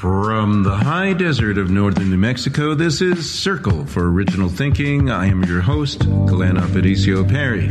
From 0.00 0.62
the 0.62 0.76
high 0.76 1.12
desert 1.12 1.58
of 1.58 1.68
northern 1.68 2.08
New 2.08 2.16
Mexico, 2.16 2.74
this 2.74 3.02
is 3.02 3.30
Circle 3.30 3.84
for 3.84 4.10
Original 4.10 4.48
Thinking. 4.48 5.10
I 5.10 5.26
am 5.26 5.44
your 5.44 5.60
host, 5.60 5.98
Glenn 5.98 6.56
Aparicio 6.56 7.28
Parry. 7.28 7.70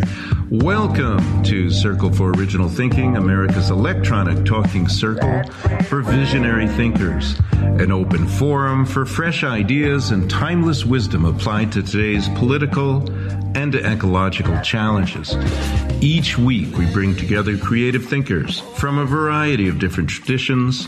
Welcome 0.51 1.41
to 1.45 1.71
Circle 1.71 2.13
for 2.13 2.29
Original 2.33 2.69
Thinking, 2.69 3.17
America's 3.17 3.71
electronic 3.71 4.45
talking 4.45 4.87
circle 4.87 5.41
for 5.85 6.03
visionary 6.03 6.67
thinkers, 6.67 7.33
an 7.53 7.91
open 7.91 8.27
forum 8.27 8.85
for 8.85 9.07
fresh 9.07 9.43
ideas 9.43 10.11
and 10.11 10.29
timeless 10.29 10.85
wisdom 10.85 11.25
applied 11.25 11.71
to 11.71 11.81
today's 11.81 12.29
political 12.29 13.09
and 13.57 13.73
ecological 13.73 14.61
challenges. 14.61 15.35
Each 15.99 16.37
week, 16.37 16.77
we 16.77 16.85
bring 16.93 17.15
together 17.15 17.57
creative 17.57 18.05
thinkers 18.05 18.59
from 18.75 18.99
a 18.99 19.05
variety 19.05 19.67
of 19.67 19.79
different 19.79 20.11
traditions 20.11 20.87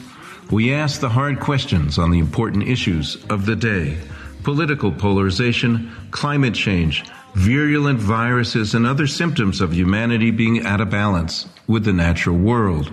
we 0.49 0.73
ask 0.73 0.99
the 0.99 1.09
hard 1.09 1.39
questions 1.39 1.97
on 1.97 2.11
the 2.11 2.19
important 2.19 2.67
issues 2.67 3.23
of 3.29 3.45
the 3.45 3.55
day 3.55 3.97
political 4.43 4.91
polarization, 4.91 5.91
climate 6.09 6.55
change, 6.55 7.03
virulent 7.35 7.99
viruses, 7.99 8.73
and 8.73 8.85
other 8.85 9.07
symptoms 9.07 9.61
of 9.61 9.73
humanity 9.73 10.31
being 10.31 10.65
out 10.65 10.81
of 10.81 10.89
balance 10.89 11.47
with 11.67 11.85
the 11.85 11.93
natural 11.93 12.37
world. 12.37 12.91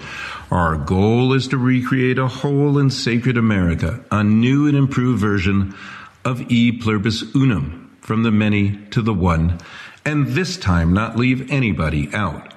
Our 0.51 0.77
goal 0.77 1.33
is 1.33 1.49
to 1.49 1.59
recreate 1.59 2.19
a 2.19 2.29
whole 2.29 2.79
and 2.79 2.93
sacred 2.93 3.37
America, 3.37 4.01
a 4.11 4.23
new 4.23 4.67
and 4.67 4.77
improved 4.77 5.21
version 5.21 5.75
of 6.25 6.51
E 6.51 6.73
pluribus 6.73 7.23
unum, 7.35 7.97
from 8.01 8.23
the 8.23 8.31
many 8.31 8.77
to 8.91 9.03
the 9.03 9.15
one, 9.15 9.59
and 10.05 10.29
this 10.29 10.57
time 10.57 10.93
not 10.93 11.17
leave 11.17 11.51
anybody 11.51 12.09
out. 12.15 12.55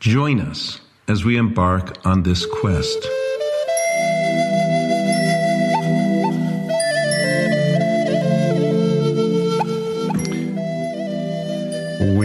Join 0.00 0.40
us 0.40 0.80
as 1.08 1.24
we 1.24 1.36
embark 1.36 2.04
on 2.04 2.22
this 2.22 2.44
quest. 2.46 3.06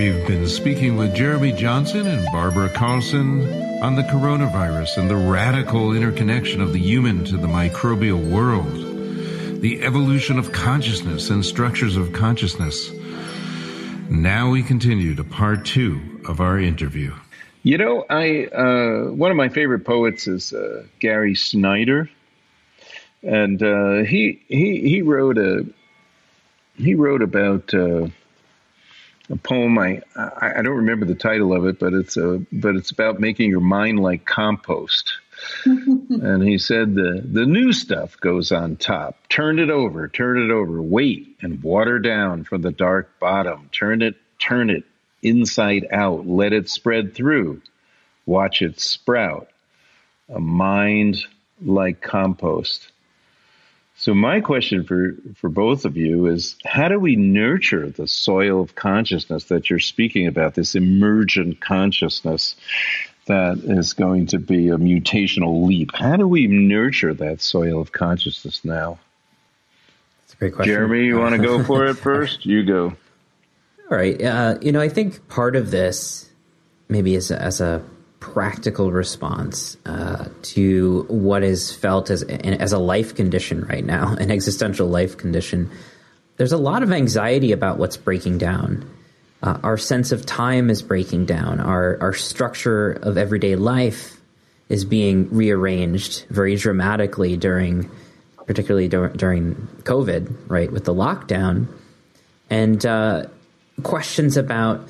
We've 0.02 0.26
been 0.26 0.48
speaking 0.48 0.98
with 0.98 1.14
Jeremy 1.14 1.52
Johnson 1.52 2.08
and 2.08 2.26
Barbara 2.32 2.70
Carlson 2.70 3.44
on 3.84 3.94
the 3.94 4.02
coronavirus 4.02 4.98
and 4.98 5.08
the 5.08 5.16
radical 5.16 5.94
interconnection 5.96 6.60
of 6.60 6.74
the 6.74 6.80
human 6.80 7.24
to 7.26 7.38
the 7.38 7.46
microbial 7.46 8.20
world, 8.32 9.62
the 9.62 9.84
evolution 9.84 10.40
of 10.40 10.52
consciousness 10.52 11.30
and 11.30 11.46
structures 11.46 11.98
of 11.98 12.14
consciousness. 12.14 12.92
Now 14.10 14.50
we 14.50 14.64
continue 14.64 15.14
to 15.14 15.24
part 15.24 15.66
two 15.66 16.24
of 16.28 16.42
our 16.42 16.58
interview. 16.58 17.14
You 17.62 17.78
know, 17.78 18.04
I 18.10 18.46
uh, 18.46 19.12
one 19.12 19.30
of 19.30 19.38
my 19.38 19.50
favorite 19.50 19.86
poets 19.86 20.28
is 20.28 20.52
uh, 20.52 20.84
Gary 21.00 21.36
Snyder, 21.36 22.10
and 23.22 23.62
uh, 23.62 23.98
he 23.98 24.42
he 24.48 24.82
he 24.82 25.04
wrote 25.04 25.38
a 25.38 25.64
he 26.76 26.96
wrote 26.96 27.22
about 27.22 27.72
uh, 27.76 28.08
a 29.32 29.38
poem. 29.38 29.78
I, 29.78 30.02
I, 30.16 30.60
I 30.60 30.62
don't 30.62 30.78
remember 30.78 31.06
the 31.06 31.16
title 31.16 31.54
of 31.54 31.66
it, 31.66 31.80
but 31.80 31.94
it's 31.94 32.18
a 32.18 32.44
but 32.52 32.76
it's 32.76 32.92
about 32.92 33.20
making 33.20 33.50
your 33.50 33.62
mind 33.62 34.00
like 34.00 34.26
compost. 34.26 35.14
and 35.66 36.44
he 36.44 36.58
said 36.58 36.94
the 36.94 37.22
the 37.24 37.46
new 37.46 37.74
stuff 37.74 38.20
goes 38.20 38.52
on 38.52 38.76
top. 38.76 39.18
Turn 39.30 39.60
it 39.60 39.70
over, 39.70 40.08
turn 40.08 40.38
it 40.38 40.52
over, 40.52 40.82
wait 40.82 41.36
and 41.42 41.64
water 41.64 42.00
down 42.00 42.44
from 42.44 42.62
the 42.62 42.72
dark 42.72 43.20
bottom. 43.20 43.70
Turn 43.72 44.02
it, 44.02 44.16
turn 44.40 44.70
it 44.70 44.84
inside 45.24 45.88
out. 45.92 46.28
Let 46.28 46.54
it 46.54 46.70
spread 46.70 47.16
through. 47.16 47.62
Watch 48.26 48.62
it 48.62 48.80
sprout. 48.80 49.50
A 50.30 50.40
mind 50.40 51.26
like 51.64 52.02
compost. 52.02 52.92
So 53.96 54.14
my 54.14 54.42
question 54.42 54.84
for, 54.84 55.16
for 55.36 55.50
both 55.50 55.86
of 55.86 55.96
you 55.96 56.26
is 56.28 56.56
how 56.66 56.88
do 56.88 57.00
we 57.00 57.16
nurture 57.16 57.90
the 57.90 58.08
soil 58.08 58.62
of 58.62 58.74
consciousness 58.74 59.46
that 59.46 59.70
you're 59.70 59.80
speaking 59.80 60.28
about, 60.28 60.56
this 60.56 60.74
emergent 60.76 61.62
consciousness 61.62 62.56
that 63.28 63.60
is 63.60 63.94
going 63.94 64.28
to 64.28 64.40
be 64.40 64.70
a 64.70 64.78
mutational 64.78 65.68
leap? 65.68 65.92
How 65.94 66.16
do 66.16 66.28
we 66.28 66.48
nurture 66.48 67.14
that 67.14 67.42
soil 67.42 67.80
of 67.80 67.92
consciousness 67.92 68.66
now? 68.66 68.98
That's 70.22 70.34
a 70.34 70.38
great 70.38 70.56
question. 70.56 70.74
Jeremy, 70.74 71.06
you 71.06 71.20
want 71.20 71.36
to 71.36 71.42
go 71.42 71.64
for 71.64 71.86
it 71.86 71.94
first? 71.98 72.46
You 72.46 72.64
go. 72.64 72.96
All 73.92 73.98
right. 73.98 74.20
Uh, 74.20 74.58
you 74.62 74.72
know, 74.72 74.82
I 74.82 74.90
think 74.90 75.28
part 75.28 75.56
of 75.56 75.70
this 75.70 76.30
maybe 76.90 77.16
as 77.16 77.30
a, 77.30 77.42
as 77.42 77.62
a 77.62 77.84
practical 78.22 78.92
response 78.92 79.76
uh, 79.86 80.30
to 80.44 81.06
what 81.10 81.44
is 81.44 81.76
felt 81.76 82.10
as 82.10 82.24
as 82.24 82.72
a 82.72 82.78
life 82.78 83.16
condition 83.16 83.66
right 83.66 83.84
now, 83.84 84.14
an 84.20 84.32
existential 84.32 84.88
life 84.88 85.18
condition. 85.18 85.70
There's 86.38 86.54
a 86.54 86.58
lot 86.58 86.82
of 86.82 86.94
anxiety 86.94 87.52
about 87.52 87.78
what's 87.78 87.98
breaking 87.98 88.38
down. 88.38 88.90
Uh, 89.44 89.60
our 89.64 89.78
sense 89.78 90.12
of 90.12 90.26
time 90.26 90.70
is 90.70 90.82
breaking 90.82 91.26
down. 91.26 91.60
Our 91.60 91.98
our 92.00 92.14
structure 92.14 92.92
of 92.92 93.18
everyday 93.18 93.58
life 93.58 94.22
is 94.70 94.86
being 94.86 95.28
rearranged 95.32 96.26
very 96.30 96.56
dramatically 96.56 97.36
during, 97.36 97.90
particularly 98.46 98.88
dur- 98.88 99.10
during 99.10 99.56
COVID, 99.84 100.34
right, 100.48 100.72
with 100.72 100.86
the 100.86 100.94
lockdown, 100.94 101.68
and 102.50 102.86
uh, 102.86 103.26
questions 103.84 104.38
about 104.38 104.88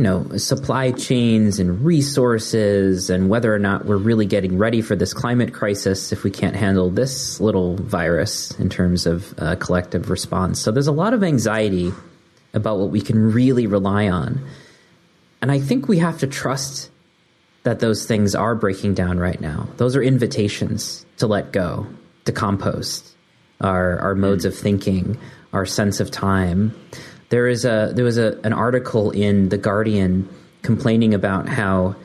you 0.00 0.04
know, 0.04 0.26
supply 0.38 0.92
chains 0.92 1.58
and 1.58 1.84
resources 1.84 3.10
and 3.10 3.28
whether 3.28 3.54
or 3.54 3.58
not 3.58 3.84
we're 3.84 3.98
really 3.98 4.24
getting 4.24 4.56
ready 4.56 4.80
for 4.80 4.96
this 4.96 5.12
climate 5.12 5.52
crisis 5.52 6.10
if 6.10 6.24
we 6.24 6.30
can't 6.30 6.56
handle 6.56 6.88
this 6.88 7.38
little 7.38 7.76
virus 7.76 8.58
in 8.58 8.70
terms 8.70 9.04
of 9.04 9.34
uh, 9.36 9.56
collective 9.56 10.08
response. 10.08 10.58
So 10.58 10.72
there's 10.72 10.86
a 10.86 10.92
lot 10.92 11.12
of 11.12 11.22
anxiety 11.22 11.92
about 12.54 12.78
what 12.78 12.88
we 12.88 13.02
can 13.02 13.30
really 13.34 13.66
rely 13.66 14.08
on. 14.08 14.42
And 15.42 15.52
I 15.52 15.60
think 15.60 15.86
we 15.86 15.98
have 15.98 16.20
to 16.20 16.26
trust 16.26 16.90
that 17.64 17.80
those 17.80 18.06
things 18.06 18.34
are 18.34 18.54
breaking 18.54 18.94
down 18.94 19.18
right 19.18 19.38
now. 19.38 19.68
Those 19.76 19.96
are 19.96 20.02
invitations 20.02 21.04
to 21.18 21.26
let 21.26 21.52
go, 21.52 21.86
to 22.24 22.32
compost 22.32 23.06
our, 23.60 23.98
our 23.98 24.14
modes 24.14 24.46
of 24.46 24.56
thinking, 24.56 25.18
our 25.52 25.66
sense 25.66 26.00
of 26.00 26.10
time. 26.10 26.74
There 27.30 27.48
is 27.48 27.64
a 27.64 27.92
there 27.94 28.04
was 28.04 28.18
a, 28.18 28.38
an 28.44 28.52
article 28.52 29.10
in 29.10 29.48
the 29.48 29.58
Guardian 29.58 30.28
complaining 30.62 31.14
about 31.14 31.48
how 31.48 31.96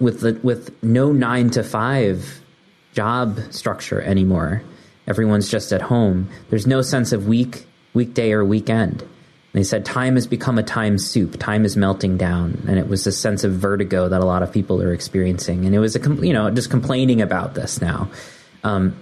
with 0.00 0.20
the, 0.20 0.38
with 0.42 0.82
no 0.82 1.12
nine 1.12 1.50
to 1.50 1.62
five 1.62 2.40
job 2.92 3.38
structure 3.50 4.00
anymore, 4.00 4.62
everyone's 5.06 5.48
just 5.48 5.72
at 5.72 5.82
home. 5.82 6.28
There's 6.50 6.66
no 6.66 6.82
sense 6.82 7.12
of 7.12 7.28
week 7.28 7.66
weekday 7.94 8.32
or 8.32 8.44
weekend. 8.44 9.06
They 9.52 9.64
said 9.64 9.84
time 9.84 10.14
has 10.14 10.26
become 10.26 10.58
a 10.58 10.62
time 10.62 10.98
soup. 10.98 11.38
Time 11.38 11.64
is 11.64 11.76
melting 11.76 12.16
down, 12.16 12.62
and 12.68 12.78
it 12.78 12.88
was 12.88 13.06
a 13.06 13.12
sense 13.12 13.44
of 13.44 13.52
vertigo 13.52 14.08
that 14.08 14.20
a 14.20 14.24
lot 14.24 14.42
of 14.42 14.52
people 14.52 14.80
are 14.82 14.92
experiencing. 14.92 15.64
And 15.64 15.74
it 15.74 15.78
was 15.78 15.96
a 15.96 16.14
you 16.24 16.32
know 16.32 16.50
just 16.50 16.70
complaining 16.70 17.20
about 17.20 17.54
this 17.54 17.80
now. 17.80 18.10
Um, 18.64 18.96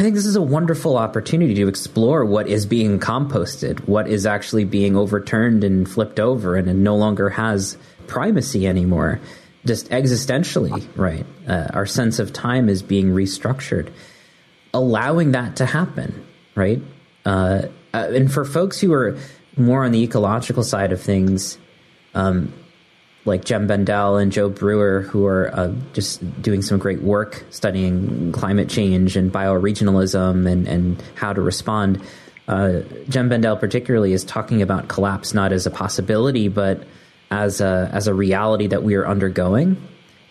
I 0.00 0.02
think 0.02 0.14
this 0.14 0.24
is 0.24 0.36
a 0.36 0.40
wonderful 0.40 0.96
opportunity 0.96 1.54
to 1.56 1.68
explore 1.68 2.24
what 2.24 2.48
is 2.48 2.64
being 2.64 2.98
composted, 3.00 3.86
what 3.86 4.08
is 4.08 4.24
actually 4.24 4.64
being 4.64 4.96
overturned 4.96 5.62
and 5.62 5.86
flipped 5.86 6.18
over 6.18 6.56
and, 6.56 6.82
no 6.82 6.96
longer 6.96 7.28
has 7.28 7.76
primacy 8.06 8.66
anymore. 8.66 9.20
Just 9.66 9.90
existentially, 9.90 10.88
right? 10.96 11.26
Uh, 11.46 11.66
our 11.74 11.84
sense 11.84 12.18
of 12.18 12.32
time 12.32 12.70
is 12.70 12.82
being 12.82 13.08
restructured. 13.08 13.92
Allowing 14.72 15.32
that 15.32 15.56
to 15.56 15.66
happen, 15.66 16.26
right? 16.54 16.80
Uh, 17.26 17.64
uh, 17.92 18.08
and 18.14 18.32
for 18.32 18.46
folks 18.46 18.80
who 18.80 18.94
are 18.94 19.18
more 19.58 19.84
on 19.84 19.92
the 19.92 20.02
ecological 20.02 20.62
side 20.62 20.92
of 20.92 21.02
things, 21.02 21.58
um, 22.14 22.54
like 23.24 23.44
Jem 23.44 23.66
Bendell 23.66 24.16
and 24.16 24.32
Joe 24.32 24.48
Brewer, 24.48 25.02
who 25.02 25.26
are 25.26 25.54
uh, 25.54 25.74
just 25.92 26.42
doing 26.42 26.62
some 26.62 26.78
great 26.78 27.02
work 27.02 27.44
studying 27.50 28.32
climate 28.32 28.68
change 28.68 29.16
and 29.16 29.32
bioregionalism 29.32 30.50
and, 30.50 30.66
and 30.66 31.02
how 31.14 31.32
to 31.32 31.40
respond. 31.40 32.02
Uh, 32.48 32.80
Jem 33.08 33.28
Bendell, 33.28 33.56
particularly, 33.56 34.12
is 34.12 34.24
talking 34.24 34.62
about 34.62 34.88
collapse 34.88 35.34
not 35.34 35.52
as 35.52 35.66
a 35.66 35.70
possibility, 35.70 36.48
but 36.48 36.82
as 37.30 37.60
a, 37.60 37.90
as 37.92 38.06
a 38.06 38.14
reality 38.14 38.66
that 38.68 38.82
we 38.82 38.94
are 38.94 39.06
undergoing. 39.06 39.76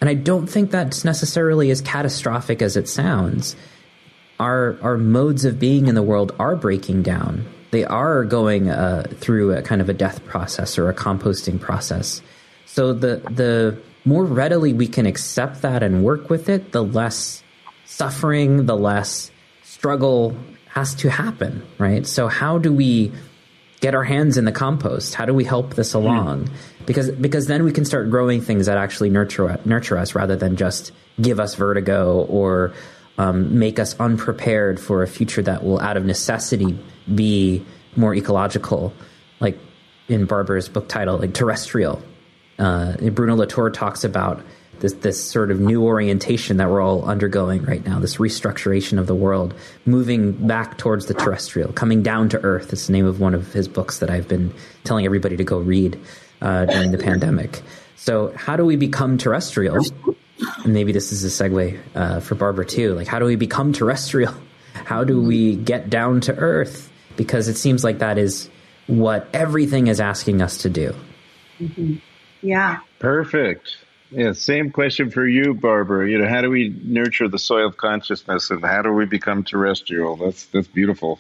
And 0.02 0.10
I 0.10 0.16
don't 0.16 0.48
think 0.48 0.72
that's 0.72 1.06
necessarily 1.06 1.72
as 1.72 1.82
catastrophic 1.82 2.62
as 2.62 2.76
it 2.76 2.90
sounds. 2.90 3.56
Our, 4.40 4.78
our 4.82 4.98
modes 4.98 5.46
of 5.46 5.60
being 5.60 5.88
in 5.88 5.96
the 5.96 6.04
world 6.04 6.34
are 6.40 6.56
breaking 6.56 7.04
down. 7.04 7.46
They 7.72 7.86
are 7.86 8.24
going 8.24 8.70
uh, 8.70 9.04
through 9.16 9.54
a 9.54 9.62
kind 9.62 9.82
of 9.82 9.90
a 9.90 9.94
death 9.94 10.26
process 10.26 10.78
or 10.78 10.90
a 10.90 10.94
composting 10.94 11.60
process 11.60 12.22
so 12.70 12.94
the 12.94 13.18
the 13.32 13.78
more 14.06 14.24
readily 14.24 14.74
we 14.74 14.88
can 14.88 15.08
accept 15.08 15.64
that 15.64 15.82
and 15.82 16.04
work 16.04 16.30
with 16.30 16.50
it, 16.50 16.72
the 16.72 16.84
less 16.84 17.44
suffering, 17.86 18.68
the 18.68 18.78
less 18.78 19.32
struggle 19.64 20.36
has 20.68 20.94
to 20.96 21.10
happen, 21.10 21.66
right? 21.80 22.06
So 22.06 22.28
how 22.28 22.60
do 22.60 22.72
we 22.72 23.12
get 23.82 23.96
our 23.96 24.04
hands 24.04 24.38
in 24.38 24.46
the 24.46 24.52
compost? 24.52 25.16
How 25.16 25.26
do 25.26 25.34
we 25.34 25.44
help 25.44 25.74
this 25.74 25.94
hmm. 25.94 25.98
along? 25.98 26.46
Mm. 26.46 26.52
Because 26.86 27.10
because 27.12 27.48
then 27.48 27.64
we 27.64 27.72
can 27.72 27.86
start 27.86 28.12
growing 28.12 28.40
things 28.40 28.68
that 28.68 28.78
actually 28.78 29.10
nurture 29.10 29.60
nurture 29.66 29.98
us 29.98 30.14
rather 30.14 30.36
than 30.36 30.56
just 30.56 30.92
give 31.20 31.40
us 31.40 31.56
vertigo 31.56 32.26
or 32.30 32.72
um, 33.18 33.58
make 33.58 33.80
us 33.80 34.00
unprepared 34.00 34.80
for 34.80 35.02
a 35.02 35.08
future 35.08 35.42
that 35.42 35.64
will, 35.64 35.80
out 35.82 35.98
of 35.98 36.06
necessity, 36.06 36.78
be 37.14 37.66
more 37.96 38.16
ecological, 38.16 38.94
like 39.40 39.58
in 40.08 40.26
Barbara's 40.26 40.70
book 40.70 40.88
title, 40.88 41.18
like 41.18 41.34
terrestrial. 41.34 42.02
Uh, 42.60 42.98
Bruno 43.10 43.36
Latour 43.36 43.70
talks 43.70 44.04
about 44.04 44.42
this 44.80 44.94
this 44.94 45.22
sort 45.22 45.52
of 45.52 45.60
new 45.60 45.84
orientation 45.84 46.58
that 46.58 46.70
we're 46.70 46.82
all 46.82 47.04
undergoing 47.06 47.64
right 47.64 47.86
now, 47.86 48.00
this 48.00 48.18
restructuration 48.18 49.00
of 49.00 49.08
the 49.08 49.16
world, 49.16 49.54
moving 49.86 50.32
back 50.48 50.78
towards 50.78 51.08
the 51.08 51.14
terrestrial, 51.14 51.72
coming 51.74 52.02
down 52.02 52.30
to 52.30 52.42
earth. 52.44 52.72
It's 52.74 52.88
the 52.88 52.94
name 52.94 53.06
of 53.06 53.20
one 53.20 53.34
of 53.34 53.52
his 53.54 53.68
books 53.68 54.00
that 54.00 54.10
I've 54.10 54.28
been 54.28 54.54
telling 54.84 55.06
everybody 55.06 55.38
to 55.38 55.44
go 55.44 55.60
read 55.60 56.00
uh, 56.42 56.66
during 56.66 56.92
the 56.92 56.98
pandemic. 56.98 57.62
So, 57.96 58.34
how 58.36 58.56
do 58.56 58.66
we 58.66 58.76
become 58.76 59.18
terrestrial? 59.18 59.78
And 60.64 60.74
maybe 60.74 60.92
this 60.92 61.12
is 61.12 61.24
a 61.26 61.44
segue 61.44 61.80
uh, 61.96 62.20
for 62.22 62.36
Barbara 62.36 62.66
too. 62.66 62.94
Like, 62.94 63.08
how 63.08 63.20
do 63.20 63.26
we 63.26 63.36
become 63.36 63.74
terrestrial? 63.74 64.34
How 64.74 65.04
do 65.04 65.22
we 65.22 65.56
get 65.56 65.90
down 65.90 66.22
to 66.22 66.36
earth? 66.36 66.92
Because 67.16 67.48
it 67.48 67.58
seems 67.58 67.84
like 67.84 68.00
that 68.00 68.18
is 68.18 68.50
what 68.88 69.28
everything 69.34 69.88
is 69.88 70.00
asking 70.00 70.42
us 70.42 70.60
to 70.60 70.70
do. 70.70 70.96
Mm-hmm. 71.60 71.96
Yeah. 72.42 72.80
Perfect. 73.00 73.78
Yeah, 74.12 74.32
same 74.32 74.72
question 74.72 75.12
for 75.12 75.26
you, 75.26 75.54
Barbara. 75.54 76.10
You 76.10 76.18
know, 76.20 76.28
how 76.28 76.42
do 76.42 76.50
we 76.50 76.70
nurture 76.84 77.28
the 77.28 77.38
soil 77.38 77.68
of 77.68 77.78
consciousness, 77.78 78.50
and 78.50 78.64
how 78.64 78.82
do 78.82 78.92
we 78.92 79.06
become 79.06 79.44
terrestrial? 79.44 80.16
That's 80.16 80.46
that's 80.48 80.68
beautiful. 80.68 81.20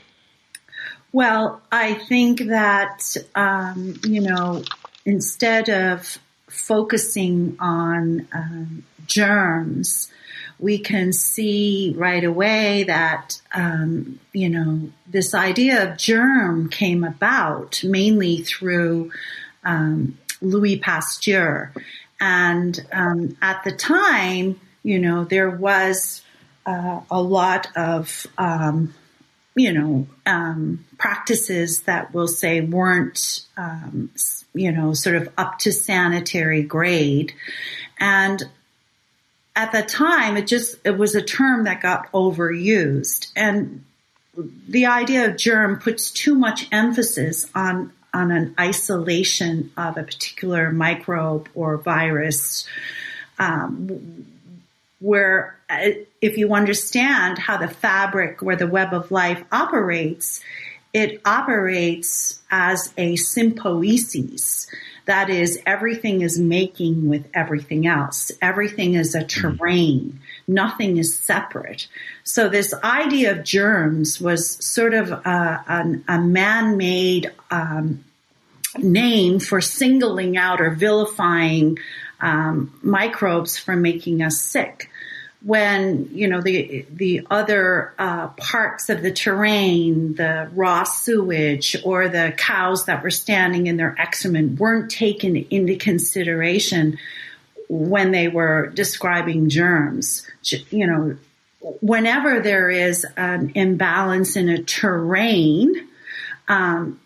Well, 1.11 1.61
I 1.71 1.93
think 1.93 2.47
that 2.47 3.15
um, 3.35 3.99
you 4.03 4.21
know, 4.21 4.63
instead 5.05 5.69
of 5.69 6.17
focusing 6.47 7.57
on 7.59 8.27
um, 8.33 8.83
germs, 9.05 10.11
we 10.57 10.79
can 10.79 11.13
see 11.13 11.93
right 11.95 12.23
away 12.23 12.83
that 12.85 13.39
um, 13.53 14.19
you 14.33 14.49
know 14.49 14.89
this 15.05 15.35
idea 15.35 15.91
of 15.91 15.97
germ 15.97 16.69
came 16.69 17.03
about 17.03 17.83
mainly 17.83 18.37
through 18.37 19.11
um, 19.63 20.17
Louis 20.41 20.77
Pasteur 20.79 21.71
and 22.19 22.85
um, 22.91 23.37
at 23.41 23.63
the 23.63 23.71
time, 23.71 24.59
you 24.83 24.99
know, 24.99 25.23
there 25.23 25.49
was 25.49 26.21
uh, 26.65 27.01
a 27.09 27.21
lot 27.21 27.67
of, 27.75 28.27
um, 28.37 28.93
you 29.55 29.73
know, 29.73 30.07
um, 30.25 30.85
practices 30.97 31.83
that 31.83 32.13
we'll 32.13 32.27
say 32.27 32.61
weren't, 32.61 33.45
um, 33.57 34.09
you 34.53 34.71
know, 34.71 34.93
sort 34.93 35.15
of 35.15 35.29
up 35.37 35.59
to 35.59 35.71
sanitary 35.71 36.63
grade. 36.63 37.33
And 37.99 38.43
at 39.55 39.71
the 39.71 39.81
time, 39.81 40.37
it 40.37 40.47
just, 40.47 40.77
it 40.85 40.97
was 40.97 41.15
a 41.15 41.21
term 41.21 41.65
that 41.65 41.81
got 41.81 42.11
overused. 42.11 43.31
And 43.35 43.83
the 44.67 44.85
idea 44.85 45.29
of 45.29 45.37
germ 45.37 45.79
puts 45.79 46.11
too 46.11 46.35
much 46.35 46.67
emphasis 46.71 47.49
on 47.55 47.91
on 48.13 48.31
an 48.31 48.55
isolation 48.59 49.71
of 49.77 49.97
a 49.97 50.03
particular 50.03 50.71
microbe 50.71 51.49
or 51.53 51.77
virus, 51.77 52.67
um, 53.37 54.25
where 54.99 55.57
uh, 55.69 55.89
if 56.21 56.37
you 56.37 56.53
understand 56.53 57.37
how 57.37 57.57
the 57.57 57.67
fabric 57.67 58.41
where 58.41 58.55
the 58.55 58.67
web 58.67 58.93
of 58.93 59.11
life 59.11 59.43
operates, 59.51 60.41
it 60.93 61.21
operates 61.25 62.41
as 62.49 62.93
a 62.97 63.15
symbiosis. 63.15 64.67
That 65.05 65.29
is, 65.29 65.59
everything 65.65 66.21
is 66.21 66.39
making 66.39 67.07
with 67.07 67.25
everything 67.33 67.87
else. 67.87 68.31
Everything 68.41 68.95
is 68.95 69.15
a 69.15 69.23
terrain. 69.23 70.19
Nothing 70.49 70.97
is 70.97 71.15
separate. 71.15 71.87
So 72.23 72.49
this 72.49 72.73
idea 72.83 73.33
of 73.33 73.43
germs 73.43 74.19
was 74.19 74.65
sort 74.65 74.95
of 74.95 75.11
a, 75.11 75.63
a, 76.07 76.15
a 76.15 76.19
man-made 76.19 77.31
um, 77.51 78.03
name 78.79 79.39
for 79.39 79.61
singling 79.61 80.37
out 80.37 80.59
or 80.59 80.71
vilifying 80.71 81.77
um, 82.19 82.73
microbes 82.81 83.59
from 83.59 83.83
making 83.83 84.23
us 84.23 84.41
sick. 84.41 84.89
When 85.41 86.09
you 86.11 86.27
know 86.27 86.41
the 86.41 86.85
the 86.91 87.25
other 87.31 87.93
uh, 87.97 88.27
parts 88.29 88.89
of 88.89 89.01
the 89.01 89.11
terrain, 89.11 90.15
the 90.15 90.49
raw 90.53 90.83
sewage 90.83 91.77
or 91.85 92.09
the 92.09 92.33
cows 92.35 92.85
that 92.85 93.03
were 93.03 93.11
standing 93.11 93.67
in 93.67 93.77
their 93.77 93.95
excrement 93.97 94.59
weren't 94.59 94.91
taken 94.91 95.37
into 95.37 95.77
consideration 95.77 96.97
when 97.69 98.11
they 98.11 98.27
were 98.27 98.67
describing 98.67 99.47
germs. 99.49 100.27
You 100.69 100.87
know, 100.87 101.17
whenever 101.81 102.39
there 102.41 102.69
is 102.69 103.05
an 103.15 103.51
imbalance 103.55 104.35
in 104.35 104.49
a 104.49 104.63
terrain, 104.63 105.87
um, 106.47 106.99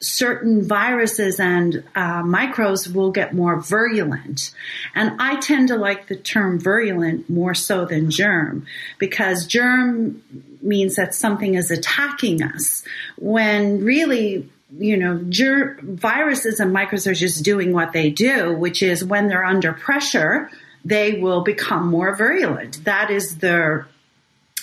certain 0.00 0.62
viruses 0.62 1.40
and 1.40 1.82
uh, 1.94 2.22
microbes 2.22 2.88
will 2.88 3.10
get 3.10 3.34
more 3.34 3.60
virulent. 3.60 4.52
And 4.94 5.20
I 5.20 5.40
tend 5.40 5.68
to 5.68 5.76
like 5.76 6.06
the 6.06 6.16
term 6.16 6.60
virulent 6.60 7.30
more 7.30 7.54
so 7.54 7.86
than 7.86 8.10
germ 8.10 8.66
because 8.98 9.46
germ 9.46 10.22
means 10.60 10.96
that 10.96 11.14
something 11.14 11.54
is 11.54 11.70
attacking 11.70 12.42
us 12.42 12.84
when 13.16 13.84
really 13.84 14.50
you 14.70 14.96
know, 14.96 15.22
ger- 15.28 15.78
viruses 15.82 16.60
and 16.60 16.72
microbes 16.72 17.06
are 17.06 17.14
just 17.14 17.44
doing 17.44 17.72
what 17.72 17.92
they 17.92 18.10
do, 18.10 18.52
which 18.52 18.82
is 18.82 19.04
when 19.04 19.28
they're 19.28 19.44
under 19.44 19.72
pressure, 19.72 20.50
they 20.84 21.20
will 21.20 21.42
become 21.42 21.88
more 21.88 22.14
virulent. 22.14 22.84
That 22.84 23.10
is 23.10 23.38
their, 23.38 23.88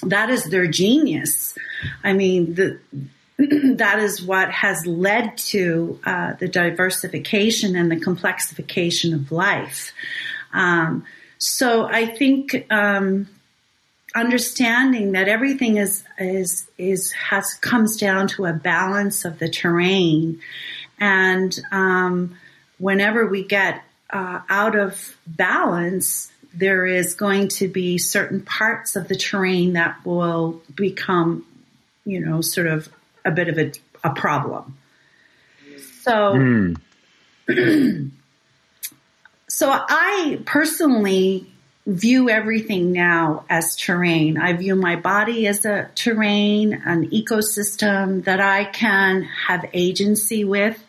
that 0.03 0.29
is 0.29 0.45
their 0.45 0.67
genius. 0.67 1.57
I 2.03 2.13
mean, 2.13 2.55
the, 2.55 2.79
that 3.77 3.99
is 3.99 4.21
what 4.21 4.51
has 4.51 4.85
led 4.85 5.37
to 5.37 5.99
uh, 6.05 6.33
the 6.33 6.47
diversification 6.47 7.75
and 7.75 7.91
the 7.91 7.95
complexification 7.95 9.13
of 9.13 9.31
life. 9.31 9.93
Um, 10.53 11.05
so 11.37 11.85
I 11.85 12.05
think 12.05 12.67
um, 12.69 13.27
understanding 14.15 15.13
that 15.13 15.27
everything 15.27 15.77
is 15.77 16.03
is 16.19 16.67
is 16.77 17.11
has 17.11 17.53
comes 17.55 17.97
down 17.97 18.27
to 18.27 18.45
a 18.45 18.53
balance 18.53 19.25
of 19.25 19.39
the 19.39 19.49
terrain, 19.49 20.39
and 20.99 21.57
um, 21.71 22.37
whenever 22.77 23.25
we 23.25 23.43
get 23.43 23.83
uh, 24.09 24.41
out 24.49 24.75
of 24.75 25.17
balance, 25.25 26.31
there 26.53 26.85
is 26.85 27.15
going 27.15 27.47
to 27.47 27.67
be 27.67 27.97
certain 27.97 28.41
parts 28.41 28.95
of 28.95 29.07
the 29.07 29.15
terrain 29.15 29.73
that 29.73 30.05
will 30.05 30.61
become, 30.75 31.45
you 32.05 32.19
know, 32.19 32.41
sort 32.41 32.67
of 32.67 32.89
a 33.25 33.31
bit 33.31 33.47
of 33.47 33.57
a, 33.57 33.71
a 34.03 34.13
problem. 34.13 34.77
So, 36.01 36.11
mm. 36.11 36.77
so 39.47 39.69
I 39.71 40.39
personally 40.45 41.52
view 41.85 42.29
everything 42.29 42.93
now 42.93 43.45
as 43.49 43.75
terrain. 43.75 44.37
I 44.37 44.53
view 44.53 44.75
my 44.75 44.95
body 44.95 45.47
as 45.47 45.65
a 45.65 45.89
terrain, 45.95 46.81
an 46.85 47.09
ecosystem 47.09 48.23
that 48.23 48.39
I 48.39 48.65
can 48.65 49.23
have 49.23 49.65
agency 49.73 50.45
with, 50.45 50.81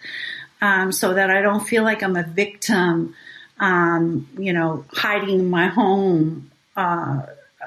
um, 0.62 0.92
so 0.92 1.14
that 1.14 1.30
I 1.30 1.42
don't 1.42 1.66
feel 1.66 1.82
like 1.82 2.02
I'm 2.02 2.16
a 2.16 2.22
victim, 2.22 3.14
um, 3.58 4.28
you 4.38 4.52
know, 4.52 4.84
hiding 4.92 5.40
in 5.40 5.50
my 5.50 5.66
home, 5.66 6.50
uh, 6.76 7.22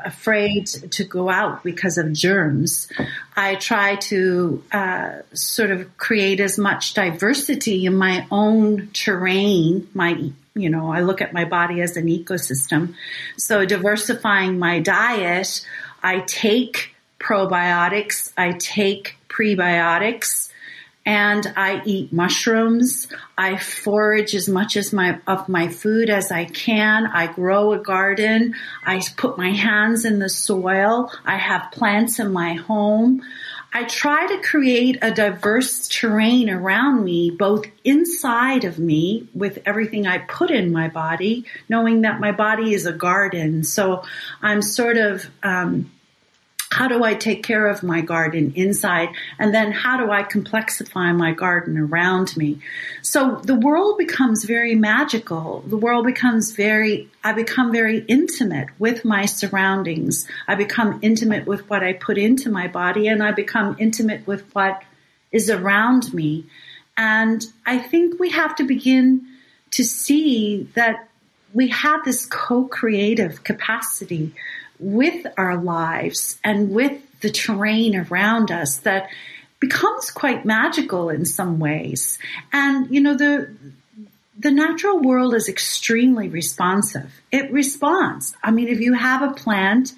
afraid 0.06 0.68
to 0.68 1.04
go 1.04 1.30
out 1.30 1.64
because 1.64 1.98
of 1.98 2.14
germs. 2.14 2.90
I 3.36 3.56
try 3.56 3.96
to 3.96 4.64
uh, 4.72 5.12
sort 5.34 5.72
of 5.72 5.98
create 5.98 6.40
as 6.40 6.58
much 6.58 6.94
diversity 6.94 7.86
in 7.86 7.96
my 7.96 8.28
own 8.32 8.90
terrain, 8.94 9.88
my 9.94 10.32
you 10.58 10.70
know, 10.70 10.92
I 10.92 11.02
look 11.02 11.22
at 11.22 11.34
my 11.34 11.46
body 11.46 11.82
as 11.82 11.98
an 11.98 12.08
ecosystem. 12.08 12.96
So 13.38 13.64
diversifying 13.64 14.58
my 14.58 14.80
diet, 14.80 15.64
I 16.02 16.22
take 16.22 16.96
probiotics, 17.20 18.34
I 18.38 18.54
take 18.54 19.18
prebiotics, 19.30 20.50
and 21.08 21.54
I 21.56 21.82
eat 21.86 22.12
mushrooms. 22.12 23.08
I 23.38 23.56
forage 23.56 24.36
as 24.36 24.50
much 24.50 24.76
as 24.76 24.92
my 24.92 25.22
of 25.26 25.48
my 25.48 25.70
food 25.70 26.10
as 26.10 26.34
I 26.34 26.44
can. 26.44 27.08
I 27.08 27.32
grow 27.32 27.72
a 27.72 27.80
garden. 27.80 28.56
I 28.86 29.02
put 29.16 29.38
my 29.38 29.52
hands 29.52 30.04
in 30.04 30.20
the 30.20 30.28
soil. 30.28 31.10
I 31.26 31.38
have 31.38 31.72
plants 31.72 32.20
in 32.20 32.34
my 32.34 32.56
home. 32.56 33.24
I 33.74 33.86
try 33.86 34.28
to 34.28 34.42
create 34.42 34.98
a 35.02 35.14
diverse 35.14 35.88
terrain 35.88 36.50
around 36.50 37.06
me, 37.06 37.32
both 37.32 37.66
inside 37.86 38.66
of 38.66 38.78
me 38.78 39.30
with 39.34 39.60
everything 39.66 40.08
I 40.08 40.18
put 40.18 40.52
in 40.52 40.74
my 40.74 40.90
body, 40.90 41.46
knowing 41.70 42.02
that 42.02 42.20
my 42.20 42.34
body 42.34 42.74
is 42.74 42.86
a 42.86 42.92
garden. 42.92 43.64
So 43.64 44.04
I'm 44.42 44.62
sort 44.62 44.98
of 44.98 45.30
um, 45.42 45.90
how 46.78 46.88
do 46.88 47.04
I 47.04 47.16
take 47.16 47.42
care 47.42 47.66
of 47.66 47.82
my 47.82 48.02
garden 48.02 48.54
inside? 48.56 49.10
And 49.40 49.52
then 49.52 49.72
how 49.72 49.98
do 49.98 50.12
I 50.12 50.22
complexify 50.22 51.16
my 51.18 51.32
garden 51.32 51.76
around 51.76 52.38
me? 52.38 52.60
So 53.02 53.42
the 53.44 53.56
world 53.56 53.98
becomes 53.98 54.44
very 54.44 54.76
magical. 54.76 55.64
The 55.66 55.76
world 55.76 56.06
becomes 56.06 56.52
very, 56.52 57.10
I 57.24 57.34
become 57.34 57.72
very 57.72 58.06
intimate 58.08 58.68
with 58.78 59.04
my 59.04 59.26
surroundings. 59.26 60.28
I 60.48 60.54
become 60.54 61.00
intimate 61.02 61.48
with 61.48 61.68
what 61.68 61.82
I 61.84 61.94
put 61.94 62.20
into 62.20 62.52
my 62.52 62.68
body 62.68 63.08
and 63.08 63.24
I 63.24 63.32
become 63.32 63.76
intimate 63.80 64.28
with 64.28 64.44
what 64.54 64.84
is 65.32 65.50
around 65.50 66.14
me. 66.14 66.46
And 66.96 67.44
I 67.66 67.80
think 67.80 68.20
we 68.20 68.30
have 68.30 68.56
to 68.58 68.64
begin 68.64 69.26
to 69.72 69.84
see 69.84 70.70
that 70.76 71.10
we 71.56 71.70
have 71.70 72.06
this 72.06 72.28
co-creative 72.28 73.44
capacity 73.44 74.36
with 74.80 75.26
our 75.38 75.58
lives 75.58 76.40
and 76.44 76.72
with 76.72 77.02
the 77.22 77.30
terrain 77.30 77.96
around 77.96 78.52
us 78.52 78.78
that 78.80 79.10
becomes 79.60 80.12
quite 80.12 80.46
magical 80.46 81.10
in 81.10 81.26
some 81.26 81.60
ways. 81.60 82.20
And, 82.54 82.94
you 82.94 83.02
know, 83.02 83.16
the, 83.16 83.56
the 84.38 84.52
natural 84.52 85.00
world 85.00 85.34
is 85.34 85.50
extremely 85.50 86.30
responsive. 86.30 87.12
It 87.32 87.52
responds. 87.52 88.36
I 88.44 88.52
mean, 88.52 88.68
if 88.68 88.80
you 88.80 88.94
have 88.94 89.24
a 89.24 89.34
plant 89.34 89.94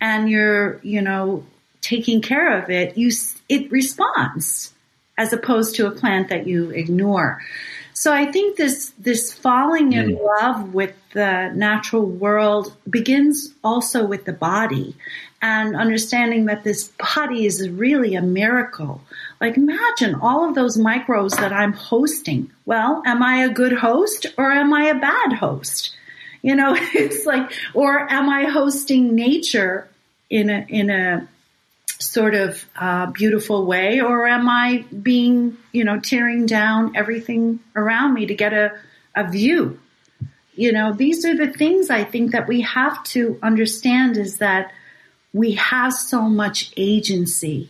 and 0.00 0.30
you're, 0.30 0.80
you 0.82 1.02
know, 1.02 1.44
taking 1.80 2.22
care 2.22 2.62
of 2.62 2.70
it, 2.70 2.96
you, 2.96 3.10
it 3.48 3.70
responds 3.72 4.72
as 5.20 5.34
opposed 5.34 5.74
to 5.74 5.86
a 5.86 5.90
plant 5.90 6.30
that 6.30 6.46
you 6.46 6.70
ignore. 6.70 7.42
So 7.92 8.10
I 8.14 8.24
think 8.32 8.56
this 8.56 8.94
this 8.98 9.30
falling 9.30 9.92
in 9.92 10.16
mm. 10.16 10.24
love 10.24 10.72
with 10.72 10.94
the 11.12 11.52
natural 11.54 12.06
world 12.06 12.74
begins 12.88 13.52
also 13.62 14.06
with 14.06 14.24
the 14.24 14.32
body 14.32 14.96
and 15.42 15.76
understanding 15.76 16.46
that 16.46 16.64
this 16.64 16.88
body 17.14 17.44
is 17.44 17.68
really 17.68 18.14
a 18.14 18.22
miracle. 18.22 19.02
Like 19.42 19.58
imagine 19.58 20.14
all 20.14 20.48
of 20.48 20.54
those 20.54 20.78
microbes 20.78 21.36
that 21.36 21.52
I'm 21.52 21.74
hosting. 21.74 22.50
Well, 22.64 23.02
am 23.04 23.22
I 23.22 23.44
a 23.44 23.50
good 23.50 23.74
host 23.74 24.24
or 24.38 24.50
am 24.50 24.72
I 24.72 24.84
a 24.84 24.98
bad 24.98 25.34
host? 25.34 25.94
You 26.40 26.56
know, 26.56 26.74
it's 26.94 27.26
like 27.26 27.52
or 27.74 28.10
am 28.10 28.30
I 28.30 28.44
hosting 28.44 29.14
nature 29.14 29.86
in 30.30 30.48
a 30.48 30.64
in 30.70 30.88
a 30.88 31.28
sort 32.00 32.34
of 32.34 32.64
uh, 32.76 33.06
beautiful 33.06 33.66
way, 33.66 34.00
or 34.00 34.26
am 34.26 34.48
I 34.48 34.84
being, 35.02 35.56
you 35.70 35.84
know, 35.84 36.00
tearing 36.00 36.46
down 36.46 36.96
everything 36.96 37.60
around 37.76 38.14
me 38.14 38.26
to 38.26 38.34
get 38.34 38.52
a, 38.52 38.72
a 39.14 39.30
view? 39.30 39.78
You 40.54 40.72
know, 40.72 40.92
these 40.92 41.24
are 41.24 41.36
the 41.36 41.52
things 41.52 41.90
I 41.90 42.04
think 42.04 42.32
that 42.32 42.48
we 42.48 42.62
have 42.62 43.02
to 43.04 43.38
understand 43.42 44.16
is 44.16 44.38
that 44.38 44.72
we 45.32 45.52
have 45.52 45.92
so 45.92 46.22
much 46.22 46.72
agency. 46.76 47.68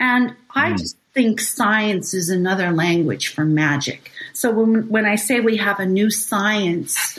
And 0.00 0.34
I 0.54 0.72
mm. 0.72 0.78
just 0.78 0.96
think 1.12 1.40
science 1.40 2.14
is 2.14 2.28
another 2.28 2.70
language 2.70 3.28
for 3.28 3.44
magic. 3.44 4.10
So 4.32 4.50
when, 4.50 4.88
when 4.88 5.06
I 5.06 5.16
say 5.16 5.40
we 5.40 5.56
have 5.56 5.80
a 5.80 5.86
new 5.86 6.10
science, 6.10 7.18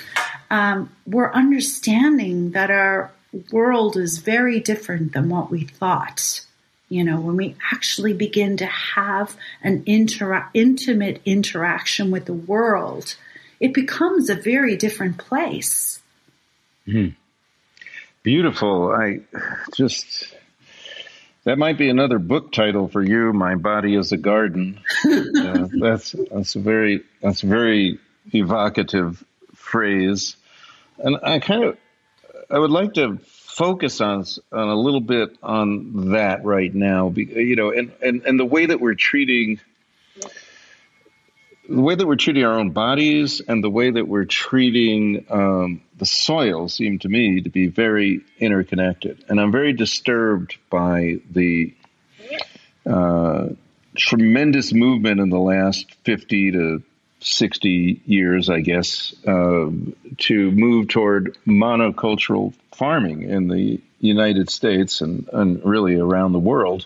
um, 0.50 0.92
we're 1.06 1.32
understanding 1.32 2.52
that 2.52 2.72
our 2.72 3.12
world 3.52 3.98
is 3.98 4.20
very 4.20 4.60
different 4.60 5.14
than 5.14 5.30
what 5.30 5.52
we 5.52 5.66
thought. 5.66 6.42
You 6.90 7.04
know, 7.04 7.20
when 7.20 7.36
we 7.36 7.56
actually 7.72 8.14
begin 8.14 8.58
to 8.58 8.66
have 8.66 9.36
an 9.62 9.84
intimate 9.86 11.22
interaction 11.26 12.12
with 12.12 12.26
the 12.26 12.34
world, 12.34 13.16
it 13.60 13.74
becomes 13.74 14.30
a 14.30 14.36
very 14.36 14.78
different 14.78 15.18
place. 15.18 16.02
Mm. 16.88 17.16
Beautiful. 18.24 18.92
I 18.92 19.22
just 19.74 20.34
that 21.44 21.58
might 21.58 21.78
be 21.78 21.90
another 21.90 22.20
book 22.20 22.52
title 22.52 22.90
for 22.90 23.02
you. 23.02 23.32
My 23.32 23.56
body 23.56 23.96
is 23.96 24.12
a 24.12 24.18
garden. 24.18 24.82
uh, 25.06 25.68
that's 25.80 26.14
that's 26.32 26.56
a 26.56 26.60
very 26.60 27.04
that's 27.22 27.44
a 27.44 27.48
very 27.48 28.00
evocative 28.34 29.24
phrase, 29.56 30.36
and 30.98 31.18
I 31.24 31.40
kind 31.40 31.64
of 31.64 31.78
I 32.50 32.60
would 32.60 32.72
like 32.72 32.94
to 32.94 33.18
focus 33.18 34.00
on 34.02 34.26
on 34.52 34.70
a 34.70 34.76
little 34.76 35.02
bit 35.02 35.38
on 35.44 36.12
that 36.12 36.46
right 36.46 36.74
now. 36.74 37.14
You 37.16 37.56
know, 37.56 37.72
and 37.72 37.92
and 38.02 38.24
and 38.26 38.40
the 38.40 38.46
way 38.46 38.68
that 38.68 38.80
we're 38.80 38.96
treating 38.96 39.60
the 41.70 41.82
way 41.82 41.96
that 41.96 42.08
we're 42.08 42.16
treating 42.16 42.46
our 42.46 42.58
own 42.58 42.72
bodies 42.72 43.42
and 43.42 43.64
the 43.64 43.70
way 43.70 43.92
that 43.92 44.08
we're 44.08 44.26
treating 44.26 45.26
um, 45.30 45.82
the 45.98 46.06
soil 46.06 46.70
seem 46.70 47.00
to 47.00 47.10
me 47.10 47.42
to 47.42 47.50
be 47.50 47.68
very 47.68 48.22
interconnected. 48.40 49.26
And 49.28 49.40
I'm 49.40 49.52
very 49.52 49.74
disturbed 49.74 50.56
by 50.70 51.18
the 51.30 51.74
uh, 52.86 53.50
tremendous 53.98 54.72
movement 54.72 55.20
in 55.20 55.30
the 55.30 55.40
last 55.40 55.94
50 56.06 56.52
to 56.52 56.84
60 57.20 58.02
years, 58.06 58.50
I 58.50 58.62
guess, 58.62 59.14
uh, 59.26 59.70
to 60.18 60.52
move 60.52 60.88
toward 60.88 61.38
monocultural 61.46 62.54
farming 62.74 63.24
in 63.24 63.48
the 63.48 63.82
United 64.00 64.50
States 64.50 65.02
and, 65.02 65.28
and 65.34 65.64
really 65.66 65.96
around 65.96 66.34
the 66.34 66.40
world. 66.40 66.86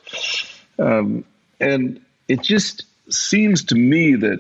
Um, 0.80 1.26
and 1.60 2.02
it 2.28 2.42
just 2.42 2.86
seems 3.10 3.66
to 3.66 3.76
me 3.76 4.16
that 4.16 4.40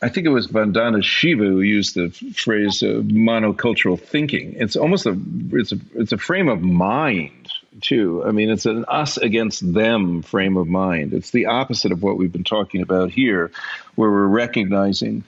I 0.00 0.08
think 0.08 0.26
it 0.26 0.30
was 0.30 0.46
Vandana 0.48 1.02
Shiva 1.02 1.44
who 1.44 1.60
used 1.60 1.94
the 1.94 2.10
phrase 2.10 2.82
uh, 2.82 3.02
monocultural 3.02 4.00
thinking. 4.00 4.54
It's 4.56 4.76
almost 4.76 5.06
a 5.06 5.18
it's 5.52 5.72
a 5.72 5.78
it's 5.94 6.12
a 6.12 6.18
frame 6.18 6.48
of 6.48 6.62
mind 6.62 7.50
too. 7.80 8.24
I 8.24 8.32
mean, 8.32 8.50
it's 8.50 8.66
an 8.66 8.84
us 8.86 9.16
against 9.16 9.72
them 9.72 10.22
frame 10.22 10.56
of 10.56 10.66
mind. 10.66 11.12
It's 11.12 11.30
the 11.30 11.46
opposite 11.46 11.92
of 11.92 12.02
what 12.02 12.16
we've 12.16 12.32
been 12.32 12.44
talking 12.44 12.82
about 12.82 13.10
here, 13.10 13.50
where 13.94 14.10
we're 14.10 14.26
recognizing 14.26 15.24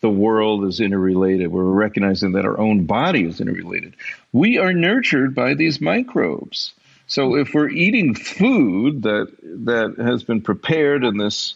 the 0.00 0.10
world 0.10 0.64
is 0.66 0.80
interrelated. 0.80 1.50
We're 1.50 1.64
recognizing 1.64 2.32
that 2.32 2.44
our 2.44 2.58
own 2.58 2.84
body 2.84 3.24
is 3.24 3.40
interrelated. 3.40 3.94
We 4.32 4.58
are 4.58 4.72
nurtured 4.72 5.34
by 5.34 5.54
these 5.54 5.80
microbes. 5.80 6.74
So 7.06 7.36
if 7.36 7.54
we're 7.54 7.70
eating 7.70 8.14
food 8.14 9.02
that 9.02 9.32
that 9.42 9.94
has 9.98 10.22
been 10.22 10.42
prepared 10.42 11.04
in 11.04 11.16
this 11.16 11.54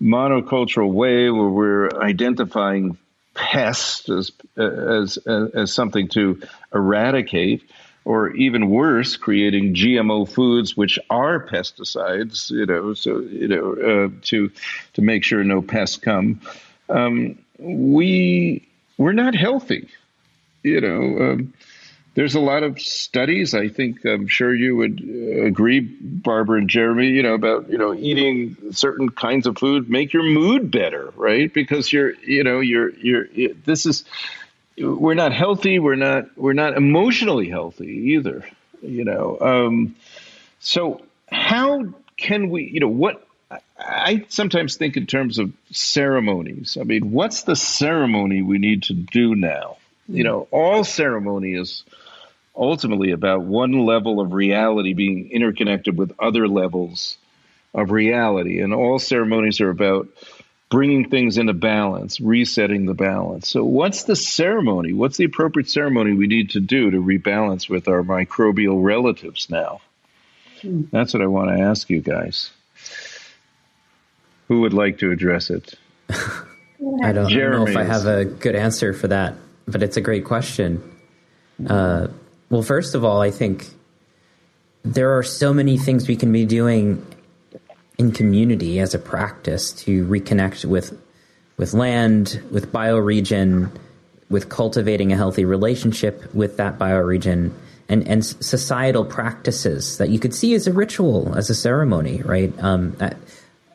monocultural 0.00 0.92
way 0.92 1.30
where 1.30 1.48
we're 1.48 1.90
identifying 1.98 2.98
pests 3.34 4.08
as, 4.08 4.32
as, 4.56 5.18
as 5.18 5.72
something 5.72 6.08
to 6.08 6.42
eradicate, 6.74 7.62
or 8.06 8.30
even 8.36 8.70
worse, 8.70 9.16
creating 9.16 9.74
GMO 9.74 10.28
foods 10.28 10.76
which 10.76 10.96
are 11.10 11.44
pesticides, 11.44 12.52
you 12.52 12.64
know, 12.64 12.94
so 12.94 13.18
you 13.18 13.48
know, 13.48 13.72
uh, 13.72 14.20
to 14.22 14.50
to 14.94 15.02
make 15.02 15.24
sure 15.24 15.42
no 15.42 15.60
pests 15.60 15.96
come. 15.96 16.40
Um, 16.88 17.36
we 17.58 18.66
we're 18.96 19.12
not 19.12 19.34
healthy, 19.34 19.88
you 20.62 20.80
know. 20.80 21.32
Um, 21.32 21.54
there's 22.14 22.36
a 22.36 22.40
lot 22.40 22.62
of 22.62 22.80
studies. 22.80 23.54
I 23.54 23.68
think 23.68 24.04
I'm 24.04 24.28
sure 24.28 24.54
you 24.54 24.76
would 24.76 25.02
uh, 25.02 25.42
agree, 25.42 25.80
Barbara 25.80 26.58
and 26.60 26.70
Jeremy. 26.70 27.08
You 27.08 27.24
know 27.24 27.34
about 27.34 27.68
you 27.70 27.76
know 27.76 27.92
eating 27.92 28.56
certain 28.70 29.10
kinds 29.10 29.48
of 29.48 29.58
food 29.58 29.90
make 29.90 30.12
your 30.12 30.22
mood 30.22 30.70
better, 30.70 31.12
right? 31.16 31.52
Because 31.52 31.92
you're 31.92 32.14
you 32.20 32.44
know 32.44 32.60
you're 32.60 32.90
you're 32.90 33.26
this 33.64 33.84
is 33.84 34.04
we're 34.78 35.14
not 35.14 35.32
healthy. 35.32 35.78
We're 35.78 35.96
not 35.96 36.36
we're 36.36 36.52
not 36.52 36.76
emotionally 36.76 37.48
healthy 37.48 38.14
either. 38.14 38.44
You 38.82 39.04
know, 39.04 39.38
um, 39.40 39.96
so 40.60 41.02
how 41.30 41.94
can 42.16 42.50
we? 42.50 42.64
You 42.64 42.80
know 42.80 42.88
what 42.88 43.26
I 43.78 44.24
sometimes 44.28 44.76
think 44.76 44.96
in 44.96 45.06
terms 45.06 45.38
of 45.38 45.52
ceremonies. 45.70 46.76
I 46.80 46.84
mean, 46.84 47.12
what's 47.12 47.42
the 47.42 47.56
ceremony 47.56 48.42
we 48.42 48.58
need 48.58 48.84
to 48.84 48.94
do 48.94 49.34
now? 49.34 49.76
You 50.08 50.24
know, 50.24 50.48
all 50.50 50.84
ceremony 50.84 51.54
is 51.54 51.84
ultimately 52.56 53.12
about 53.12 53.42
one 53.42 53.84
level 53.84 54.20
of 54.20 54.32
reality 54.32 54.94
being 54.94 55.30
interconnected 55.30 55.96
with 55.96 56.14
other 56.18 56.48
levels 56.48 57.18
of 57.74 57.90
reality. 57.90 58.60
And 58.60 58.72
all 58.72 58.98
ceremonies 58.98 59.60
are 59.60 59.70
about 59.70 60.08
bringing 60.70 61.08
things 61.08 61.38
into 61.38 61.52
balance, 61.52 62.20
resetting 62.20 62.86
the 62.86 62.94
balance. 62.94 63.48
So, 63.48 63.64
what's 63.64 64.04
the 64.04 64.16
ceremony? 64.16 64.92
What's 64.92 65.16
the 65.16 65.24
appropriate 65.24 65.70
ceremony 65.70 66.14
we 66.14 66.26
need 66.26 66.50
to 66.50 66.60
do 66.60 66.90
to 66.90 66.98
rebalance 66.98 67.68
with 67.68 67.88
our 67.88 68.02
microbial 68.02 68.82
relatives 68.82 69.48
now? 69.50 69.80
Hmm. 70.62 70.82
That's 70.90 71.14
what 71.14 71.22
I 71.22 71.26
want 71.26 71.56
to 71.56 71.62
ask 71.62 71.88
you 71.90 72.00
guys. 72.00 72.50
Who 74.48 74.62
would 74.62 74.74
like 74.74 74.98
to 74.98 75.10
address 75.10 75.50
it? 75.50 75.74
I 77.02 77.12
don't, 77.12 77.32
know 77.32 77.66
if 77.66 77.76
I 77.76 77.84
have 77.84 78.06
a 78.06 78.24
good 78.24 78.54
answer 78.54 78.92
for 78.92 79.08
that, 79.08 79.34
but 79.66 79.82
it's 79.82 79.96
a 79.96 80.00
great 80.00 80.24
question. 80.24 80.82
Uh, 81.66 82.08
well, 82.50 82.62
first 82.62 82.94
of 82.94 83.04
all, 83.04 83.22
I 83.22 83.30
think 83.30 83.66
there 84.84 85.16
are 85.16 85.22
so 85.22 85.54
many 85.54 85.78
things 85.78 86.06
we 86.06 86.16
can 86.16 86.32
be 86.32 86.44
doing 86.44 87.04
in 87.98 88.12
community 88.12 88.78
as 88.78 88.94
a 88.94 88.98
practice 88.98 89.72
to 89.72 90.04
reconnect 90.06 90.64
with 90.64 90.98
with 91.56 91.72
land, 91.72 92.42
with 92.50 92.70
bioregion, 92.70 93.70
with 94.28 94.50
cultivating 94.50 95.12
a 95.12 95.16
healthy 95.16 95.44
relationship 95.44 96.34
with 96.34 96.58
that 96.58 96.78
bioregion, 96.78 97.52
and 97.88 98.06
and 98.06 98.24
societal 98.24 99.04
practices 99.04 99.98
that 99.98 100.10
you 100.10 100.18
could 100.18 100.34
see 100.34 100.54
as 100.54 100.66
a 100.66 100.72
ritual, 100.72 101.34
as 101.36 101.48
a 101.48 101.54
ceremony, 101.54 102.22
right? 102.22 102.52
Um, 102.62 102.96
I, 103.00 103.12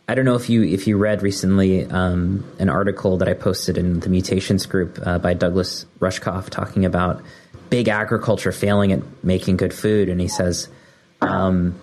I, 0.07 0.13
don't 0.13 0.25
know 0.25 0.35
if 0.35 0.49
you 0.49 0.63
if 0.63 0.85
you 0.85 0.97
read 0.97 1.23
recently 1.23 1.85
um, 1.85 2.45
an 2.59 2.69
article 2.69 3.17
that 3.17 3.27
I 3.27 3.33
posted 3.33 3.77
in 3.77 4.01
the 4.01 4.09
Mutations 4.09 4.65
group 4.67 4.99
uh, 5.03 5.17
by 5.17 5.33
Douglas 5.33 5.85
Rushkoff 5.99 6.49
talking 6.49 6.85
about 6.85 7.23
big 7.71 7.87
agriculture 7.87 8.51
failing 8.51 8.91
at 8.91 9.01
making 9.23 9.57
good 9.57 9.73
food, 9.73 10.09
and 10.09 10.21
he 10.21 10.27
says. 10.27 10.67
Um, 11.23 11.79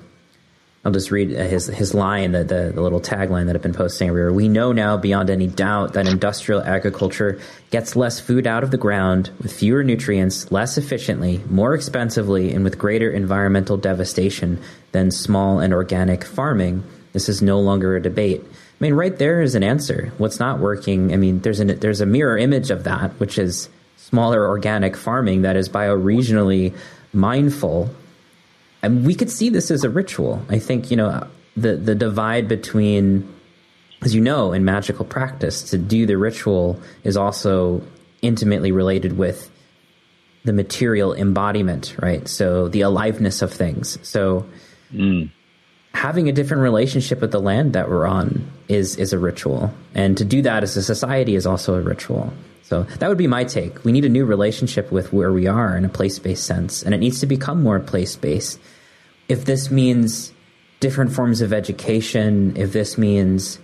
I'll 0.84 0.92
just 0.92 1.10
read 1.10 1.34
uh, 1.34 1.42
his 1.44 1.66
his 1.66 1.92
line, 1.92 2.32
the, 2.32 2.44
the, 2.44 2.72
the 2.74 2.80
little 2.80 3.00
tagline 3.00 3.46
that 3.46 3.56
I've 3.56 3.62
been 3.62 3.74
posting 3.74 4.08
everywhere. 4.08 4.32
We 4.32 4.48
know 4.48 4.72
now 4.72 4.96
beyond 4.96 5.28
any 5.28 5.48
doubt 5.48 5.94
that 5.94 6.06
industrial 6.06 6.62
agriculture 6.62 7.40
gets 7.70 7.96
less 7.96 8.20
food 8.20 8.46
out 8.46 8.62
of 8.62 8.70
the 8.70 8.78
ground 8.78 9.30
with 9.42 9.52
fewer 9.52 9.82
nutrients, 9.82 10.52
less 10.52 10.78
efficiently, 10.78 11.42
more 11.50 11.74
expensively, 11.74 12.52
and 12.52 12.62
with 12.62 12.78
greater 12.78 13.10
environmental 13.10 13.76
devastation 13.76 14.60
than 14.92 15.10
small 15.10 15.58
and 15.58 15.74
organic 15.74 16.24
farming. 16.24 16.84
This 17.12 17.28
is 17.28 17.42
no 17.42 17.58
longer 17.58 17.96
a 17.96 18.02
debate. 18.02 18.42
I 18.44 18.84
mean, 18.84 18.94
right 18.94 19.16
there 19.18 19.42
is 19.42 19.56
an 19.56 19.64
answer. 19.64 20.12
What's 20.18 20.38
not 20.38 20.60
working? 20.60 21.12
I 21.12 21.16
mean, 21.16 21.40
there's 21.40 21.58
an 21.58 21.80
there's 21.80 22.00
a 22.00 22.06
mirror 22.06 22.38
image 22.38 22.70
of 22.70 22.84
that, 22.84 23.10
which 23.18 23.36
is 23.36 23.68
smaller 23.96 24.46
organic 24.46 24.96
farming 24.96 25.42
that 25.42 25.56
is 25.56 25.68
bioregionally 25.68 26.76
mindful 27.12 27.90
and 28.82 29.06
we 29.06 29.14
could 29.14 29.30
see 29.30 29.48
this 29.48 29.70
as 29.70 29.84
a 29.84 29.90
ritual. 29.90 30.42
I 30.48 30.58
think 30.58 30.90
you 30.90 30.96
know 30.96 31.26
the 31.56 31.76
the 31.76 31.94
divide 31.94 32.48
between, 32.48 33.32
as 34.02 34.14
you 34.14 34.20
know, 34.20 34.52
in 34.52 34.64
magical 34.64 35.04
practice, 35.04 35.62
to 35.70 35.78
do 35.78 36.06
the 36.06 36.16
ritual 36.16 36.80
is 37.04 37.16
also 37.16 37.82
intimately 38.22 38.72
related 38.72 39.16
with 39.16 39.50
the 40.44 40.52
material 40.52 41.14
embodiment, 41.14 41.96
right? 42.00 42.26
So 42.28 42.68
the 42.68 42.82
aliveness 42.82 43.42
of 43.42 43.52
things. 43.52 43.98
So 44.02 44.46
mm. 44.92 45.30
having 45.94 46.28
a 46.28 46.32
different 46.32 46.62
relationship 46.62 47.20
with 47.20 47.32
the 47.32 47.40
land 47.40 47.74
that 47.74 47.88
we're 47.88 48.06
on 48.06 48.50
is 48.68 48.96
is 48.96 49.12
a 49.12 49.18
ritual, 49.18 49.74
and 49.94 50.16
to 50.18 50.24
do 50.24 50.42
that 50.42 50.62
as 50.62 50.76
a 50.76 50.82
society 50.82 51.34
is 51.34 51.46
also 51.46 51.74
a 51.74 51.80
ritual. 51.80 52.32
So 52.62 52.82
that 52.82 53.08
would 53.08 53.18
be 53.18 53.26
my 53.26 53.44
take. 53.44 53.84
We 53.84 53.92
need 53.92 54.04
a 54.04 54.10
new 54.10 54.26
relationship 54.26 54.92
with 54.92 55.12
where 55.12 55.32
we 55.32 55.46
are 55.46 55.76
in 55.76 55.84
a 55.84 55.88
place 55.88 56.18
based 56.18 56.44
sense, 56.44 56.82
and 56.82 56.94
it 56.94 56.98
needs 56.98 57.20
to 57.20 57.26
become 57.26 57.62
more 57.62 57.80
place 57.80 58.14
based. 58.16 58.60
If 59.28 59.44
this 59.44 59.70
means 59.70 60.32
different 60.80 61.12
forms 61.12 61.40
of 61.40 61.52
education, 61.52 62.56
if 62.56 62.72
this 62.72 62.98
means, 62.98 63.58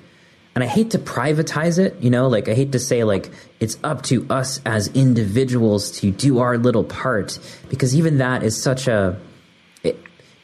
and 0.55 0.65
I 0.65 0.67
hate 0.67 0.91
to 0.91 0.99
privatize 0.99 1.79
it, 1.79 1.97
you 2.01 2.11
know, 2.11 2.29
like 2.29 2.49
I 2.49 2.55
hate 2.55 2.73
to 2.73 2.79
say 2.79 3.05
like 3.05 3.31
it's 3.61 3.79
up 3.85 4.03
to 4.05 4.27
us 4.31 4.61
as 4.65 4.89
individuals 4.89 5.91
to 6.01 6.11
do 6.11 6.39
our 6.39 6.59
little 6.59 6.85
part, 6.85 7.39
because 7.69 7.95
even 7.95 8.19
that 8.19 8.43
is 8.43 8.61
such 8.61 8.89
a, 8.89 9.19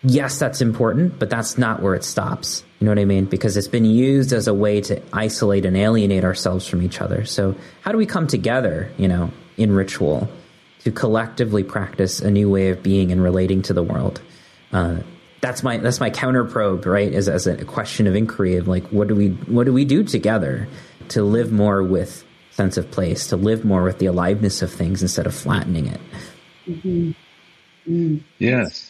yes, 0.03 0.39
that's 0.39 0.61
important, 0.61 1.19
but 1.19 1.31
that's 1.31 1.59
not 1.59 1.83
where 1.83 1.95
it 1.95 2.05
stops. 2.05 2.65
You 2.79 2.87
know 2.87 2.93
what 2.93 2.99
I 2.99 3.05
mean? 3.05 3.27
Because 3.27 3.57
it's 3.57 3.69
been 3.69 3.85
used 3.85 4.33
as 4.33 4.49
a 4.49 4.55
way 4.55 4.81
to 4.83 5.03
isolate 5.13 5.67
and 5.67 5.77
alienate 5.77 6.25
ourselves 6.25 6.67
from 6.67 6.83
each 6.83 7.01
other. 7.01 7.25
So, 7.25 7.55
how 7.83 7.93
do 7.93 7.99
we 7.99 8.07
come 8.07 8.27
together, 8.27 8.91
you 8.97 9.09
know, 9.09 9.31
in 9.57 9.73
ritual 9.73 10.29
to 10.81 10.91
collectively 10.91 11.63
practice 11.63 12.21
a 12.21 12.31
new 12.31 12.49
way 12.51 12.71
of 12.71 12.83
being 12.83 13.13
and 13.13 13.23
relating 13.23 13.63
to 13.63 13.75
the 13.75 13.83
world? 13.83 14.21
Uh, 14.73 15.01
that's 15.41 15.63
my 15.63 15.79
that's 15.79 16.01
my 16.01 16.11
counter 16.11 16.45
probe, 16.45 16.87
right? 16.87 17.13
As 17.13 17.29
as 17.29 17.47
a 17.47 17.65
question 17.65 18.07
of 18.07 18.15
inquiry 18.15 18.57
of 18.57 18.69
like, 18.69 18.87
what 18.89 19.09
do 19.09 19.15
we 19.15 19.29
what 19.29 19.65
do 19.65 19.73
we 19.73 19.85
do 19.85 20.03
together 20.03 20.69
to 21.09 21.23
live 21.23 21.53
more 21.53 21.83
with 21.83 22.25
sense 22.53 22.77
of 22.77 22.91
place, 22.91 23.29
to 23.29 23.37
live 23.37 23.65
more 23.65 23.83
with 23.83 23.99
the 23.99 24.07
aliveness 24.07 24.63
of 24.63 24.73
things 24.73 25.03
instead 25.03 25.27
of 25.27 25.35
flattening 25.35 25.87
it? 25.87 26.01
Mm-hmm. 26.67 27.11
Mm. 27.89 28.23
Yes, 28.39 28.90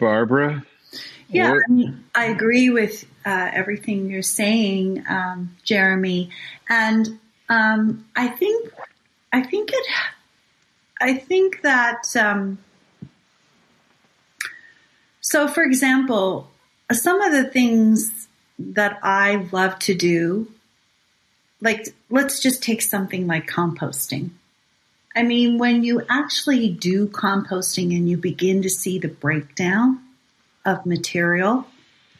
Barbara. 0.00 0.64
Yeah, 1.28 1.52
I, 1.52 1.70
mean, 1.70 2.04
I, 2.12 2.24
agree 2.24 2.70
with 2.70 3.04
uh, 3.24 3.50
everything 3.52 4.10
you're 4.10 4.22
saying, 4.22 5.04
um, 5.08 5.56
Jeremy, 5.62 6.30
and 6.68 7.20
um, 7.48 8.04
I 8.16 8.26
think 8.26 8.72
I 9.32 9.42
think 9.42 9.70
it. 9.72 9.86
I 11.00 11.14
think 11.14 11.62
that 11.62 12.04
um, 12.16 12.58
so, 15.20 15.46
for 15.46 15.62
example, 15.62 16.50
some 16.90 17.20
of 17.20 17.32
the 17.32 17.44
things 17.44 18.26
that 18.58 18.98
I 19.02 19.46
love 19.52 19.78
to 19.80 19.94
do, 19.94 20.50
like 21.60 21.94
let's 22.10 22.40
just 22.40 22.62
take 22.62 22.82
something 22.82 23.28
like 23.28 23.46
composting. 23.46 24.30
I 25.14 25.24
mean, 25.24 25.58
when 25.58 25.82
you 25.82 26.02
actually 26.08 26.68
do 26.68 27.08
composting 27.08 27.96
and 27.96 28.08
you 28.08 28.16
begin 28.16 28.62
to 28.62 28.70
see 28.70 28.98
the 28.98 29.08
breakdown 29.08 30.00
of 30.64 30.86
material, 30.86 31.66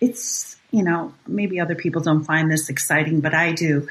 it's, 0.00 0.57
you 0.70 0.83
know, 0.83 1.14
maybe 1.26 1.61
other 1.61 1.76
people 1.76 2.03
don't 2.03 2.24
find 2.24 2.50
this 2.50 2.68
exciting, 2.68 3.20
but 3.20 3.35
I 3.35 3.53
do. 3.53 3.88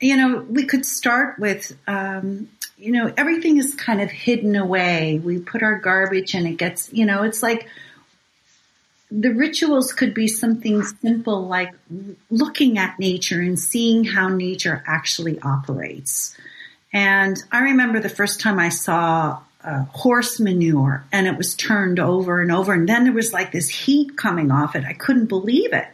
You 0.00 0.16
know, 0.16 0.46
we 0.48 0.66
could 0.66 0.86
start 0.86 1.38
with, 1.40 1.76
um, 1.88 2.48
you 2.76 2.92
know, 2.92 3.12
everything 3.16 3.58
is 3.58 3.74
kind 3.74 4.00
of 4.00 4.10
hidden 4.10 4.54
away. 4.54 5.20
We 5.22 5.40
put 5.40 5.64
our 5.64 5.80
garbage 5.80 6.34
and 6.34 6.46
it 6.46 6.58
gets, 6.58 6.92
you 6.92 7.06
know, 7.06 7.24
it's 7.24 7.42
like 7.42 7.68
the 9.10 9.30
rituals 9.30 9.92
could 9.92 10.14
be 10.14 10.28
something 10.28 10.82
simple 10.84 11.48
like 11.48 11.74
looking 12.30 12.78
at 12.78 12.98
nature 13.00 13.40
and 13.40 13.58
seeing 13.58 14.04
how 14.04 14.28
nature 14.28 14.84
actually 14.86 15.40
operates. 15.40 16.36
And 16.92 17.36
I 17.52 17.60
remember 17.60 18.00
the 18.00 18.08
first 18.08 18.40
time 18.40 18.58
I 18.58 18.70
saw 18.70 19.40
uh, 19.62 19.84
horse 19.84 20.40
manure 20.40 21.04
and 21.12 21.26
it 21.26 21.36
was 21.36 21.54
turned 21.54 21.98
over 21.98 22.40
and 22.40 22.50
over. 22.50 22.72
And 22.72 22.88
then 22.88 23.04
there 23.04 23.12
was 23.12 23.32
like 23.32 23.52
this 23.52 23.68
heat 23.68 24.16
coming 24.16 24.50
off 24.50 24.74
it. 24.74 24.84
I 24.84 24.94
couldn't 24.94 25.26
believe 25.26 25.72
it 25.72 25.88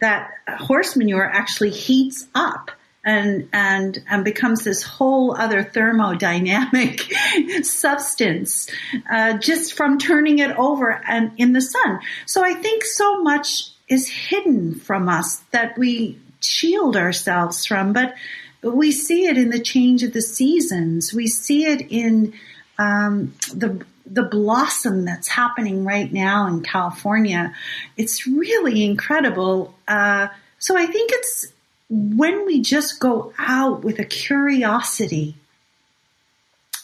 that 0.00 0.30
horse 0.46 0.96
manure 0.96 1.24
actually 1.24 1.70
heats 1.70 2.26
up 2.34 2.70
and 3.04 3.48
and 3.52 4.02
and 4.08 4.24
becomes 4.24 4.64
this 4.64 4.82
whole 4.82 5.36
other 5.36 5.62
thermodynamic 5.62 7.12
substance 7.64 8.68
uh, 9.10 9.38
just 9.38 9.74
from 9.74 9.98
turning 9.98 10.38
it 10.38 10.50
over 10.56 10.90
and 10.90 11.32
in 11.36 11.52
the 11.52 11.60
sun. 11.60 12.00
So 12.26 12.44
I 12.44 12.54
think 12.54 12.84
so 12.84 13.22
much 13.22 13.70
is 13.88 14.08
hidden 14.08 14.74
from 14.74 15.08
us 15.08 15.38
that 15.52 15.78
we 15.78 16.18
shield 16.40 16.96
ourselves 16.96 17.64
from, 17.64 17.92
but 17.92 18.14
we 18.62 18.92
see 18.92 19.26
it 19.26 19.38
in 19.38 19.50
the 19.50 19.60
change 19.60 20.02
of 20.02 20.12
the 20.12 20.22
seasons. 20.22 21.12
We 21.12 21.26
see 21.26 21.66
it 21.66 21.82
in 21.90 22.34
um, 22.78 23.34
the 23.52 23.84
the 24.10 24.22
blossom 24.22 25.04
that's 25.04 25.28
happening 25.28 25.84
right 25.84 26.10
now 26.10 26.46
in 26.46 26.62
California. 26.62 27.54
It's 27.96 28.26
really 28.26 28.84
incredible. 28.84 29.74
Uh, 29.86 30.28
so 30.58 30.76
I 30.76 30.86
think 30.86 31.10
it's 31.12 31.52
when 31.90 32.46
we 32.46 32.60
just 32.60 33.00
go 33.00 33.32
out 33.38 33.84
with 33.84 33.98
a 33.98 34.04
curiosity 34.04 35.36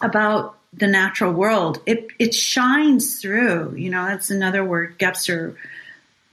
about 0.02 0.58
the 0.72 0.87
natural 0.87 1.32
world, 1.32 1.80
it, 1.87 2.08
it 2.18 2.34
shines 2.34 3.20
through. 3.20 3.74
You 3.76 3.90
know, 3.90 4.06
that's 4.06 4.30
another 4.30 4.64
word 4.64 4.98
Gebser 4.98 5.56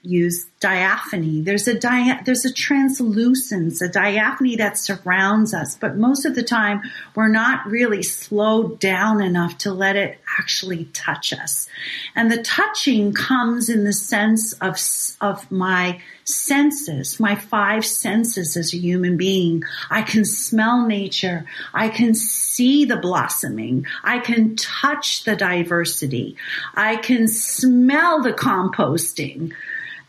use 0.03 0.47
diaphany. 0.59 1.43
There's 1.43 1.67
a 1.67 1.77
dia- 1.77 2.21
there's 2.25 2.45
a 2.45 2.53
translucence, 2.53 3.81
a 3.81 3.89
diaphany 3.89 4.57
that 4.57 4.77
surrounds 4.77 5.53
us, 5.53 5.77
but 5.79 5.97
most 5.97 6.25
of 6.25 6.35
the 6.35 6.43
time 6.43 6.81
we're 7.13 7.27
not 7.27 7.67
really 7.69 8.01
slowed 8.01 8.79
down 8.79 9.21
enough 9.21 9.57
to 9.59 9.73
let 9.73 9.95
it 9.95 10.19
actually 10.39 10.85
touch 10.93 11.33
us. 11.33 11.67
And 12.15 12.31
the 12.31 12.41
touching 12.41 13.13
comes 13.13 13.69
in 13.69 13.83
the 13.83 13.93
sense 13.93 14.53
of 14.53 14.77
of 15.21 15.51
my 15.51 15.99
senses, 16.23 17.19
my 17.19 17.35
five 17.35 17.85
senses 17.85 18.55
as 18.57 18.73
a 18.73 18.77
human 18.77 19.17
being. 19.17 19.63
I 19.89 20.01
can 20.01 20.25
smell 20.25 20.85
nature. 20.85 21.45
I 21.73 21.89
can 21.89 22.13
see 22.13 22.85
the 22.85 22.97
blossoming. 22.97 23.85
I 24.03 24.19
can 24.19 24.55
touch 24.55 25.23
the 25.25 25.35
diversity. 25.35 26.37
I 26.75 26.95
can 26.95 27.27
smell 27.27 28.21
the 28.21 28.33
composting 28.33 29.53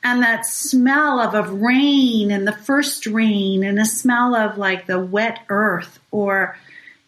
and 0.05 0.23
that 0.23 0.45
smell 0.45 1.21
of, 1.21 1.35
of 1.35 1.61
rain 1.61 2.31
and 2.31 2.47
the 2.47 2.53
first 2.53 3.07
rain 3.07 3.62
and 3.62 3.79
a 3.79 3.85
smell 3.85 4.35
of 4.35 4.59
like 4.59 4.87
the 4.87 4.99
wet 4.99 5.41
earth 5.49 6.01
or, 6.11 6.57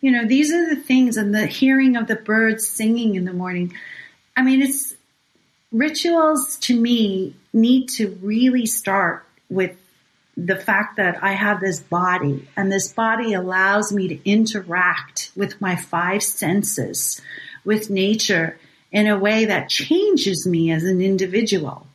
you 0.00 0.12
know, 0.12 0.26
these 0.26 0.52
are 0.52 0.74
the 0.74 0.80
things 0.80 1.16
and 1.16 1.34
the 1.34 1.46
hearing 1.46 1.96
of 1.96 2.06
the 2.06 2.16
birds 2.16 2.66
singing 2.66 3.16
in 3.16 3.24
the 3.24 3.32
morning. 3.32 3.74
I 4.36 4.42
mean, 4.42 4.62
it's 4.62 4.94
rituals 5.72 6.56
to 6.58 6.78
me 6.78 7.34
need 7.52 7.88
to 7.88 8.16
really 8.22 8.66
start 8.66 9.26
with 9.50 9.76
the 10.36 10.56
fact 10.56 10.96
that 10.96 11.22
I 11.22 11.32
have 11.32 11.60
this 11.60 11.80
body 11.80 12.48
and 12.56 12.70
this 12.70 12.92
body 12.92 13.34
allows 13.34 13.92
me 13.92 14.08
to 14.08 14.28
interact 14.28 15.30
with 15.36 15.60
my 15.60 15.76
five 15.76 16.22
senses, 16.22 17.20
with 17.64 17.90
nature 17.90 18.58
in 18.90 19.06
a 19.06 19.18
way 19.18 19.46
that 19.46 19.68
changes 19.68 20.46
me 20.46 20.70
as 20.70 20.84
an 20.84 21.00
individual. 21.00 21.86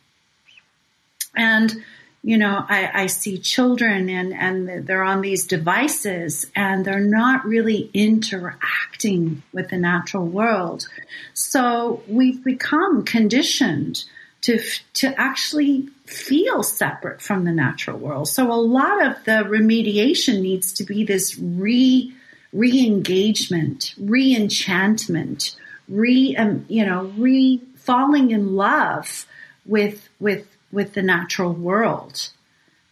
And, 1.36 1.82
you 2.22 2.36
know, 2.36 2.64
I, 2.68 3.02
I 3.02 3.06
see 3.06 3.38
children 3.38 4.08
and, 4.08 4.34
and 4.34 4.86
they're 4.86 5.04
on 5.04 5.20
these 5.20 5.46
devices 5.46 6.46
and 6.54 6.84
they're 6.84 7.00
not 7.00 7.44
really 7.46 7.90
interacting 7.94 9.42
with 9.52 9.70
the 9.70 9.78
natural 9.78 10.26
world. 10.26 10.86
So 11.34 12.02
we've 12.08 12.42
become 12.44 13.04
conditioned 13.04 14.04
to, 14.42 14.58
to 14.94 15.14
actually 15.20 15.88
feel 16.06 16.62
separate 16.62 17.20
from 17.20 17.44
the 17.44 17.52
natural 17.52 17.98
world. 17.98 18.28
So 18.28 18.50
a 18.50 18.54
lot 18.54 19.04
of 19.06 19.24
the 19.24 19.44
remediation 19.44 20.40
needs 20.40 20.72
to 20.74 20.84
be 20.84 21.04
this 21.04 21.38
re, 21.38 22.14
re-engagement, 22.52 23.94
re-enchantment, 23.98 25.56
re, 25.88 26.36
um, 26.36 26.64
you 26.68 26.84
know, 26.84 27.12
re 27.16 27.60
falling 27.76 28.30
in 28.30 28.56
love 28.56 29.26
with, 29.64 30.08
with 30.18 30.46
with 30.72 30.94
the 30.94 31.02
natural 31.02 31.52
world. 31.52 32.30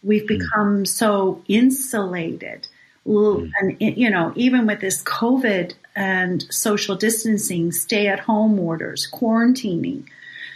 We've 0.03 0.21
hmm. 0.21 0.37
become 0.37 0.83
mm. 0.83 0.87
so 0.87 1.43
insulated. 1.47 2.67
Mm. 3.05 3.51
And, 3.59 3.77
you 3.79 4.09
know, 4.09 4.33
even 4.35 4.67
with 4.67 4.81
this 4.81 5.03
COVID 5.03 5.73
and 5.95 6.45
social 6.53 6.95
distancing, 6.95 7.71
stay 7.71 8.07
at 8.07 8.19
home 8.19 8.59
orders, 8.59 9.09
quarantining, 9.11 10.05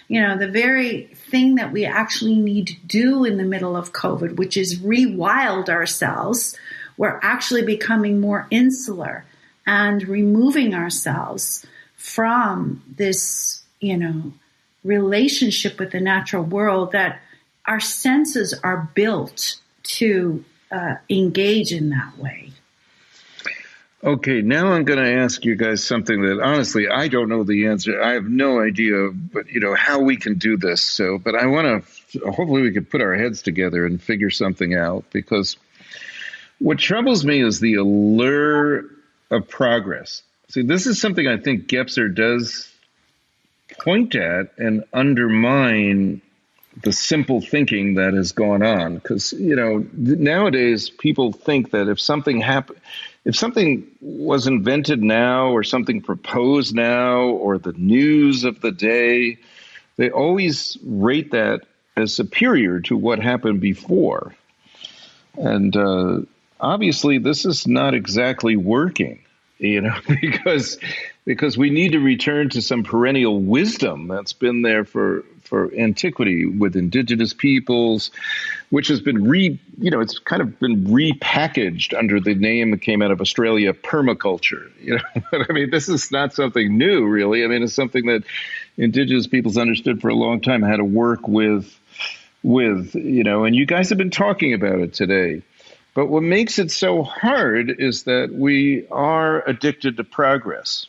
you 0.08 0.22
know, 0.22 0.38
the 0.38 0.48
very 0.48 1.06
thing 1.32 1.56
that 1.56 1.72
we 1.72 1.86
actually 1.86 2.36
need 2.36 2.68
to 2.68 2.76
do 2.86 3.26
in 3.26 3.38
the 3.38 3.44
middle 3.44 3.76
of 3.76 3.94
COVID, 3.94 4.36
which 4.36 4.58
is 4.58 4.80
rewild 4.80 5.70
ourselves, 5.70 6.58
we're 6.98 7.20
actually 7.24 7.64
becoming 7.64 8.20
more 8.22 8.48
insular 8.52 9.26
and 9.66 10.08
removing 10.08 10.76
ourselves 10.76 11.66
from 11.96 12.84
this, 12.96 13.64
you 13.80 13.98
know, 13.98 14.34
relationship 14.84 15.80
with 15.80 15.91
the 15.91 16.00
natural 16.00 16.43
world 16.43 16.91
that 16.91 17.22
our 17.65 17.80
senses 17.80 18.54
are 18.63 18.89
built 18.93 19.56
to 19.84 20.43
uh, 20.72 20.96
engage 21.10 21.72
in 21.72 21.89
that 21.89 22.17
way. 22.17 22.52
Okay, 24.04 24.41
now 24.41 24.74
I'm 24.74 24.84
going 24.84 25.00
to 25.00 25.13
ask 25.13 25.46
you 25.46 25.56
guys 25.56 25.82
something 25.82 26.24
that 26.24 26.41
honestly 26.41 26.89
I 26.89 27.08
don't 27.08 27.30
know 27.30 27.46
the 27.46 27.67
answer. 27.67 28.02
I 28.02 28.13
have 28.13 28.26
no 28.26 28.60
idea, 28.60 29.12
but 29.12 29.48
you 29.48 29.62
know 29.62 29.76
how 29.76 30.00
we 30.00 30.17
can 30.17 30.38
do 30.38 30.58
this. 30.58 30.82
So, 30.82 31.17
but 31.17 31.36
I 31.36 31.46
want 31.46 31.86
to. 32.12 32.19
Hopefully, 32.19 32.63
we 32.63 32.74
can 32.74 32.84
put 32.84 33.02
our 33.02 33.15
heads 33.15 33.41
together 33.41 33.86
and 33.86 34.02
figure 34.02 34.30
something 34.30 34.76
out. 34.76 35.06
Because 35.13 35.56
what 36.60 36.80
troubles 36.80 37.24
me 37.24 37.41
is 37.41 37.62
the 37.62 37.76
allure 37.76 38.88
of 39.32 39.48
progress. 39.48 40.22
See, 40.50 40.63
this 40.63 40.86
is 40.86 41.00
something 41.00 41.26
I 41.26 41.38
think 41.38 41.67
Gebser 41.67 42.13
does 42.13 42.73
point 43.84 44.15
at 44.15 44.58
and 44.58 44.86
undermine 44.93 46.22
the 46.82 46.91
simple 46.91 47.41
thinking 47.41 47.96
that 47.96 48.13
has 48.13 48.32
gone 48.32 48.63
on. 48.63 48.96
Because 48.96 49.34
you 49.34 49.56
know 49.56 49.86
nowadays 49.93 50.89
people 50.89 51.34
think 51.34 51.72
that 51.72 51.89
if 51.89 52.00
something 52.00 52.39
happened 52.41 52.80
if 53.26 53.36
something 53.36 53.88
was 54.02 54.48
invented 54.48 55.02
now 55.02 55.48
or 55.50 55.63
something 55.63 56.02
proposed 56.02 56.76
now 56.76 57.22
or 57.22 57.58
the 57.58 57.74
news 57.74 58.43
of 58.43 58.60
the 58.62 58.72
day 58.72 59.38
they 59.96 60.10
always 60.10 60.78
rate 60.84 61.32
that 61.32 61.62
as 61.96 62.13
superior 62.13 62.80
to 62.80 62.98
what 62.98 63.19
happened 63.19 63.62
before. 63.62 64.34
And 65.38 65.76
uh, 65.76 66.22
obviously 66.60 67.19
this 67.19 67.46
is 67.46 67.67
not 67.67 67.93
exactly 67.93 68.56
working 68.56 69.24
you 69.58 69.82
know 69.82 69.96
because 70.22 70.78
because 71.26 71.58
we 71.58 71.70
need 71.70 71.94
to 71.94 72.00
return 72.00 72.50
to 72.50 72.62
some 72.62 72.84
perennial 72.84 73.39
wisdom 73.39 74.08
that's 74.08 74.34
been 74.34 74.62
there 74.62 74.86
for 74.86 75.24
for 75.44 75.74
antiquity 75.76 76.46
with 76.46 76.76
indigenous 76.76 77.34
peoples, 77.34 78.12
which 78.70 78.88
has 78.88 79.02
been 79.02 79.28
re 79.28 79.60
you 79.78 79.92
know 79.92 80.00
it's 80.00 80.20
kind 80.20 80.42
of 80.42 80.60
been 80.60 80.86
repackaged 80.86 81.98
under 81.98 82.20
the 82.20 82.34
name 82.34 82.72
that 82.72 82.82
came 82.82 83.02
out 83.02 83.12
of 83.12 83.22
Australia, 83.22 83.74
permaculture. 83.74 84.72
You 84.84 84.98
know, 84.98 85.46
I 85.50 85.54
mean, 85.54 85.70
this 85.70 85.88
is 85.88 86.12
not 86.12 86.34
something 86.34 86.78
new, 86.78 87.06
really. 87.06 87.46
I 87.46 87.48
mean, 87.48 87.63
it's 87.63 87.74
something 87.74 88.08
that 88.08 88.24
indigenous 88.78 89.28
peoples 89.28 89.58
understood 89.58 90.02
for 90.02 90.10
a 90.10 90.16
long 90.16 90.42
time 90.42 90.62
how 90.62 90.76
to 90.76 90.84
work 90.84 91.28
with 91.28 91.74
with 92.42 92.96
you 92.96 93.24
know, 93.24 93.46
and 93.46 93.56
you 93.56 93.66
guys 93.66 93.89
have 93.89 93.98
been 93.98 94.12
talking 94.12 94.54
about 94.54 94.80
it 94.80 94.94
today. 94.94 95.42
But 95.93 96.08
what 96.08 96.23
makes 96.23 96.58
it 96.58 96.71
so 96.71 97.03
hard 97.03 97.69
is 97.79 98.03
that 98.03 98.34
we 98.34 98.88
are 98.89 99.47
addicted 99.47 99.97
to 99.97 100.03
progress. 100.03 100.88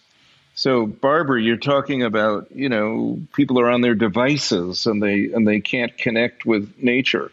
So, 0.55 0.87
Barbara, 0.87 1.43
you're 1.43 1.57
talking 1.57 2.03
about 2.03 2.53
you 2.55 2.69
know 2.69 3.21
people 3.35 3.61
are 3.61 3.71
on 3.71 3.81
their 3.81 3.95
devices 3.95 4.87
and 4.87 5.03
they 5.03 5.33
and 5.33 5.47
they 5.47 5.61
can't 5.61 5.97
connect 5.99 6.47
with 6.47 6.75
nature. 6.79 7.33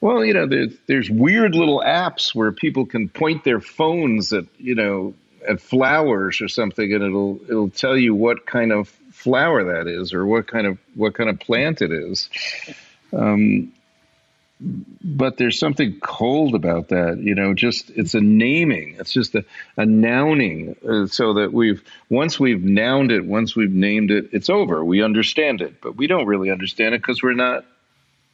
Well, 0.00 0.24
you 0.24 0.32
know, 0.32 0.46
there's, 0.46 0.74
there's 0.86 1.10
weird 1.10 1.54
little 1.54 1.82
apps 1.84 2.34
where 2.34 2.52
people 2.52 2.86
can 2.86 3.08
point 3.08 3.44
their 3.44 3.60
phones 3.60 4.32
at 4.32 4.46
you 4.58 4.74
know 4.74 5.14
at 5.46 5.60
flowers 5.60 6.40
or 6.40 6.48
something, 6.48 6.92
and 6.92 7.04
it'll 7.04 7.40
it'll 7.48 7.70
tell 7.70 7.96
you 7.96 8.14
what 8.14 8.46
kind 8.46 8.72
of 8.72 8.88
flower 9.12 9.74
that 9.74 9.86
is 9.86 10.14
or 10.14 10.24
what 10.24 10.46
kind 10.46 10.66
of 10.66 10.78
what 10.94 11.14
kind 11.14 11.28
of 11.28 11.38
plant 11.38 11.82
it 11.82 11.92
is. 11.92 12.30
Um, 13.12 13.72
but 14.60 15.36
there's 15.36 15.58
something 15.58 16.00
cold 16.00 16.54
about 16.54 16.88
that 16.88 17.18
you 17.18 17.34
know 17.34 17.54
just 17.54 17.90
it's 17.90 18.14
a 18.14 18.20
naming 18.20 18.96
it's 18.98 19.12
just 19.12 19.34
a, 19.34 19.44
a 19.76 19.86
nouning 19.86 20.74
uh, 20.88 21.06
so 21.06 21.34
that 21.34 21.52
we've 21.52 21.82
once 22.10 22.40
we've 22.40 22.62
nouned 22.62 23.12
it 23.12 23.24
once 23.24 23.54
we've 23.54 23.70
named 23.70 24.10
it 24.10 24.30
it's 24.32 24.50
over. 24.50 24.84
We 24.84 25.02
understand 25.02 25.62
it 25.62 25.80
but 25.80 25.96
we 25.96 26.06
don't 26.06 26.26
really 26.26 26.50
understand 26.50 26.94
it 26.94 26.98
because 26.98 27.22
we're 27.22 27.34
not 27.34 27.64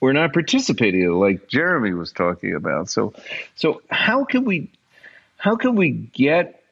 we're 0.01 0.13
not 0.13 0.33
participating 0.33 1.11
like 1.11 1.49
jeremy 1.49 1.93
was 1.93 2.13
talking 2.13 2.55
about. 2.55 2.89
So 2.89 3.13
so 3.55 3.83
how 3.91 4.25
can 4.25 4.45
we 4.45 4.71
how 5.37 5.57
can 5.57 5.77
we 5.77 5.91
get 5.91 6.63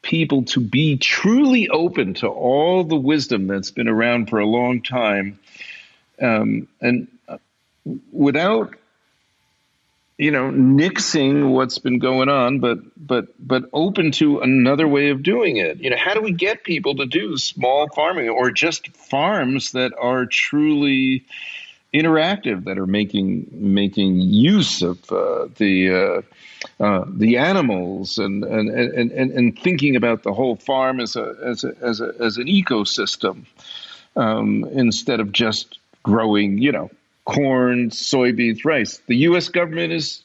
people 0.00 0.44
to 0.44 0.60
be 0.60 0.96
truly 0.96 1.68
open 1.68 2.14
to 2.14 2.28
all 2.28 2.84
the 2.84 2.96
wisdom 2.96 3.48
that's 3.48 3.70
been 3.70 3.88
around 3.88 4.30
for 4.30 4.38
a 4.38 4.46
long 4.46 4.80
time 4.80 5.38
um, 6.20 6.68
and 6.80 7.08
without 8.12 8.74
you 10.18 10.32
know 10.32 10.50
nixing 10.50 11.50
what's 11.50 11.78
been 11.78 11.98
going 11.98 12.28
on 12.28 12.58
but 12.58 12.78
but 12.96 13.26
but 13.38 13.64
open 13.72 14.10
to 14.10 14.40
another 14.40 14.86
way 14.86 15.10
of 15.10 15.22
doing 15.22 15.56
it. 15.56 15.78
You 15.78 15.90
know 15.90 15.96
how 15.96 16.14
do 16.14 16.20
we 16.20 16.32
get 16.32 16.64
people 16.64 16.96
to 16.96 17.06
do 17.06 17.36
small 17.36 17.88
farming 17.88 18.28
or 18.28 18.50
just 18.50 18.88
farms 18.96 19.72
that 19.72 19.92
are 19.98 20.26
truly 20.26 21.24
interactive 21.94 22.64
that 22.64 22.78
are 22.78 22.86
making 22.86 23.48
making 23.52 24.16
use 24.20 24.82
of 24.82 24.98
uh, 25.10 25.48
the 25.56 26.22
uh, 26.80 26.84
uh, 26.84 27.04
the 27.08 27.38
animals 27.38 28.18
and 28.18 28.44
and, 28.44 28.68
and 28.68 29.10
and 29.12 29.30
and 29.30 29.58
thinking 29.58 29.96
about 29.96 30.22
the 30.22 30.32
whole 30.32 30.56
farm 30.56 31.00
as 31.00 31.16
a 31.16 31.36
as 31.42 31.64
a 31.64 31.74
as, 31.80 32.00
a, 32.00 32.12
as 32.20 32.36
an 32.36 32.46
ecosystem 32.46 33.46
um, 34.16 34.64
instead 34.72 35.20
of 35.20 35.32
just 35.32 35.78
growing 36.02 36.58
you 36.58 36.72
know 36.72 36.90
corn, 37.28 37.90
soybeans, 37.90 38.64
rice. 38.64 39.02
The 39.06 39.16
U.S. 39.28 39.50
government 39.50 39.92
is 39.92 40.22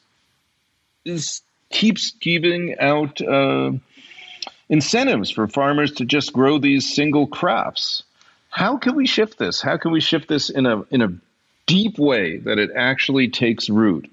is 1.05 1.41
keeps 1.69 2.11
giving 2.11 2.79
out 2.79 3.19
uh, 3.21 3.71
incentives 4.69 5.29
for 5.29 5.47
farmers 5.47 5.91
to 5.93 6.05
just 6.05 6.31
grow 6.31 6.59
these 6.59 6.95
single 6.95 7.27
crops. 7.27 8.03
How 8.49 8.77
can 8.77 8.95
we 8.95 9.05
shift 9.05 9.37
this? 9.37 9.61
How 9.61 9.75
can 9.77 9.91
we 9.91 9.99
shift 9.99 10.29
this 10.29 10.49
in 10.49 10.65
a 10.65 10.83
in 10.91 11.01
a 11.01 11.13
deep 11.65 11.99
way 11.99 12.37
that 12.37 12.57
it 12.57 12.69
actually 12.73 13.27
takes 13.29 13.69
root? 13.69 14.09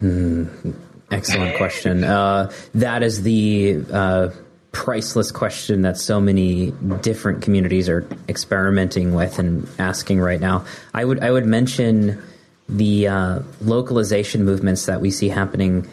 Mm, 0.00 0.76
excellent 1.10 1.56
question. 1.56 2.04
Uh, 2.04 2.52
that 2.74 3.02
is 3.02 3.22
the 3.22 3.84
uh, 3.92 4.28
priceless 4.74 5.30
question 5.32 5.82
that 5.82 5.96
so 5.96 6.20
many 6.20 6.72
different 7.00 7.40
communities 7.40 7.88
are 7.88 8.06
experimenting 8.28 9.14
with 9.14 9.38
and 9.38 9.66
asking 9.78 10.20
right 10.20 10.40
now. 10.40 10.66
I 10.92 11.04
would 11.04 11.20
I 11.20 11.30
would 11.30 11.46
mention 11.46 12.22
the 12.68 13.08
uh, 13.08 13.40
localization 13.60 14.44
movements 14.44 14.86
that 14.86 15.00
we 15.00 15.10
see 15.10 15.28
happening 15.28 15.88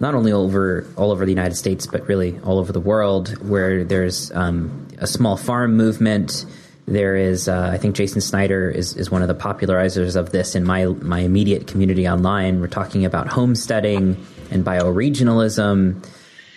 not 0.00 0.14
only 0.14 0.32
over 0.32 0.86
all 0.96 1.12
over 1.12 1.24
the 1.24 1.30
United 1.30 1.54
States 1.54 1.86
but 1.86 2.08
really 2.08 2.40
all 2.44 2.58
over 2.58 2.72
the 2.72 2.80
world, 2.80 3.36
where 3.48 3.84
there's 3.84 4.32
um, 4.32 4.88
a 4.98 5.06
small 5.06 5.36
farm 5.36 5.76
movement. 5.76 6.46
There 6.86 7.16
is, 7.16 7.48
uh, 7.48 7.70
I 7.72 7.78
think, 7.78 7.94
Jason 7.94 8.20
Snyder 8.20 8.68
is, 8.68 8.94
is 8.94 9.10
one 9.10 9.22
of 9.22 9.28
the 9.28 9.34
popularizers 9.34 10.16
of 10.16 10.32
this 10.32 10.54
in 10.54 10.64
my 10.64 10.86
my 10.86 11.20
immediate 11.20 11.66
community 11.66 12.08
online. 12.08 12.60
We're 12.60 12.68
talking 12.68 13.04
about 13.04 13.28
homesteading 13.28 14.16
and 14.50 14.64
bioregionalism 14.64 16.04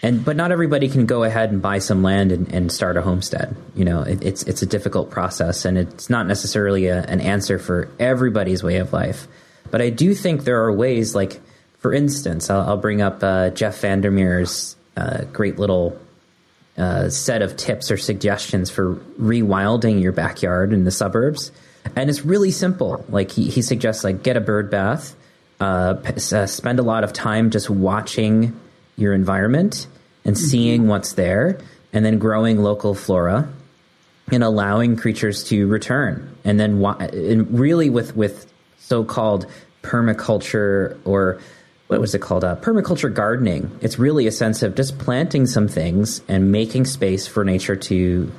and 0.08 0.24
but 0.24 0.38
not 0.38 0.54
everybody 0.54 0.88
can 0.88 1.06
go 1.06 1.24
ahead 1.24 1.52
and 1.52 1.62
buy 1.62 1.80
some 1.80 2.02
land 2.02 2.32
and, 2.32 2.54
and 2.54 2.72
start 2.72 2.96
a 2.96 3.02
homestead. 3.02 3.54
You 3.76 3.84
know, 3.84 4.04
it, 4.04 4.24
it's 4.24 4.44
it's 4.44 4.62
a 4.62 4.66
difficult 4.66 5.10
process, 5.10 5.66
and 5.66 5.78
it's 5.78 6.10
not 6.10 6.28
necessarily 6.28 6.88
a, 6.88 7.02
an 7.04 7.20
answer 7.20 7.60
for 7.60 7.90
everybody's 8.00 8.64
way 8.64 8.78
of 8.78 8.94
life. 8.94 9.28
But 9.70 9.82
I 9.82 9.90
do 9.90 10.16
think 10.16 10.46
there 10.46 10.64
are 10.64 10.72
ways, 10.72 11.14
like 11.14 11.42
for 11.80 11.94
instance, 11.94 12.50
I'll, 12.50 12.62
I'll 12.62 12.78
bring 12.78 13.02
up 13.02 13.22
uh, 13.22 13.50
Jeff 13.50 13.82
Vandermeer's 13.82 14.78
uh, 14.96 15.26
great 15.26 15.60
little 15.60 16.00
uh, 16.78 17.10
set 17.10 17.42
of 17.42 17.58
tips 17.58 17.92
or 17.92 17.98
suggestions 17.98 18.70
for 18.70 18.96
rewilding 19.20 20.02
your 20.02 20.14
backyard 20.14 20.72
in 20.72 20.86
the 20.86 20.92
suburbs. 20.92 21.52
and 21.98 22.10
it's 22.10 22.24
really 22.24 22.52
simple. 22.52 23.04
Like 23.10 23.32
he, 23.32 23.50
he 23.50 23.62
suggests, 23.62 24.06
like 24.06 24.24
get 24.24 24.38
a 24.38 24.42
bird 24.42 24.72
bath, 24.72 25.16
uh, 25.60 25.96
p- 25.96 26.14
uh, 26.14 26.46
spend 26.46 26.80
a 26.80 26.84
lot 26.84 27.04
of 27.04 27.12
time 27.12 27.50
just 27.50 27.70
watching 27.70 28.58
your 28.96 29.14
environment 29.14 29.88
and 30.28 30.36
mm-hmm. 30.36 30.46
seeing 30.46 30.88
what's 30.88 31.14
there, 31.14 31.60
and 31.92 32.06
then 32.06 32.20
growing 32.20 32.62
local 32.62 32.94
flora 32.94 33.52
and 34.32 34.44
allowing 34.44 34.98
creatures 34.98 35.46
to 35.46 35.66
return, 35.68 36.36
and 36.44 36.60
then 36.60 36.84
and 36.84 37.60
really 37.60 37.90
with 37.90 38.16
with 38.16 38.52
so 38.78 39.04
called 39.04 39.48
permaculture 39.82 40.98
or 41.06 41.40
what 41.88 42.02
was 42.02 42.14
it 42.14 42.20
called? 42.20 42.44
Uh, 42.44 42.56
permaculture 42.58 43.14
gardening. 43.14 43.72
It's 43.82 43.98
really 43.98 44.28
a 44.28 44.32
sense 44.32 44.62
of 44.62 44.76
just 44.76 45.00
planting 45.00 45.46
some 45.46 45.70
things 45.70 46.22
and 46.28 46.52
making 46.52 46.86
space 46.86 47.28
for 47.28 47.46
nature 47.46 47.78
to 47.78 48.32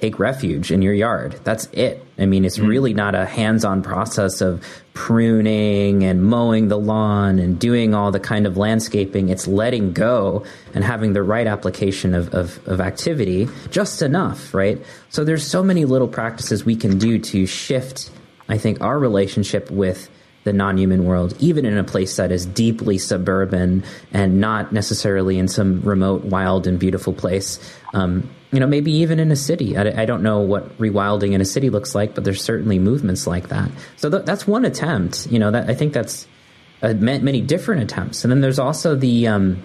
take 0.00 0.18
refuge 0.18 0.70
in 0.70 0.80
your 0.80 0.92
yard. 0.92 1.38
That's 1.44 1.66
it. 1.72 2.04
I 2.18 2.26
mean, 2.26 2.44
it's 2.44 2.58
mm. 2.58 2.68
really 2.68 2.94
not 2.94 3.14
a 3.14 3.26
hands 3.26 3.64
on 3.64 3.82
process 3.82 4.40
of 4.40 4.64
pruning 4.94 6.04
and 6.04 6.24
mowing 6.24 6.68
the 6.68 6.78
lawn 6.78 7.38
and 7.38 7.58
doing 7.58 7.94
all 7.94 8.10
the 8.10 8.20
kind 8.20 8.46
of 8.46 8.56
landscaping. 8.56 9.28
It's 9.28 9.46
letting 9.46 9.92
go 9.92 10.44
and 10.74 10.84
having 10.84 11.12
the 11.12 11.22
right 11.22 11.46
application 11.46 12.14
of, 12.14 12.34
of, 12.34 12.66
of 12.68 12.80
activity 12.80 13.48
just 13.70 14.02
enough, 14.02 14.54
right? 14.54 14.80
So 15.08 15.24
there's 15.24 15.46
so 15.46 15.62
many 15.62 15.84
little 15.84 16.08
practices 16.08 16.64
we 16.64 16.76
can 16.76 16.98
do 16.98 17.18
to 17.18 17.46
shift, 17.46 18.10
I 18.48 18.58
think, 18.58 18.80
our 18.80 18.98
relationship 18.98 19.70
with 19.70 20.10
the 20.44 20.52
non-human 20.52 21.04
world, 21.04 21.34
even 21.40 21.66
in 21.66 21.76
a 21.76 21.84
place 21.84 22.16
that 22.16 22.30
is 22.32 22.46
deeply 22.46 22.98
suburban 22.98 23.84
and 24.12 24.40
not 24.40 24.72
necessarily 24.72 25.38
in 25.38 25.48
some 25.48 25.80
remote, 25.82 26.24
wild, 26.24 26.66
and 26.66 26.78
beautiful 26.78 27.12
place. 27.12 27.58
Um, 27.92 28.30
you 28.50 28.60
know, 28.60 28.66
maybe 28.66 28.92
even 28.92 29.20
in 29.20 29.30
a 29.30 29.36
city. 29.36 29.76
I, 29.76 30.02
I, 30.02 30.04
don't 30.06 30.22
know 30.22 30.40
what 30.40 30.78
rewilding 30.78 31.32
in 31.32 31.40
a 31.40 31.44
city 31.44 31.68
looks 31.68 31.94
like, 31.94 32.14
but 32.14 32.24
there's 32.24 32.42
certainly 32.42 32.78
movements 32.78 33.26
like 33.26 33.48
that. 33.48 33.70
So 33.96 34.08
th- 34.08 34.24
that's 34.24 34.46
one 34.46 34.64
attempt. 34.64 35.26
You 35.30 35.38
know, 35.38 35.50
that 35.50 35.68
I 35.68 35.74
think 35.74 35.92
that's 35.92 36.26
uh, 36.82 36.94
many 36.94 37.40
different 37.40 37.82
attempts. 37.82 38.24
And 38.24 38.30
then 38.30 38.40
there's 38.40 38.58
also 38.58 38.94
the 38.94 39.28
um, 39.28 39.62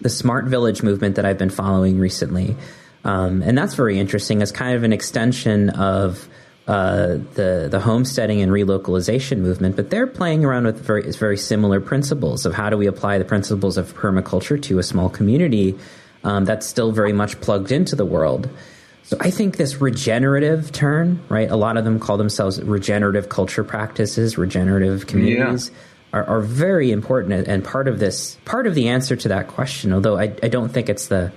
the 0.00 0.10
smart 0.10 0.46
village 0.46 0.82
movement 0.82 1.16
that 1.16 1.24
I've 1.24 1.38
been 1.38 1.50
following 1.50 1.98
recently, 1.98 2.56
um, 3.04 3.42
and 3.42 3.56
that's 3.56 3.74
very 3.74 3.98
interesting 3.98 4.42
as 4.42 4.52
kind 4.52 4.76
of 4.76 4.82
an 4.82 4.92
extension 4.92 5.70
of 5.70 6.28
uh, 6.66 7.18
the 7.34 7.68
the 7.70 7.80
homesteading 7.80 8.42
and 8.42 8.52
relocalization 8.52 9.38
movement, 9.38 9.76
but 9.76 9.88
they're 9.88 10.06
playing 10.06 10.44
around 10.44 10.64
with 10.64 10.80
very 10.80 11.10
very 11.12 11.38
similar 11.38 11.80
principles 11.80 12.44
of 12.44 12.52
how 12.52 12.68
do 12.68 12.76
we 12.76 12.86
apply 12.86 13.16
the 13.16 13.24
principles 13.24 13.78
of 13.78 13.94
permaculture 13.94 14.60
to 14.62 14.78
a 14.78 14.82
small 14.82 15.08
community 15.08 15.78
um, 16.24 16.44
that's 16.44 16.66
still 16.66 16.90
very 16.90 17.12
much 17.12 17.40
plugged 17.40 17.70
into 17.70 17.94
the 17.94 18.04
world. 18.04 18.48
So 19.04 19.18
I 19.20 19.30
think 19.30 19.58
this 19.58 19.82
regenerative 19.82 20.72
turn, 20.72 21.22
right? 21.28 21.50
A 21.50 21.56
lot 21.56 21.76
of 21.76 21.84
them 21.84 22.00
call 22.00 22.16
themselves 22.16 22.60
regenerative 22.62 23.28
culture 23.28 23.62
practices, 23.62 24.38
regenerative 24.38 25.06
communities. 25.06 25.70
Yeah. 25.70 25.78
Are, 26.14 26.24
are, 26.24 26.40
very 26.40 26.92
important 26.92 27.48
and 27.48 27.64
part 27.64 27.88
of 27.88 27.98
this 27.98 28.38
part 28.44 28.68
of 28.68 28.76
the 28.76 28.86
answer 28.86 29.16
to 29.16 29.28
that 29.30 29.48
question 29.48 29.92
although 29.92 30.16
I, 30.16 30.32
I 30.44 30.46
don't 30.46 30.68
think 30.68 30.88
it's 30.88 31.08
the 31.08 31.32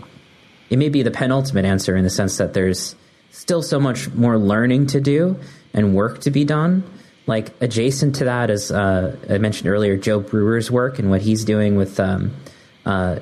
it 0.69 0.77
may 0.77 0.89
be 0.89 1.01
the 1.01 1.09
penultimate 1.09 1.65
answer 1.65 1.95
in 1.95 2.03
the 2.03 2.11
sense 2.11 2.37
that 2.37 2.53
there's 2.53 2.95
still 3.31 3.63
so 3.63 3.79
much 3.79 4.07
more 4.13 4.37
learning 4.37 4.85
to 4.87 5.01
do 5.01 5.39
and 5.73 5.95
work 5.95 6.21
to 6.21 6.29
be 6.29 6.45
done 6.45 6.83
like 7.25 7.59
adjacent 7.59 8.17
to 8.17 8.25
that 8.25 8.51
is 8.51 8.69
uh, 8.69 9.15
i 9.27 9.39
mentioned 9.39 9.67
earlier 9.67 9.97
joe 9.97 10.19
brewer's 10.19 10.69
work 10.69 10.99
and 10.99 11.09
what 11.09 11.21
he's 11.21 11.43
doing 11.43 11.75
with 11.75 11.99
um, 11.99 12.35
uh, 12.85 13.17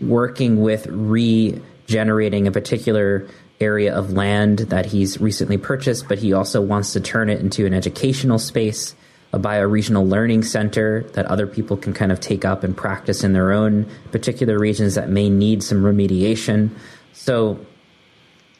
working 0.00 0.60
with 0.60 0.86
regenerating 0.86 2.46
a 2.46 2.50
particular 2.50 3.28
area 3.60 3.94
of 3.94 4.12
land 4.12 4.58
that 4.58 4.86
he's 4.86 5.20
recently 5.20 5.56
purchased, 5.56 6.08
but 6.08 6.18
he 6.18 6.32
also 6.32 6.60
wants 6.60 6.92
to 6.92 7.00
turn 7.00 7.30
it 7.30 7.40
into 7.40 7.66
an 7.66 7.72
educational 7.72 8.38
space, 8.38 8.94
a 9.32 9.38
bioregional 9.38 10.08
learning 10.08 10.42
center 10.42 11.02
that 11.14 11.26
other 11.26 11.46
people 11.46 11.76
can 11.76 11.92
kind 11.92 12.12
of 12.12 12.20
take 12.20 12.44
up 12.44 12.64
and 12.64 12.76
practice 12.76 13.24
in 13.24 13.32
their 13.32 13.52
own 13.52 13.86
particular 14.12 14.58
regions 14.58 14.94
that 14.94 15.08
may 15.08 15.30
need 15.30 15.62
some 15.62 15.82
remediation. 15.82 16.70
So, 17.12 17.58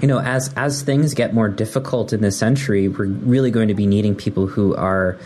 you 0.00 0.08
know, 0.08 0.18
as 0.18 0.52
as 0.54 0.82
things 0.82 1.14
get 1.14 1.34
more 1.34 1.48
difficult 1.48 2.12
in 2.12 2.20
this 2.20 2.38
century, 2.38 2.88
we're 2.88 3.06
really 3.06 3.50
going 3.50 3.68
to 3.68 3.74
be 3.74 3.86
needing 3.86 4.14
people 4.14 4.46
who 4.46 4.74
are 4.76 5.18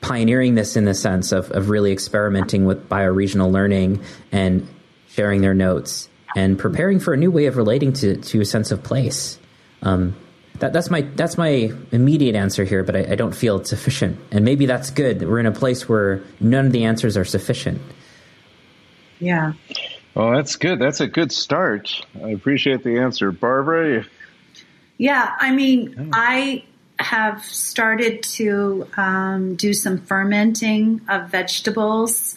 pioneering 0.00 0.54
this 0.54 0.76
in 0.76 0.84
the 0.84 0.94
sense 0.94 1.32
of, 1.32 1.50
of 1.50 1.68
really 1.68 1.92
experimenting 1.92 2.64
with 2.64 2.88
bioregional 2.88 3.50
learning 3.50 4.02
and 4.32 4.66
sharing 5.10 5.40
their 5.40 5.54
notes, 5.54 6.08
and 6.36 6.58
preparing 6.58 7.00
for 7.00 7.12
a 7.12 7.16
new 7.16 7.30
way 7.30 7.46
of 7.46 7.56
relating 7.56 7.92
to, 7.92 8.16
to 8.16 8.40
a 8.40 8.44
sense 8.44 8.70
of 8.70 8.82
place. 8.82 9.38
Um, 9.82 10.16
that, 10.58 10.72
that's 10.72 10.90
my 10.90 11.00
that's 11.00 11.38
my 11.38 11.72
immediate 11.90 12.36
answer 12.36 12.64
here, 12.64 12.84
but 12.84 12.94
I, 12.94 13.12
I, 13.12 13.14
don't 13.14 13.34
feel 13.34 13.56
it's 13.56 13.70
sufficient. 13.70 14.20
And 14.30 14.44
maybe 14.44 14.66
that's 14.66 14.90
good. 14.90 15.26
We're 15.26 15.38
in 15.38 15.46
a 15.46 15.52
place 15.52 15.88
where 15.88 16.22
none 16.38 16.66
of 16.66 16.72
the 16.72 16.84
answers 16.84 17.16
are 17.16 17.24
sufficient. 17.24 17.80
Yeah. 19.18 19.54
Well, 20.14 20.32
that's 20.32 20.56
good. 20.56 20.78
That's 20.78 21.00
a 21.00 21.06
good 21.06 21.32
start. 21.32 22.04
I 22.22 22.30
appreciate 22.30 22.84
the 22.84 22.98
answer, 22.98 23.32
Barbara. 23.32 24.04
Yeah, 24.98 25.34
I 25.38 25.52
mean, 25.52 26.10
I 26.12 26.64
have 26.98 27.42
started 27.42 28.22
to 28.22 28.86
um, 28.96 29.54
do 29.54 29.72
some 29.72 29.98
fermenting 29.98 31.00
of 31.08 31.30
vegetables 31.30 32.36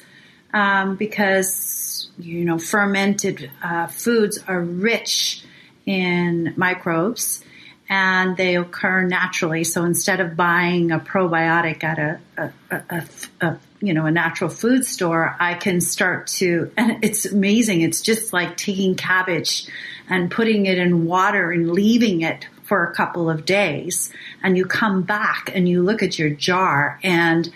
um, 0.54 0.96
because 0.96 1.93
you 2.18 2.46
know, 2.46 2.58
fermented 2.58 3.50
uh, 3.64 3.88
foods 3.88 4.40
are 4.48 4.62
rich 4.62 5.44
in 5.86 6.54
microbes 6.56 7.44
and 7.90 8.38
they 8.38 8.56
occur 8.56 9.04
naturally. 9.04 9.64
So 9.64 9.84
instead 9.84 10.20
of 10.20 10.36
buying 10.36 10.92
a 10.92 11.00
probiotic 11.00 11.84
at 11.84 12.00
a, 12.00 12.20
a, 12.38 12.52
a, 12.72 13.04
a, 13.42 13.60
you 13.82 13.94
know 13.94 14.06
a 14.06 14.12
natural 14.12 14.50
food 14.50 14.86
store, 14.86 15.36
I 15.40 15.56
can 15.56 15.82
start 15.82 16.28
to, 16.40 16.72
and 16.78 17.04
it's 17.04 17.26
amazing. 17.26 17.82
It's 17.82 18.02
just 18.02 18.34
like 18.34 18.58
taking 18.58 18.96
cabbage 18.96 19.68
and 20.10 20.32
putting 20.32 20.66
it 20.66 20.78
in 20.78 21.06
water 21.06 21.52
and 21.52 21.72
leaving 21.72 22.22
it 22.22 22.48
for 22.64 22.86
a 22.86 22.96
couple 22.96 23.30
of 23.30 23.46
days, 23.46 24.12
and 24.42 24.58
you 24.58 24.66
come 24.66 25.04
back 25.04 25.52
and 25.54 25.68
you 25.68 25.84
look 25.84 26.02
at 26.02 26.18
your 26.18 26.30
jar 26.30 27.00
and 27.04 27.52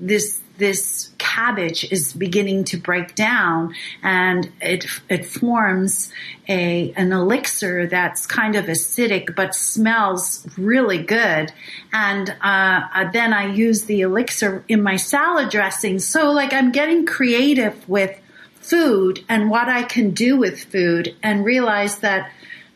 this 0.00 0.40
this 0.58 1.10
cabbage 1.36 1.84
is 1.92 2.14
beginning 2.14 2.64
to 2.64 2.76
break 2.78 3.14
down 3.14 3.74
and 4.02 4.50
it, 4.60 4.86
it 5.10 5.26
forms 5.26 6.10
a, 6.48 6.92
an 6.96 7.12
elixir 7.12 7.86
that's 7.86 8.26
kind 8.26 8.56
of 8.56 8.66
acidic 8.66 9.34
but 9.34 9.54
smells 9.54 10.46
really 10.56 11.02
good. 11.02 11.52
And, 11.92 12.34
uh, 12.40 13.10
then 13.12 13.32
I 13.34 13.52
use 13.52 13.84
the 13.84 14.00
elixir 14.00 14.64
in 14.66 14.82
my 14.82 14.96
salad 14.96 15.50
dressing. 15.50 15.98
So 15.98 16.30
like 16.30 16.52
I'm 16.54 16.72
getting 16.72 17.04
creative 17.04 17.86
with 17.88 18.18
food 18.54 19.22
and 19.28 19.50
what 19.50 19.68
I 19.68 19.82
can 19.82 20.10
do 20.10 20.38
with 20.38 20.64
food 20.64 21.14
and 21.22 21.44
realize 21.44 21.98
that, 21.98 22.30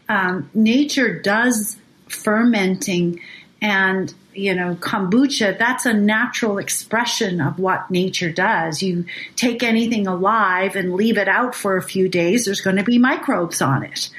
um, 0.09 0.51
nature 0.53 1.19
does 1.21 1.77
fermenting 2.09 3.21
and 3.63 4.13
you 4.35 4.55
know, 4.55 4.75
kombucha, 4.77 5.59
that's 5.59 5.87
a 5.87 5.93
natural 5.93 6.59
expression 6.59 7.41
of 7.41 7.59
what 7.59 7.91
nature 7.91 8.31
does. 8.31 8.83
You 8.83 9.05
take 9.37 9.63
anything 9.63 10.07
alive 10.07 10.77
and 10.77 10.95
leave 10.95 11.19
it 11.19 11.29
out 11.29 11.55
for 11.55 11.77
a 11.77 11.83
few 11.83 12.09
days, 12.09 12.45
there's 12.45 12.61
going 12.61 12.77
to 12.77 12.85
be 12.85 12.99
microbes 12.99 13.61
on 13.61 13.83
it. 13.83 14.11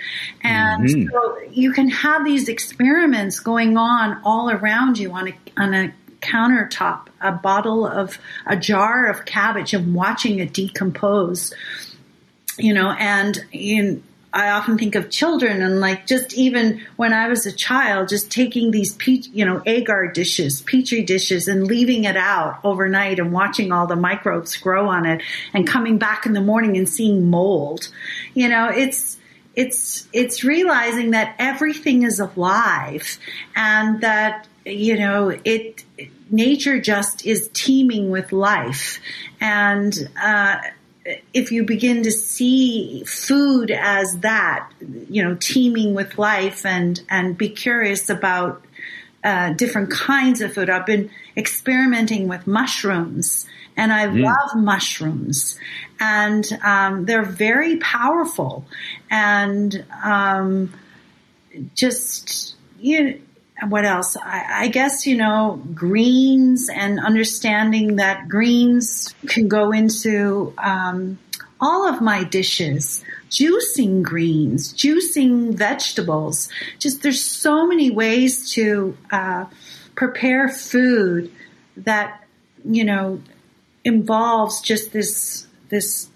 And 0.41 0.87
mm-hmm. 0.87 1.09
so 1.09 1.49
you 1.51 1.71
can 1.71 1.89
have 1.89 2.25
these 2.25 2.49
experiments 2.49 3.39
going 3.39 3.77
on 3.77 4.21
all 4.23 4.49
around 4.49 4.97
you 4.97 5.11
on 5.11 5.29
a, 5.29 5.33
on 5.57 5.73
a 5.73 5.93
countertop, 6.21 7.07
a 7.19 7.31
bottle 7.31 7.87
of, 7.87 8.19
a 8.45 8.55
jar 8.55 9.07
of 9.07 9.25
cabbage 9.25 9.73
and 9.73 9.95
watching 9.95 10.39
it 10.39 10.53
decompose 10.53 11.53
you 12.57 12.73
know, 12.73 12.91
and 12.91 13.43
in 13.51 14.03
I 14.33 14.51
often 14.51 14.77
think 14.77 14.95
of 14.95 15.09
children 15.09 15.61
and 15.61 15.81
like 15.81 16.07
just 16.07 16.33
even 16.33 16.81
when 16.95 17.11
I 17.11 17.27
was 17.27 17.45
a 17.45 17.51
child, 17.51 18.07
just 18.07 18.31
taking 18.31 18.71
these 18.71 18.95
peach, 18.95 19.27
you 19.33 19.43
know, 19.43 19.61
agar 19.65 20.07
dishes, 20.07 20.61
petri 20.61 21.03
dishes 21.03 21.49
and 21.49 21.67
leaving 21.67 22.05
it 22.05 22.15
out 22.15 22.59
overnight 22.63 23.19
and 23.19 23.33
watching 23.33 23.73
all 23.73 23.87
the 23.87 23.97
microbes 23.97 24.55
grow 24.55 24.87
on 24.87 25.05
it 25.05 25.21
and 25.53 25.67
coming 25.67 25.97
back 25.97 26.25
in 26.25 26.31
the 26.31 26.41
morning 26.41 26.77
and 26.77 26.87
seeing 26.87 27.29
mold. 27.29 27.89
You 28.33 28.47
know, 28.47 28.69
it's, 28.69 29.17
it's, 29.53 30.07
it's 30.13 30.45
realizing 30.45 31.11
that 31.11 31.35
everything 31.37 32.03
is 32.03 32.21
alive 32.21 33.19
and 33.53 33.99
that, 33.99 34.47
you 34.65 34.97
know, 34.97 35.37
it, 35.43 35.83
nature 36.29 36.79
just 36.79 37.25
is 37.25 37.49
teeming 37.51 38.11
with 38.11 38.31
life. 38.31 39.01
And, 39.41 39.93
uh, 40.21 40.59
if 41.33 41.51
you 41.51 41.63
begin 41.63 42.03
to 42.03 42.11
see 42.11 43.03
food 43.05 43.71
as 43.71 44.19
that, 44.19 44.69
you 45.09 45.23
know, 45.23 45.35
teeming 45.39 45.93
with 45.93 46.17
life 46.17 46.65
and, 46.65 47.01
and 47.09 47.37
be 47.37 47.49
curious 47.49 48.09
about 48.09 48.63
uh, 49.23 49.53
different 49.53 49.91
kinds 49.91 50.41
of 50.41 50.53
food. 50.53 50.69
I've 50.69 50.85
been 50.85 51.09
experimenting 51.37 52.27
with 52.27 52.47
mushrooms 52.47 53.47
and 53.77 53.93
I 53.93 54.07
mm. 54.07 54.23
love 54.23 54.55
mushrooms 54.55 55.59
and 55.99 56.45
um, 56.63 57.05
they're 57.05 57.23
very 57.23 57.77
powerful 57.77 58.65
and 59.09 59.85
um, 60.03 60.73
just, 61.75 62.55
you 62.79 63.03
know, 63.03 63.13
what 63.67 63.85
else? 63.85 64.17
I, 64.17 64.63
I, 64.63 64.67
guess, 64.69 65.05
you 65.05 65.15
know, 65.15 65.61
greens 65.73 66.67
and 66.73 66.99
understanding 66.99 67.97
that 67.97 68.27
greens 68.27 69.13
can 69.27 69.47
go 69.47 69.71
into 69.71 70.53
um, 70.57 71.19
all 71.59 71.87
of 71.87 72.01
my 72.01 72.23
dishes, 72.23 73.03
juicing 73.29 74.01
greens, 74.01 74.73
juicing 74.73 75.53
vegetables. 75.53 76.49
Just 76.79 77.03
there's 77.03 77.23
so 77.23 77.67
many 77.67 77.91
ways 77.91 78.51
to 78.53 78.97
uh, 79.11 79.45
prepare 79.95 80.49
food 80.49 81.31
that, 81.77 82.23
you 82.65 82.83
know, 82.83 83.21
involves 83.83 84.61
just 84.61 84.91
this, 84.91 85.45
this 85.69 86.09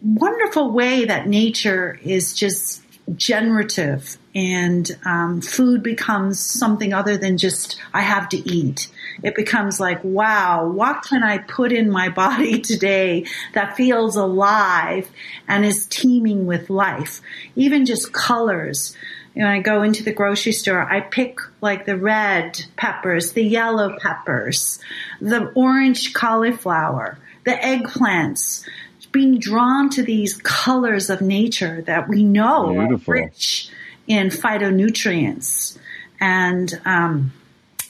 wonderful 0.00 0.70
way 0.70 1.04
that 1.04 1.26
nature 1.26 1.98
is 2.04 2.34
just 2.34 2.82
generative 3.16 4.16
and 4.34 4.96
um, 5.04 5.40
food 5.40 5.82
becomes 5.82 6.38
something 6.38 6.92
other 6.92 7.16
than 7.16 7.36
just 7.36 7.80
I 7.92 8.02
have 8.02 8.28
to 8.30 8.36
eat. 8.36 8.88
It 9.22 9.34
becomes 9.34 9.80
like, 9.80 10.02
wow, 10.04 10.68
what 10.68 11.02
can 11.02 11.22
I 11.22 11.38
put 11.38 11.72
in 11.72 11.90
my 11.90 12.08
body 12.20 12.60
today 12.60 13.26
that 13.54 13.76
feels 13.76 14.16
alive 14.16 15.10
and 15.48 15.64
is 15.64 15.86
teeming 15.86 16.46
with 16.46 16.70
life? 16.70 17.20
Even 17.56 17.86
just 17.86 18.12
colors. 18.12 18.96
When 19.34 19.46
I 19.46 19.60
go 19.60 19.82
into 19.82 20.02
the 20.02 20.12
grocery 20.12 20.52
store, 20.52 20.82
I 20.82 21.00
pick 21.00 21.38
like 21.60 21.86
the 21.86 21.96
red 21.96 22.64
peppers, 22.76 23.32
the 23.32 23.44
yellow 23.44 23.96
peppers, 23.98 24.80
the 25.20 25.52
orange 25.54 26.14
cauliflower, 26.14 27.18
the 27.44 27.52
eggplants, 27.52 28.66
being 29.12 29.38
drawn 29.38 29.90
to 29.90 30.02
these 30.02 30.36
colors 30.36 31.10
of 31.10 31.20
nature 31.20 31.82
that 31.82 32.08
we 32.08 32.22
know 32.22 32.72
Beautiful. 32.72 33.14
are 33.14 33.16
rich 33.16 33.70
in 34.10 34.26
phytonutrients. 34.28 35.78
And 36.20 36.80
um, 36.84 37.32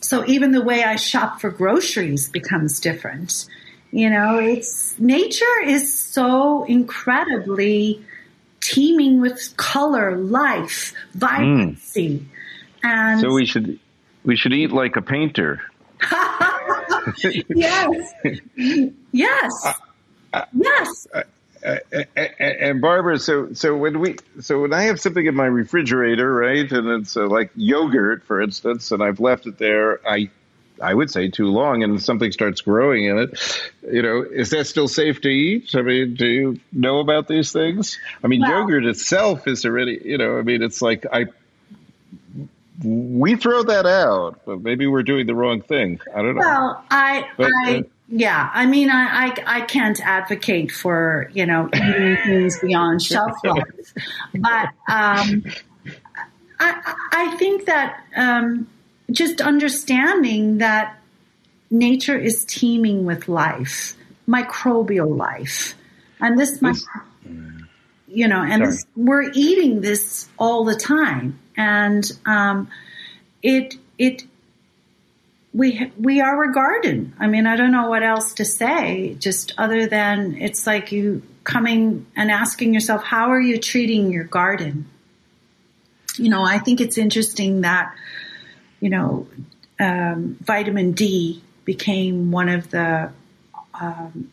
so 0.03 0.23
even 0.27 0.53
the 0.53 0.61
way 0.61 0.85
I 0.85 0.97
shop 0.97 1.41
for 1.41 1.51
groceries 1.51 2.29
becomes 2.29 2.79
different. 2.79 3.47
You 3.91 4.11
know, 4.11 4.39
it's 4.39 4.99
nature 4.99 5.61
is 5.65 5.93
so 5.93 6.65
incredibly 6.65 8.05
teeming 8.61 9.23
with 9.23 9.57
color, 9.57 10.15
life, 10.19 10.93
vibrancy. 11.15 12.19
Mm. 12.19 12.27
And 12.83 13.21
so 13.21 13.33
we 13.33 13.47
should 13.47 13.79
we 14.23 14.37
should 14.37 14.53
eat 14.53 14.73
like 14.73 14.97
a 14.97 15.03
painter. 15.03 15.63
yes. 17.49 18.13
yes. 19.13 19.75
Yes. 20.53 21.07
And 21.63 22.81
Barbara, 22.81 23.19
so 23.19 23.53
so 23.53 23.77
when 23.77 24.01
we 24.01 24.17
so 24.41 24.63
when 24.63 24.73
I 24.73 24.83
have 24.83 25.01
something 25.01 25.25
in 25.25 25.35
my 25.35 25.47
refrigerator, 25.47 26.33
right, 26.33 26.71
and 26.71 26.89
it's 26.89 27.17
uh, 27.17 27.27
like 27.27 27.51
yogurt, 27.55 28.25
for 28.25 28.41
instance, 28.41 28.93
and 28.93 29.03
I've 29.03 29.21
left 29.21 29.47
it 29.47 29.59
there, 29.59 30.01
I 30.09 30.31
I 30.81 30.95
would 30.95 31.11
say 31.11 31.29
too 31.29 31.49
long, 31.49 31.83
and 31.83 32.03
something 32.03 32.33
starts 32.33 32.63
growing 32.63 33.05
in 33.05 33.19
it. 33.19 33.63
You 33.83 34.03
know, 34.03 34.23
is 34.23 34.51
that 34.51 34.67
still 34.67 34.89
safe 34.89 35.21
to 35.23 35.29
eat? 35.29 35.75
I 35.75 35.83
mean, 35.83 36.15
do 36.15 36.27
you 36.27 36.61
know 36.73 37.01
about 37.01 37.29
these 37.29 37.53
things? 37.53 37.99
I 38.25 38.29
mean, 38.29 38.41
well, 38.41 38.61
yogurt 38.61 38.87
itself 38.87 39.47
is 39.47 39.65
already, 39.65 40.01
you 40.05 40.19
know, 40.19 40.39
I 40.39 40.43
mean, 40.43 40.63
it's 40.63 40.81
like 40.81 41.05
I 41.13 41.27
we 42.83 43.37
throw 43.37 43.63
that 43.65 43.85
out, 43.87 44.41
but 44.47 44.63
maybe 44.63 44.87
we're 44.87 45.03
doing 45.03 45.27
the 45.27 45.35
wrong 45.35 45.61
thing. 45.61 46.01
I 46.15 46.23
don't 46.23 46.35
know. 46.35 46.41
Well, 46.41 46.85
I 46.91 47.29
but, 47.37 47.51
I. 47.67 47.79
Uh, 47.79 47.83
yeah, 48.11 48.51
I 48.53 48.67
mean, 48.67 48.91
I, 48.91 49.29
I, 49.29 49.59
I 49.59 49.61
can't 49.61 50.01
advocate 50.05 50.73
for 50.73 51.31
you 51.33 51.47
know 51.47 51.69
eating 51.73 52.17
things 52.25 52.59
beyond 52.59 53.03
shelf 53.03 53.39
life, 53.45 53.95
but 54.35 54.69
um, 54.89 55.45
I 56.59 56.95
I 57.13 57.37
think 57.39 57.67
that 57.67 58.03
um, 58.17 58.69
just 59.13 59.41
understanding 59.41 60.59
that 60.59 60.99
nature 61.71 62.19
is 62.19 62.45
teeming 62.45 63.05
with 63.05 63.29
life, 63.29 63.97
microbial 64.29 65.17
life, 65.17 65.75
and 66.21 66.37
this 66.37 66.61
might, 66.61 66.79
you 68.09 68.27
know, 68.27 68.43
and 68.43 68.67
this, 68.67 68.85
we're 68.97 69.31
eating 69.35 69.83
this 69.83 70.29
all 70.37 70.65
the 70.65 70.75
time, 70.75 71.39
and 71.57 72.11
um, 72.27 72.69
it 73.41 73.77
it 73.99 74.25
we 75.53 75.91
we 75.99 76.21
are 76.21 76.45
a 76.45 76.53
garden. 76.53 77.15
I 77.19 77.27
mean, 77.27 77.47
I 77.47 77.57
don't 77.57 77.73
know 77.73 77.89
what 77.89 78.03
else 78.03 78.35
to 78.35 78.45
say. 78.45 79.15
Just 79.19 79.53
other 79.59 79.87
than 79.87 80.37
it's 80.37 80.67
like 80.67 80.93
you 80.93 81.23
coming 81.45 82.07
and 82.15 82.31
asking 82.31 82.75
yourself, 82.75 83.03
how 83.03 83.31
are 83.31 83.41
you 83.41 83.59
treating 83.59 84.13
your 84.13 84.25
garden? 84.25 84.87
You 86.17 86.29
know, 86.29 86.43
I 86.43 86.59
think 86.59 86.81
it's 86.81 86.99
interesting 86.99 87.63
that 87.63 87.95
you 88.81 88.91
know 88.91 89.27
um, 89.81 90.37
vitamin 90.41 90.93
D 90.93 91.43
became 91.65 92.31
one 92.31 92.49
of 92.49 92.71
the 92.71 93.13
um, 93.75 94.31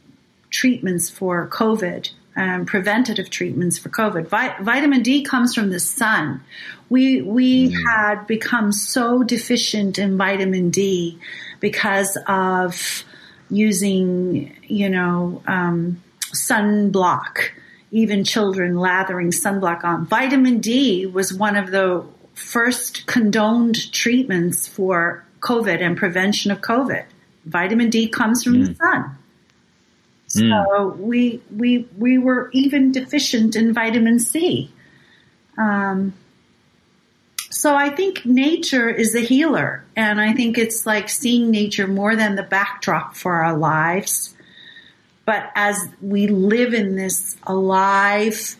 treatments 0.49 1.09
for 1.09 1.47
COVID 1.47 2.11
um, 2.37 2.65
preventative 2.65 3.29
treatments 3.29 3.77
for 3.77 3.89
COVID. 3.89 4.27
Vi- 4.27 4.55
vitamin 4.61 5.01
D 5.01 5.23
comes 5.23 5.53
from 5.55 5.71
the 5.71 5.79
sun. 5.79 6.41
We 6.89 7.21
we 7.21 7.69
mm. 7.69 7.75
had 7.85 8.27
become 8.27 8.71
so 8.71 9.23
deficient 9.23 9.97
in 9.97 10.17
vitamin 10.17 10.69
D 10.69 11.19
because 11.59 12.17
of 12.27 13.03
using, 13.49 14.55
you 14.63 14.89
know, 14.89 15.41
um, 15.47 16.01
sunblock. 16.33 17.49
Even 17.89 18.23
children 18.23 18.75
lathering 18.75 19.31
sunblock 19.31 19.83
on. 19.83 20.05
Vitamin 20.05 20.59
D 20.59 21.05
was 21.05 21.33
one 21.33 21.55
of 21.55 21.71
the 21.71 22.05
first 22.33 23.07
condoned 23.07 23.91
treatments 23.93 24.67
for 24.67 25.25
COVID 25.39 25.81
and 25.81 25.97
prevention 25.97 26.51
of 26.51 26.59
COVID. 26.61 27.05
Vitamin 27.45 27.89
D 27.89 28.07
comes 28.09 28.43
from 28.43 28.55
mm. 28.55 28.67
the 28.67 28.75
sun. 28.75 29.17
So 30.27 30.41
mm. 30.41 30.97
we 30.97 31.41
we 31.55 31.87
we 31.97 32.17
were 32.17 32.49
even 32.51 32.91
deficient 32.91 33.55
in 33.55 33.73
vitamin 33.73 34.19
C. 34.19 34.71
Um, 35.57 36.13
so 37.49 37.75
I 37.75 37.89
think 37.89 38.25
nature 38.25 38.89
is 38.89 39.15
a 39.15 39.21
healer, 39.21 39.85
and 39.95 40.19
I 40.19 40.33
think 40.33 40.57
it's 40.57 40.85
like 40.85 41.09
seeing 41.09 41.49
nature 41.49 41.87
more 41.87 42.15
than 42.15 42.35
the 42.35 42.43
backdrop 42.43 43.15
for 43.15 43.35
our 43.35 43.57
lives. 43.57 44.35
But 45.25 45.49
as 45.55 45.77
we 46.01 46.27
live 46.27 46.73
in 46.73 46.95
this 46.95 47.37
alive 47.43 48.55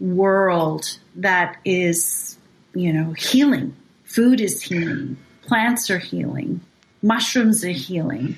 world 0.00 0.98
that 1.16 1.58
is, 1.64 2.36
you 2.74 2.92
know, 2.92 3.12
healing, 3.12 3.76
food 4.04 4.40
is 4.40 4.62
healing, 4.62 5.18
plants 5.42 5.90
are 5.90 5.98
healing, 5.98 6.60
mushrooms 7.02 7.64
are 7.64 7.68
healing 7.68 8.36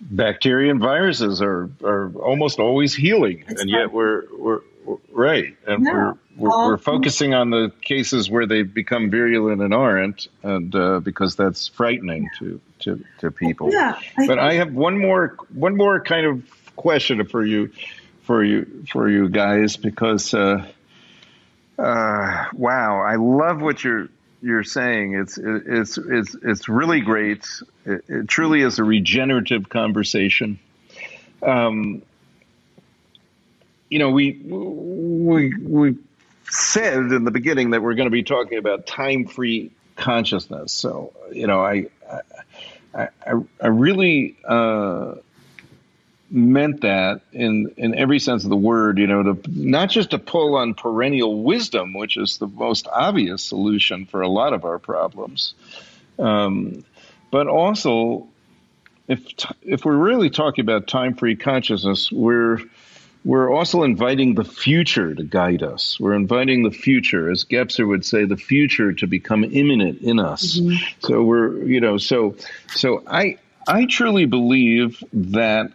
bacteria 0.00 0.70
and 0.70 0.80
viruses 0.80 1.42
are, 1.42 1.70
are 1.82 2.12
almost 2.16 2.58
always 2.58 2.94
healing, 2.94 3.44
That's 3.46 3.62
and 3.62 3.70
yet 3.70 3.92
we're, 3.92 4.24
we're, 4.36 4.60
we're 4.84 4.96
right, 5.12 5.56
and 5.66 5.84
we're 5.84 6.14
we're, 6.36 6.50
we're, 6.50 6.76
focusing 6.76 7.32
on 7.32 7.48
the 7.50 7.72
cases 7.80 8.30
where 8.30 8.46
they 8.46 8.62
become 8.62 9.10
virulent 9.10 9.62
and 9.62 9.72
aren't, 9.72 10.28
and 10.42 10.74
uh, 10.74 11.00
because 11.00 11.34
that's 11.34 11.68
frightening 11.68 12.28
to 12.38 12.60
to, 12.80 13.04
to 13.20 13.30
people. 13.30 13.72
Yeah, 13.72 13.98
I 14.18 14.26
but 14.26 14.38
I 14.38 14.54
have 14.54 14.72
one 14.72 14.98
more 14.98 15.36
one 15.52 15.76
more 15.76 16.00
kind 16.00 16.26
of 16.26 16.76
question 16.76 17.26
for 17.26 17.44
you 17.44 17.70
for 18.24 18.44
you 18.44 18.84
for 18.90 19.08
you 19.08 19.28
guys 19.30 19.76
because 19.76 20.34
uh, 20.34 20.66
uh, 21.78 22.44
wow, 22.52 23.00
I 23.00 23.16
love 23.16 23.62
what 23.62 23.82
you're 23.82 24.08
you're 24.42 24.64
saying. 24.64 25.14
It's 25.14 25.38
it's 25.38 25.98
it's 25.98 26.34
it's 26.42 26.68
really 26.68 27.00
great. 27.00 27.46
It, 27.84 28.04
it 28.08 28.28
truly 28.28 28.62
is 28.62 28.78
a 28.78 28.84
regenerative 28.84 29.68
conversation. 29.68 30.58
Um, 31.42 32.02
you 33.88 33.98
know, 33.98 34.10
we 34.10 34.32
we 34.32 35.54
we 35.56 35.96
said 36.48 36.94
in 36.94 37.24
the 37.24 37.30
beginning 37.30 37.70
that 37.70 37.82
we're 37.82 37.94
going 37.94 38.06
to 38.06 38.10
be 38.10 38.22
talking 38.22 38.58
about 38.58 38.86
time-free 38.86 39.72
consciousness. 39.96 40.72
So, 40.72 41.12
you 41.32 41.46
know, 41.46 41.64
I 41.64 41.86
I 42.94 43.08
I, 43.26 43.32
I 43.60 43.66
really 43.66 44.36
uh, 44.44 45.16
meant 46.30 46.80
that 46.80 47.20
in 47.32 47.72
in 47.76 47.94
every 47.94 48.18
sense 48.18 48.44
of 48.44 48.50
the 48.50 48.56
word 48.56 48.98
you 48.98 49.06
know 49.06 49.22
to 49.22 49.40
not 49.48 49.88
just 49.88 50.10
to 50.10 50.18
pull 50.18 50.56
on 50.56 50.74
perennial 50.74 51.42
wisdom 51.42 51.94
which 51.94 52.16
is 52.16 52.38
the 52.38 52.48
most 52.48 52.88
obvious 52.88 53.44
solution 53.44 54.06
for 54.06 54.22
a 54.22 54.28
lot 54.28 54.52
of 54.52 54.64
our 54.64 54.78
problems 54.78 55.54
um, 56.18 56.84
but 57.30 57.46
also 57.46 58.26
if 59.06 59.22
if 59.62 59.84
we're 59.84 59.96
really 59.96 60.30
talking 60.30 60.62
about 60.62 60.88
time 60.88 61.14
free 61.14 61.36
consciousness 61.36 62.10
we're 62.10 62.58
we're 63.26 63.52
also 63.52 63.82
inviting 63.82 64.36
the 64.36 64.44
future 64.44 65.12
to 65.12 65.24
guide 65.24 65.64
us. 65.64 65.98
We're 65.98 66.14
inviting 66.14 66.62
the 66.62 66.70
future, 66.70 67.28
as 67.28 67.44
Gebser 67.44 67.86
would 67.86 68.04
say, 68.04 68.24
the 68.24 68.36
future 68.36 68.92
to 68.92 69.08
become 69.08 69.42
imminent 69.42 70.02
in 70.02 70.20
us. 70.20 70.60
Mm-hmm. 70.60 70.76
So 71.00 71.24
we're, 71.24 71.64
you 71.64 71.80
know, 71.80 71.98
so 71.98 72.36
so 72.76 73.02
I 73.04 73.38
I 73.66 73.86
truly 73.86 74.26
believe 74.26 75.02
that 75.12 75.72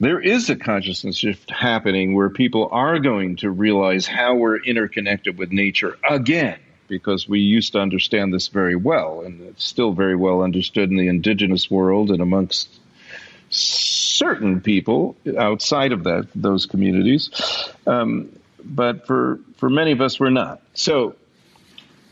there 0.00 0.20
is 0.20 0.50
a 0.50 0.56
consciousness 0.56 1.16
shift 1.16 1.50
happening 1.50 2.14
where 2.14 2.28
people 2.28 2.68
are 2.70 2.98
going 2.98 3.36
to 3.36 3.50
realize 3.50 4.06
how 4.06 4.34
we're 4.34 4.58
interconnected 4.58 5.38
with 5.38 5.52
nature 5.52 5.96
again. 6.08 6.58
because 6.88 7.28
we 7.28 7.40
used 7.40 7.72
to 7.72 7.80
understand 7.80 8.32
this 8.32 8.48
very 8.48 8.76
well, 8.76 9.22
and 9.22 9.40
it's 9.42 9.64
still 9.64 9.92
very 9.92 10.14
well 10.14 10.42
understood 10.42 10.90
in 10.90 10.96
the 10.96 11.08
indigenous 11.08 11.70
world 11.70 12.10
and 12.10 12.20
amongst 12.20 12.68
certain 13.50 14.60
people 14.60 15.16
outside 15.38 15.92
of 15.92 16.04
that 16.04 16.28
those 16.34 16.66
communities. 16.66 17.30
Um, 17.86 18.30
but 18.62 19.06
for 19.06 19.40
for 19.56 19.70
many 19.70 19.92
of 19.92 20.00
us, 20.00 20.20
we're 20.20 20.30
not. 20.30 20.60
So 20.74 21.16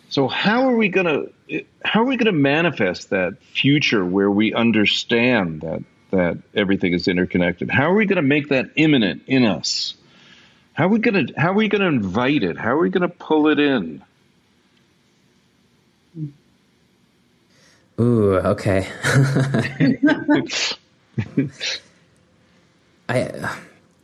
so 0.09 0.29
how 0.29 0.69
are 0.69 0.77
we 0.77 0.89
going 0.89 1.07
to 1.07 1.65
how 1.85 2.03
are 2.03 2.07
we 2.07 2.17
going 2.17 2.27
to 2.27 2.33
manifest 2.33 3.11
that 3.11 3.39
future 3.43 4.05
where 4.05 4.31
we 4.31 4.55
understand 4.55 5.61
that 5.63 5.83
that 6.15 6.39
everything 6.55 6.93
is 6.93 7.09
interconnected? 7.09 7.71
How 7.71 7.91
are 7.91 7.95
we 7.95 8.07
going 8.07 8.17
to 8.17 8.23
make 8.23 8.49
that 8.49 8.71
immanent 8.77 9.23
in 9.27 9.45
us? 9.45 9.95
How 10.73 10.87
are 10.87 10.89
we 10.89 10.99
going 10.99 11.27
to 11.27 11.35
how 11.41 11.51
are 11.51 11.55
we 11.55 11.69
going 11.69 11.83
to 11.83 11.89
invite 11.89 12.43
it? 12.43 12.57
How 12.57 12.71
are 12.71 12.79
we 12.79 12.91
going 12.91 13.09
to 13.09 13.09
pull 13.09 13.49
it 13.49 13.59
in? 13.59 14.03
Ooh, 18.01 18.35
okay. 18.37 18.89
I 23.09 23.57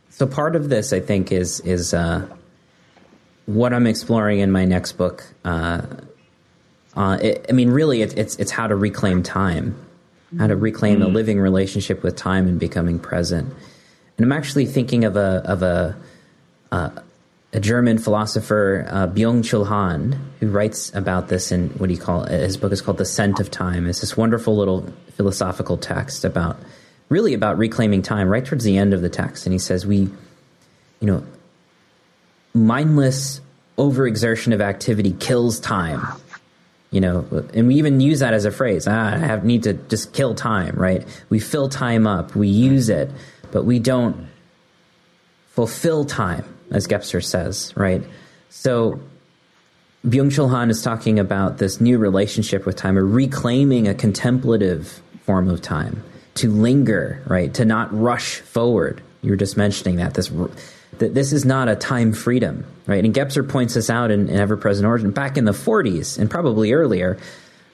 so 0.09 0.27
part 0.27 0.55
of 0.55 0.69
this 0.69 0.93
I 0.93 1.01
think 1.01 1.31
is 1.31 1.59
is 1.61 1.93
uh, 1.93 2.25
what 3.45 3.73
I'm 3.73 3.87
exploring 3.87 4.39
in 4.39 4.51
my 4.51 4.65
next 4.65 4.93
book. 4.93 5.25
Uh, 5.43 5.81
uh, 6.95 7.17
it, 7.21 7.45
I 7.49 7.51
mean, 7.53 7.69
really, 7.69 8.01
it, 8.01 8.17
it's 8.17 8.35
it's 8.37 8.51
how 8.51 8.67
to 8.67 8.75
reclaim 8.75 9.23
time, 9.23 9.75
how 10.37 10.47
to 10.47 10.55
reclaim 10.55 10.99
mm. 10.99 11.05
a 11.05 11.07
living 11.07 11.39
relationship 11.39 12.03
with 12.03 12.15
time 12.15 12.47
and 12.47 12.59
becoming 12.59 12.99
present. 12.99 13.53
And 14.17 14.25
I'm 14.25 14.31
actually 14.31 14.65
thinking 14.65 15.03
of 15.03 15.15
a 15.15 15.41
of 15.45 15.63
a 15.63 15.97
uh, 16.71 16.89
a 17.53 17.59
German 17.59 17.97
philosopher, 17.97 18.85
uh, 18.89 19.07
Byung-Chul 19.07 19.67
Han, 19.67 20.31
who 20.39 20.47
writes 20.47 20.93
about 20.95 21.27
this 21.27 21.51
in 21.51 21.69
what 21.71 21.87
do 21.87 21.93
you 21.93 21.99
call? 21.99 22.23
His 22.23 22.55
book 22.55 22.71
is 22.71 22.81
called 22.81 22.97
The 22.97 23.05
Scent 23.05 23.41
of 23.41 23.51
Time. 23.51 23.87
It's 23.87 23.99
this 23.99 24.15
wonderful 24.15 24.55
little 24.55 24.87
philosophical 25.15 25.77
text 25.77 26.23
about 26.23 26.57
really 27.09 27.33
about 27.33 27.57
reclaiming 27.57 28.03
time 28.03 28.29
right 28.29 28.45
towards 28.45 28.63
the 28.63 28.77
end 28.77 28.93
of 28.93 29.01
the 29.01 29.09
text. 29.09 29.45
And 29.45 29.51
he 29.51 29.59
says, 29.59 29.85
We, 29.85 29.97
you 29.97 31.07
know, 31.07 31.23
mindless 32.53 33.41
overexertion 33.77 34.53
of 34.53 34.61
activity 34.61 35.11
kills 35.11 35.59
time. 35.59 36.01
You 36.91 36.99
know, 36.99 37.25
and 37.53 37.67
we 37.67 37.75
even 37.75 38.01
use 38.01 38.19
that 38.19 38.33
as 38.33 38.43
a 38.43 38.51
phrase. 38.51 38.85
Ah, 38.85 39.13
I 39.13 39.17
have 39.17 39.45
need 39.45 39.63
to 39.63 39.73
just 39.73 40.13
kill 40.13 40.35
time, 40.35 40.75
right? 40.75 41.07
We 41.29 41.39
fill 41.39 41.69
time 41.69 42.05
up, 42.05 42.35
we 42.35 42.49
use 42.49 42.89
it, 42.89 43.09
but 43.51 43.63
we 43.63 43.79
don't 43.79 44.27
fulfill 45.51 46.03
time, 46.03 46.43
as 46.69 46.87
Gebser 46.87 47.23
says, 47.23 47.73
right? 47.77 48.03
So 48.49 48.99
Byung-Chul 50.05 50.49
Han 50.49 50.69
is 50.69 50.81
talking 50.81 51.17
about 51.17 51.59
this 51.59 51.79
new 51.79 51.97
relationship 51.97 52.65
with 52.65 52.75
time, 52.75 52.97
or 52.97 53.05
reclaiming 53.05 53.87
a 53.87 53.93
contemplative 53.93 55.01
form 55.23 55.47
of 55.49 55.61
time, 55.61 56.03
to 56.35 56.51
linger, 56.51 57.23
right? 57.25 57.53
To 57.53 57.63
not 57.63 57.97
rush 57.97 58.39
forward. 58.39 59.01
You 59.21 59.31
were 59.31 59.37
just 59.37 59.55
mentioning 59.55 59.95
that 59.97 60.15
this 60.15 60.29
that 60.97 61.13
this 61.13 61.31
is 61.31 61.45
not 61.45 61.69
a 61.69 61.75
time 61.75 62.11
freedom, 62.11 62.65
right? 62.91 63.05
And 63.05 63.13
Gebser 63.13 63.47
points 63.47 63.75
this 63.75 63.89
out 63.89 64.11
in, 64.11 64.27
in 64.27 64.37
Ever 64.37 64.57
Present 64.57 64.85
Origin 64.85 65.11
back 65.11 65.37
in 65.37 65.45
the 65.45 65.53
40s 65.53 66.19
and 66.19 66.29
probably 66.29 66.73
earlier. 66.73 67.17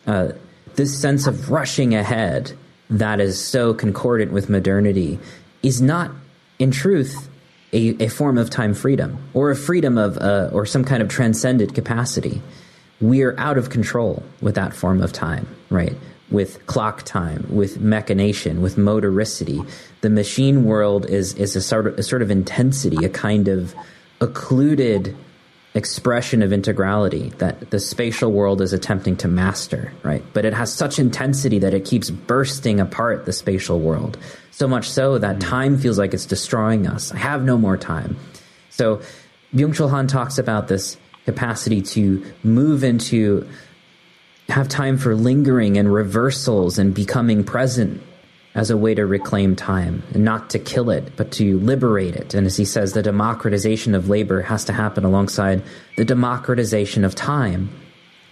Uh, 0.05 0.29
this 0.75 0.97
sense 0.97 1.25
of 1.25 1.49
rushing 1.49 1.95
ahead 1.95 2.53
that 2.91 3.19
is 3.19 3.43
so 3.43 3.73
concordant 3.73 4.31
with 4.31 4.47
modernity 4.47 5.19
is 5.63 5.81
not, 5.81 6.11
in 6.59 6.69
truth, 6.69 7.29
a, 7.73 8.05
a 8.05 8.07
form 8.09 8.37
of 8.37 8.51
time 8.51 8.75
freedom 8.75 9.17
or 9.33 9.49
a 9.49 9.55
freedom 9.55 9.97
of 9.97 10.17
uh, 10.19 10.49
or 10.53 10.65
some 10.65 10.85
kind 10.85 11.01
of 11.01 11.09
transcendent 11.09 11.73
capacity. 11.73 12.41
We 13.01 13.23
are 13.23 13.37
out 13.39 13.57
of 13.57 13.71
control 13.71 14.23
with 14.39 14.55
that 14.55 14.73
form 14.73 15.01
of 15.01 15.11
time, 15.11 15.47
right? 15.69 15.97
with 16.29 16.65
clock 16.67 17.03
time, 17.03 17.45
with 17.49 17.79
machination, 17.79 18.61
with 18.61 18.75
motoricity. 18.75 19.65
The 20.01 20.09
machine 20.09 20.65
world 20.65 21.05
is 21.09 21.33
is 21.35 21.55
a 21.55 21.61
sort 21.61 21.87
of 21.87 21.97
a 21.97 22.03
sort 22.03 22.21
of 22.21 22.29
intensity, 22.29 23.05
a 23.05 23.09
kind 23.09 23.47
of 23.47 23.73
occluded 24.19 25.15
expression 25.73 26.41
of 26.41 26.49
integrality 26.49 27.37
that 27.37 27.69
the 27.69 27.79
spatial 27.79 28.31
world 28.31 28.61
is 28.61 28.73
attempting 28.73 29.15
to 29.15 29.27
master, 29.27 29.93
right? 30.01 30.23
But 30.33 30.43
it 30.43 30.53
has 30.53 30.73
such 30.73 30.97
intensity 30.97 31.59
that 31.59 31.73
it 31.73 31.85
keeps 31.85 32.09
bursting 32.09 32.79
apart 32.79 33.25
the 33.25 33.33
spatial 33.33 33.79
world. 33.79 34.17
So 34.51 34.67
much 34.67 34.89
so 34.89 35.19
that 35.19 35.37
mm-hmm. 35.37 35.49
time 35.49 35.77
feels 35.77 35.99
like 35.99 36.13
it's 36.15 36.25
destroying 36.25 36.87
us. 36.87 37.11
I 37.11 37.17
have 37.17 37.43
no 37.43 37.57
more 37.57 37.77
time. 37.77 38.17
So 38.69 39.01
Byung-Chul 39.53 39.89
Han 39.91 40.07
talks 40.07 40.39
about 40.39 40.67
this 40.67 40.97
capacity 41.25 41.81
to 41.81 42.25
move 42.43 42.83
into 42.83 43.47
have 44.49 44.69
time 44.69 44.97
for 44.97 45.13
lingering 45.13 45.77
and 45.77 45.93
reversals 45.93 46.79
and 46.79 46.93
becoming 46.93 47.43
present 47.43 48.01
as 48.57 48.71
a 48.71 48.75
way 48.75 48.95
to 48.95 49.05
reclaim 49.05 49.55
time 49.55 50.01
and 50.13 50.25
not 50.25 50.49
to 50.49 50.57
kill 50.57 50.89
it, 50.89 51.15
but 51.15 51.31
to 51.31 51.59
liberate 51.59 52.15
it. 52.15 52.33
And 52.33 52.47
as 52.47 52.57
he 52.57 52.65
says, 52.65 52.93
the 52.93 53.03
democratization 53.03 53.93
of 53.93 54.09
labor 54.09 54.41
has 54.41 54.65
to 54.65 54.73
happen 54.73 55.05
alongside 55.05 55.61
the 55.95 56.03
democratization 56.03 57.05
of 57.05 57.13
time. 57.13 57.69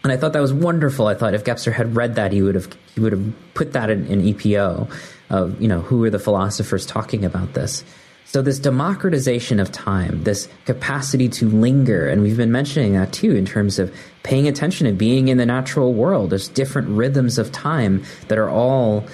And 0.03 0.11
I 0.11 0.17
thought 0.17 0.33
that 0.33 0.41
was 0.41 0.51
wonderful. 0.51 1.05
I 1.05 1.13
thought 1.13 1.35
if 1.35 1.43
Gebser 1.43 1.71
had 1.71 1.95
read 1.95 2.15
that, 2.15 2.31
he 2.31 2.41
would 2.41 2.55
have 2.55 2.67
he 2.95 3.01
would 3.01 3.11
have 3.11 3.33
put 3.53 3.73
that 3.73 3.89
in, 3.91 4.07
in 4.07 4.21
EPO 4.21 4.91
of 5.29 5.61
you 5.61 5.67
know 5.67 5.81
who 5.81 6.03
are 6.03 6.09
the 6.09 6.19
philosophers 6.19 6.85
talking 6.85 7.23
about 7.23 7.53
this. 7.53 7.83
So, 8.25 8.41
this 8.41 8.57
democratization 8.57 9.59
of 9.59 9.71
time, 9.71 10.23
this 10.23 10.49
capacity 10.65 11.29
to 11.29 11.47
linger, 11.47 12.07
and 12.07 12.21
we've 12.23 12.37
been 12.37 12.51
mentioning 12.51 12.93
that 12.93 13.13
too 13.13 13.35
in 13.35 13.45
terms 13.45 13.77
of 13.77 13.95
paying 14.23 14.47
attention 14.47 14.87
and 14.87 14.97
being 14.97 15.27
in 15.27 15.37
the 15.37 15.45
natural 15.45 15.93
world. 15.93 16.31
There's 16.31 16.47
different 16.49 16.89
rhythms 16.89 17.37
of 17.37 17.51
time 17.51 18.03
that 18.27 18.39
are 18.39 18.49
all 18.49 19.05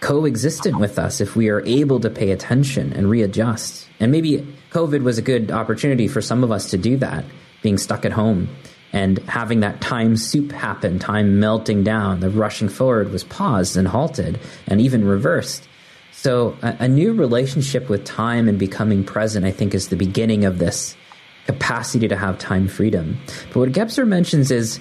coexistent 0.00 0.78
with 0.78 0.98
us 0.98 1.20
if 1.20 1.36
we 1.36 1.48
are 1.48 1.64
able 1.66 2.00
to 2.00 2.10
pay 2.10 2.30
attention 2.30 2.92
and 2.92 3.08
readjust. 3.10 3.88
And 3.98 4.12
maybe 4.12 4.46
COVID 4.70 5.02
was 5.02 5.18
a 5.18 5.22
good 5.22 5.50
opportunity 5.50 6.08
for 6.08 6.20
some 6.20 6.44
of 6.44 6.52
us 6.52 6.70
to 6.70 6.78
do 6.78 6.96
that, 6.98 7.24
being 7.62 7.78
stuck 7.78 8.04
at 8.04 8.12
home 8.12 8.48
and 8.92 9.18
having 9.20 9.60
that 9.60 9.80
time 9.80 10.16
soup 10.16 10.52
happen, 10.52 10.98
time 10.98 11.38
melting 11.38 11.84
down, 11.84 12.20
the 12.20 12.30
rushing 12.30 12.68
forward 12.68 13.10
was 13.10 13.24
paused 13.24 13.76
and 13.76 13.86
halted 13.86 14.40
and 14.66 14.80
even 14.80 15.04
reversed. 15.04 15.68
So, 16.12 16.56
a, 16.62 16.76
a, 16.80 16.88
new 16.88 17.12
relationship 17.12 17.90
with 17.90 18.04
time 18.04 18.48
and 18.48 18.58
becoming 18.58 19.04
present, 19.04 19.44
I 19.44 19.50
think, 19.50 19.74
is 19.74 19.88
the 19.88 19.96
beginning 19.96 20.46
of 20.46 20.58
this 20.58 20.96
capacity 21.44 22.08
to 22.08 22.16
have 22.16 22.38
time 22.38 22.68
freedom. 22.68 23.18
But 23.48 23.56
what 23.60 23.72
Gebser 23.72 24.08
mentions 24.08 24.50
is 24.50 24.80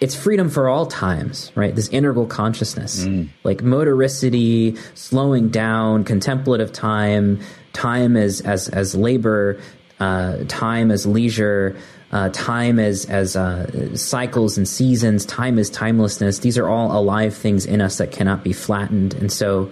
it's 0.00 0.14
freedom 0.14 0.48
for 0.48 0.68
all 0.68 0.86
times, 0.86 1.50
right? 1.54 1.74
This 1.74 1.88
integral 1.88 2.26
consciousness, 2.26 3.04
mm. 3.04 3.28
like 3.42 3.58
motoricity, 3.58 4.78
slowing 4.96 5.48
down, 5.48 6.04
contemplative 6.04 6.72
time, 6.72 7.40
time 7.72 8.16
as 8.16 8.40
as 8.40 8.68
as 8.68 8.94
labor, 8.94 9.60
uh, 10.00 10.38
time 10.48 10.90
as 10.90 11.06
leisure. 11.06 11.76
Uh, 12.10 12.30
time 12.30 12.78
as 12.78 13.04
as 13.04 13.36
uh, 13.36 13.94
cycles 13.94 14.56
and 14.56 14.66
seasons, 14.66 15.26
time 15.26 15.58
as 15.58 15.68
timelessness. 15.68 16.38
These 16.38 16.56
are 16.56 16.66
all 16.66 16.98
alive 16.98 17.36
things 17.36 17.66
in 17.66 17.82
us 17.82 17.98
that 17.98 18.12
cannot 18.12 18.42
be 18.42 18.54
flattened, 18.54 19.12
and 19.12 19.30
so 19.30 19.70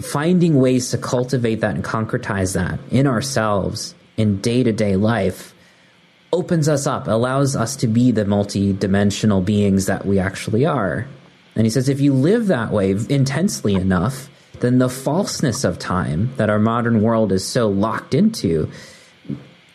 finding 0.00 0.54
ways 0.56 0.90
to 0.92 0.96
cultivate 0.96 1.56
that 1.56 1.74
and 1.74 1.84
concretize 1.84 2.54
that 2.54 2.78
in 2.90 3.06
ourselves 3.06 3.94
in 4.16 4.40
day 4.40 4.62
to 4.62 4.72
day 4.72 4.96
life 4.96 5.53
opens 6.34 6.68
us 6.68 6.86
up, 6.86 7.06
allows 7.06 7.56
us 7.56 7.76
to 7.76 7.86
be 7.86 8.10
the 8.10 8.24
multi-dimensional 8.24 9.40
beings 9.40 9.86
that 9.86 10.04
we 10.04 10.18
actually 10.18 10.66
are. 10.66 11.06
And 11.54 11.64
he 11.64 11.70
says, 11.70 11.88
if 11.88 12.00
you 12.00 12.12
live 12.12 12.48
that 12.48 12.72
way 12.72 12.90
intensely 13.08 13.74
enough, 13.74 14.28
then 14.60 14.78
the 14.78 14.88
falseness 14.88 15.64
of 15.64 15.78
time 15.78 16.32
that 16.36 16.50
our 16.50 16.58
modern 16.58 17.02
world 17.02 17.32
is 17.32 17.46
so 17.46 17.68
locked 17.68 18.14
into, 18.14 18.70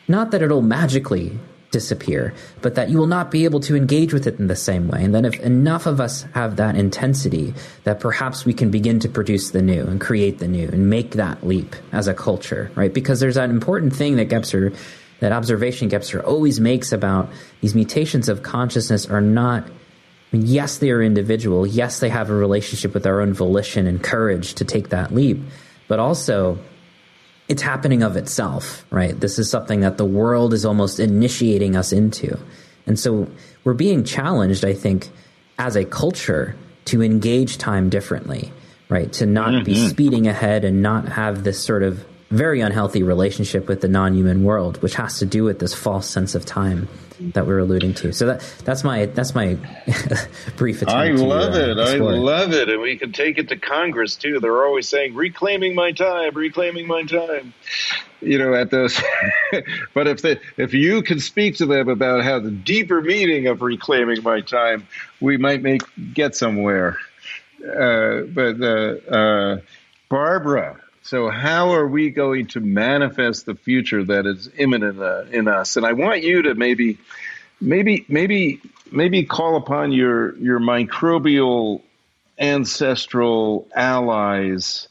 not 0.08 0.32
that 0.32 0.42
it'll 0.42 0.62
magically 0.62 1.38
disappear, 1.72 2.34
but 2.62 2.76
that 2.76 2.90
you 2.90 2.98
will 2.98 3.08
not 3.08 3.30
be 3.32 3.46
able 3.46 3.60
to 3.60 3.76
engage 3.76 4.14
with 4.14 4.26
it 4.28 4.40
in 4.40 4.48
the 4.48 4.56
same 4.56 4.88
way. 4.88 5.04
And 5.04 5.14
then, 5.14 5.26
if 5.26 5.40
enough 5.42 5.86
of 5.86 6.02
us 6.02 6.24
have 6.34 6.56
that 6.56 6.76
intensity, 6.76 7.54
that 7.84 8.00
perhaps 8.00 8.46
we 8.46 8.54
can 8.54 8.72
begin 8.72 9.00
to 9.02 9.10
produce 9.10 9.52
the 9.52 9.62
new 9.62 9.86
and 9.86 10.02
create 10.02 10.40
the 10.40 10.48
new 10.48 10.68
and 10.68 10.90
make 10.90 11.12
that 11.12 11.46
leap 11.46 11.76
as 11.92 12.08
a 12.08 12.14
culture, 12.14 12.72
right? 12.76 12.94
Because 12.94 13.20
there's 13.20 13.36
that 13.36 13.50
important 13.50 13.96
thing 13.96 14.16
that 14.16 14.30
Gebser, 14.30 14.76
that 15.20 15.32
observation 15.32 15.90
Gebser 15.90 16.24
always 16.24 16.60
makes 16.60 16.92
about 16.92 17.30
these 17.62 17.76
mutations 17.76 18.30
of 18.30 18.44
consciousness 18.44 19.06
are 19.06 19.22
not. 19.22 19.70
yes, 20.32 20.78
they 20.78 20.92
are 20.92 21.02
individual. 21.02 21.66
Yes, 21.66 22.00
they 22.00 22.10
have 22.10 22.30
a 22.30 22.36
relationship 22.36 22.94
with 22.94 23.08
our 23.08 23.22
own 23.22 23.34
volition 23.34 23.88
and 23.88 24.02
courage 24.02 24.54
to 24.56 24.66
take 24.66 24.90
that 24.90 25.14
leap. 25.14 25.42
But 25.88 26.00
also, 26.00 26.60
it's 27.48 27.64
happening 27.64 28.04
of 28.04 28.16
itself, 28.16 28.86
right? 28.92 29.20
This 29.20 29.40
is 29.40 29.50
something 29.50 29.80
that 29.80 29.98
the 29.98 30.06
world 30.06 30.54
is 30.54 30.66
almost 30.66 31.00
initiating 31.00 31.76
us 31.76 31.92
into. 31.92 32.40
And 32.86 32.98
so 32.98 33.28
we're 33.64 33.74
being 33.74 34.04
challenged, 34.04 34.64
I 34.64 34.74
think, 34.74 35.10
as 35.58 35.76
a 35.76 35.84
culture 35.84 36.56
to 36.86 37.02
engage 37.02 37.58
time 37.58 37.90
differently, 37.90 38.54
right? 38.88 39.12
To 39.14 39.26
not 39.26 39.50
mm-hmm. 39.50 39.64
be 39.64 39.88
speeding 39.90 40.28
ahead 40.28 40.64
and 40.64 40.82
not 40.82 41.10
have 41.10 41.44
this 41.44 41.60
sort 41.64 41.84
of 41.84 42.06
very 42.30 42.62
unhealthy 42.62 43.04
relationship 43.04 43.68
with 43.68 43.82
the 43.82 43.88
non-human 43.88 44.44
world, 44.44 44.82
which 44.82 44.96
has 44.96 45.20
to 45.20 45.26
do 45.26 45.44
with 45.44 45.60
this 45.60 45.74
false 45.74 46.08
sense 46.08 46.36
of 46.36 46.46
time 46.46 46.88
that 47.20 47.48
we're 47.48 47.60
alluding 47.60 47.94
to. 47.94 48.14
So 48.14 48.28
that 48.28 48.54
that's 48.64 48.84
my 48.84 49.08
that's 49.08 49.36
my 49.36 49.58
brief 50.58 50.82
attempt. 50.82 50.94
I 50.94 51.10
love 51.12 51.54
to, 51.54 51.70
uh, 51.70 51.72
it. 51.72 51.78
I 51.80 51.98
love 51.98 52.54
it, 52.54 52.70
and 52.70 52.82
we 52.82 52.98
can 52.98 53.12
take 53.12 53.38
it 53.38 53.50
to 53.50 53.58
Congress 53.58 54.16
too. 54.16 54.40
They're 54.40 54.66
always 54.66 54.88
saying 54.88 55.16
reclaiming 55.16 55.76
my 55.76 55.92
time, 55.92 56.34
reclaiming 56.36 56.88
my 56.88 57.04
time. 57.04 57.54
You 58.22 58.38
know, 58.38 58.54
at 58.54 58.70
those. 58.70 59.02
but 59.94 60.08
if 60.08 60.22
they, 60.22 60.40
if 60.58 60.74
you 60.74 61.02
can 61.02 61.20
speak 61.20 61.56
to 61.58 61.66
them 61.66 61.88
about 61.90 62.24
how 62.24 62.40
the 62.40 62.52
deeper 62.52 63.02
meaning 63.02 63.48
of 63.48 63.62
reclaiming 63.62 64.22
my 64.24 64.42
time, 64.42 64.88
we 65.20 65.38
might 65.38 65.62
make 65.62 65.82
get 66.14 66.36
somewhere. 66.36 66.98
Uh, 67.62 68.22
but 68.22 68.62
uh, 68.62 69.14
uh 69.14 69.60
Barbara, 70.10 70.80
so, 71.02 71.30
how 71.30 71.74
are 71.74 71.88
we 71.88 72.10
going 72.10 72.48
to 72.48 72.60
manifest 72.60 73.46
the 73.46 73.56
future 73.56 74.04
that 74.04 74.26
is 74.26 74.50
imminent 74.58 75.00
uh, 75.00 75.24
in 75.32 75.48
us? 75.48 75.78
And 75.78 75.86
I 75.86 75.94
want 75.94 76.24
you 76.24 76.44
to 76.44 76.56
maybe, 76.56 76.98
maybe, 77.60 78.06
maybe, 78.08 78.62
maybe 78.92 79.24
call 79.24 79.56
upon 79.56 79.92
your 79.92 80.36
your 80.38 80.60
microbial 80.60 81.82
ancestral 82.38 83.68
allies 83.76 84.88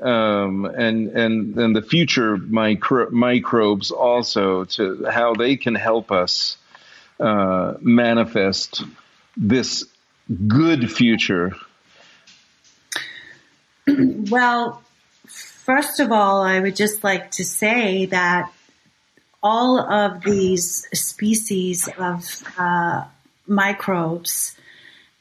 um, 0.00 0.66
and 0.66 1.08
and 1.08 1.56
and 1.56 1.76
the 1.76 1.82
future 1.82 2.36
micro- 2.36 3.10
microbes 3.10 3.90
also 3.90 4.64
to 4.64 5.06
how 5.10 5.34
they 5.34 5.56
can 5.56 5.74
help 5.74 6.12
us 6.12 6.56
uh, 7.18 7.74
manifest 7.80 8.82
this 9.36 9.84
good 10.46 10.90
future. 10.90 11.56
Well, 13.88 14.82
First 15.66 15.98
of 15.98 16.12
all, 16.12 16.42
I 16.42 16.60
would 16.60 16.76
just 16.76 17.02
like 17.02 17.32
to 17.32 17.44
say 17.44 18.06
that 18.06 18.52
all 19.42 19.80
of 19.80 20.22
these 20.22 20.86
species 20.94 21.88
of 21.98 22.24
uh, 22.56 23.02
microbes 23.48 24.56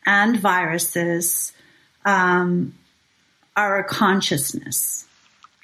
and 0.06 0.40
viruses 0.40 1.52
um, 2.06 2.76
are 3.56 3.80
a 3.80 3.84
consciousness. 3.84 5.08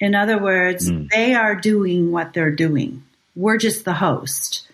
In 0.00 0.16
other 0.16 0.42
words, 0.42 0.90
mm. 0.90 1.08
they 1.10 1.32
are 1.34 1.54
doing 1.54 2.10
what 2.10 2.32
they're 2.32 2.50
doing. 2.50 3.04
We're 3.36 3.58
just 3.58 3.84
the 3.84 3.94
host. 3.94 4.66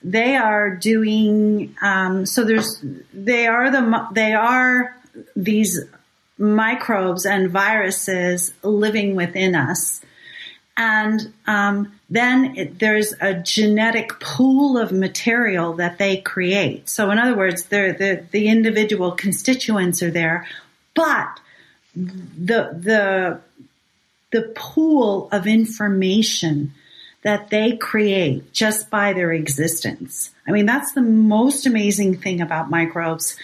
They 0.00 0.36
are 0.36 0.70
doing 0.76 1.74
um, 1.82 2.24
so. 2.24 2.44
There's 2.44 2.84
they 3.12 3.48
are 3.48 3.68
the 3.68 4.06
they 4.12 4.32
are 4.32 4.96
these 5.34 5.76
microbes 6.40 7.26
and 7.26 7.50
viruses 7.50 8.52
living 8.62 9.14
within 9.14 9.54
us. 9.54 10.00
And 10.76 11.32
um, 11.46 11.92
then 12.08 12.56
it, 12.56 12.78
there's 12.78 13.12
a 13.20 13.34
genetic 13.34 14.18
pool 14.18 14.78
of 14.78 14.92
material 14.92 15.74
that 15.74 15.98
they 15.98 16.16
create. 16.16 16.88
So, 16.88 17.10
in 17.10 17.18
other 17.18 17.36
words, 17.36 17.64
the 17.64 18.24
the 18.30 18.48
individual 18.48 19.12
constituents 19.12 20.02
are 20.02 20.10
there, 20.10 20.46
but 20.94 21.38
the 21.94 22.72
the 22.72 23.40
the 24.30 24.42
pool 24.54 25.28
of 25.32 25.46
information 25.46 26.72
that 27.22 27.50
they 27.50 27.76
create 27.76 28.52
just 28.52 28.88
by 28.88 29.12
their 29.12 29.32
existence. 29.32 30.30
I 30.46 30.52
mean, 30.52 30.66
that's 30.66 30.92
the 30.92 31.02
most 31.02 31.66
amazing 31.66 32.16
thing 32.16 32.40
about 32.40 32.70
microbes. 32.70 33.36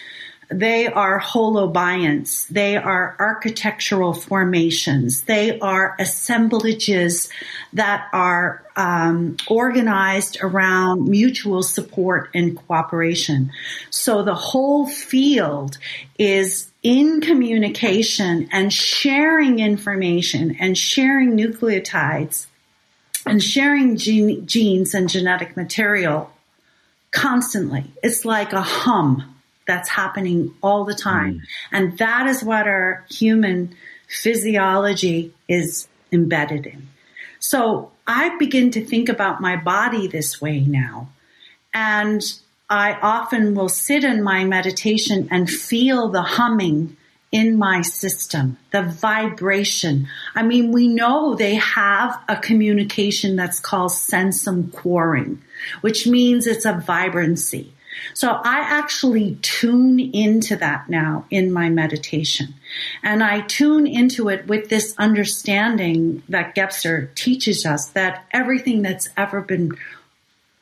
They 0.49 0.87
are 0.87 1.19
holobionts. 1.19 2.47
They 2.47 2.77
are 2.77 3.17
architectural 3.19 4.13
formations. 4.13 5.23
They 5.23 5.59
are 5.59 5.95
assemblages 5.99 7.29
that 7.73 8.07
are 8.13 8.63
um, 8.77 9.35
organized 9.49 10.37
around 10.41 11.09
mutual 11.09 11.63
support 11.63 12.29
and 12.33 12.55
cooperation. 12.55 13.51
So 13.89 14.23
the 14.23 14.35
whole 14.35 14.87
field 14.87 15.77
is 16.17 16.71
in 16.81 17.19
communication 17.19 18.47
and 18.51 18.71
sharing 18.71 19.59
information 19.59 20.55
and 20.61 20.77
sharing 20.77 21.31
nucleotides 21.31 22.45
and 23.25 23.43
sharing 23.43 23.97
gene, 23.97 24.47
genes 24.47 24.93
and 24.93 25.09
genetic 25.09 25.57
material 25.57 26.31
constantly. 27.11 27.83
It's 28.01 28.23
like 28.23 28.53
a 28.53 28.61
hum 28.61 29.33
that's 29.67 29.89
happening 29.89 30.53
all 30.63 30.85
the 30.85 30.95
time. 30.95 31.35
Mm. 31.35 31.41
And 31.71 31.97
that 31.97 32.27
is 32.27 32.43
what 32.43 32.67
our 32.67 33.05
human 33.09 33.75
physiology 34.07 35.33
is 35.47 35.87
embedded 36.11 36.65
in. 36.65 36.87
So 37.39 37.91
I 38.05 38.37
begin 38.37 38.71
to 38.71 38.85
think 38.85 39.09
about 39.09 39.41
my 39.41 39.57
body 39.57 40.07
this 40.07 40.41
way 40.41 40.61
now. 40.61 41.09
And 41.73 42.21
I 42.69 42.93
often 42.93 43.53
will 43.55 43.69
sit 43.69 44.03
in 44.03 44.23
my 44.23 44.43
meditation 44.43 45.27
and 45.31 45.49
feel 45.49 46.09
the 46.09 46.21
humming 46.21 46.97
in 47.31 47.57
my 47.57 47.81
system, 47.81 48.57
the 48.71 48.83
vibration. 48.83 50.07
I 50.33 50.43
mean, 50.43 50.71
we 50.71 50.87
know 50.87 51.35
they 51.35 51.55
have 51.55 52.19
a 52.27 52.37
communication 52.37 53.35
that's 53.35 53.59
called 53.59 53.91
sensum 53.91 54.71
quorum, 54.71 55.41
which 55.81 56.07
means 56.07 56.47
it's 56.47 56.65
a 56.65 56.73
vibrancy. 56.73 57.73
So 58.13 58.29
I 58.31 58.59
actually 58.59 59.37
tune 59.41 59.99
into 59.99 60.55
that 60.57 60.89
now 60.89 61.25
in 61.29 61.51
my 61.51 61.69
meditation. 61.69 62.53
And 63.03 63.23
I 63.23 63.41
tune 63.41 63.87
into 63.87 64.29
it 64.29 64.47
with 64.47 64.69
this 64.69 64.95
understanding 64.97 66.23
that 66.29 66.55
Gebser 66.55 67.13
teaches 67.15 67.65
us 67.65 67.87
that 67.89 68.25
everything 68.31 68.81
that's 68.81 69.09
ever 69.17 69.41
been 69.41 69.77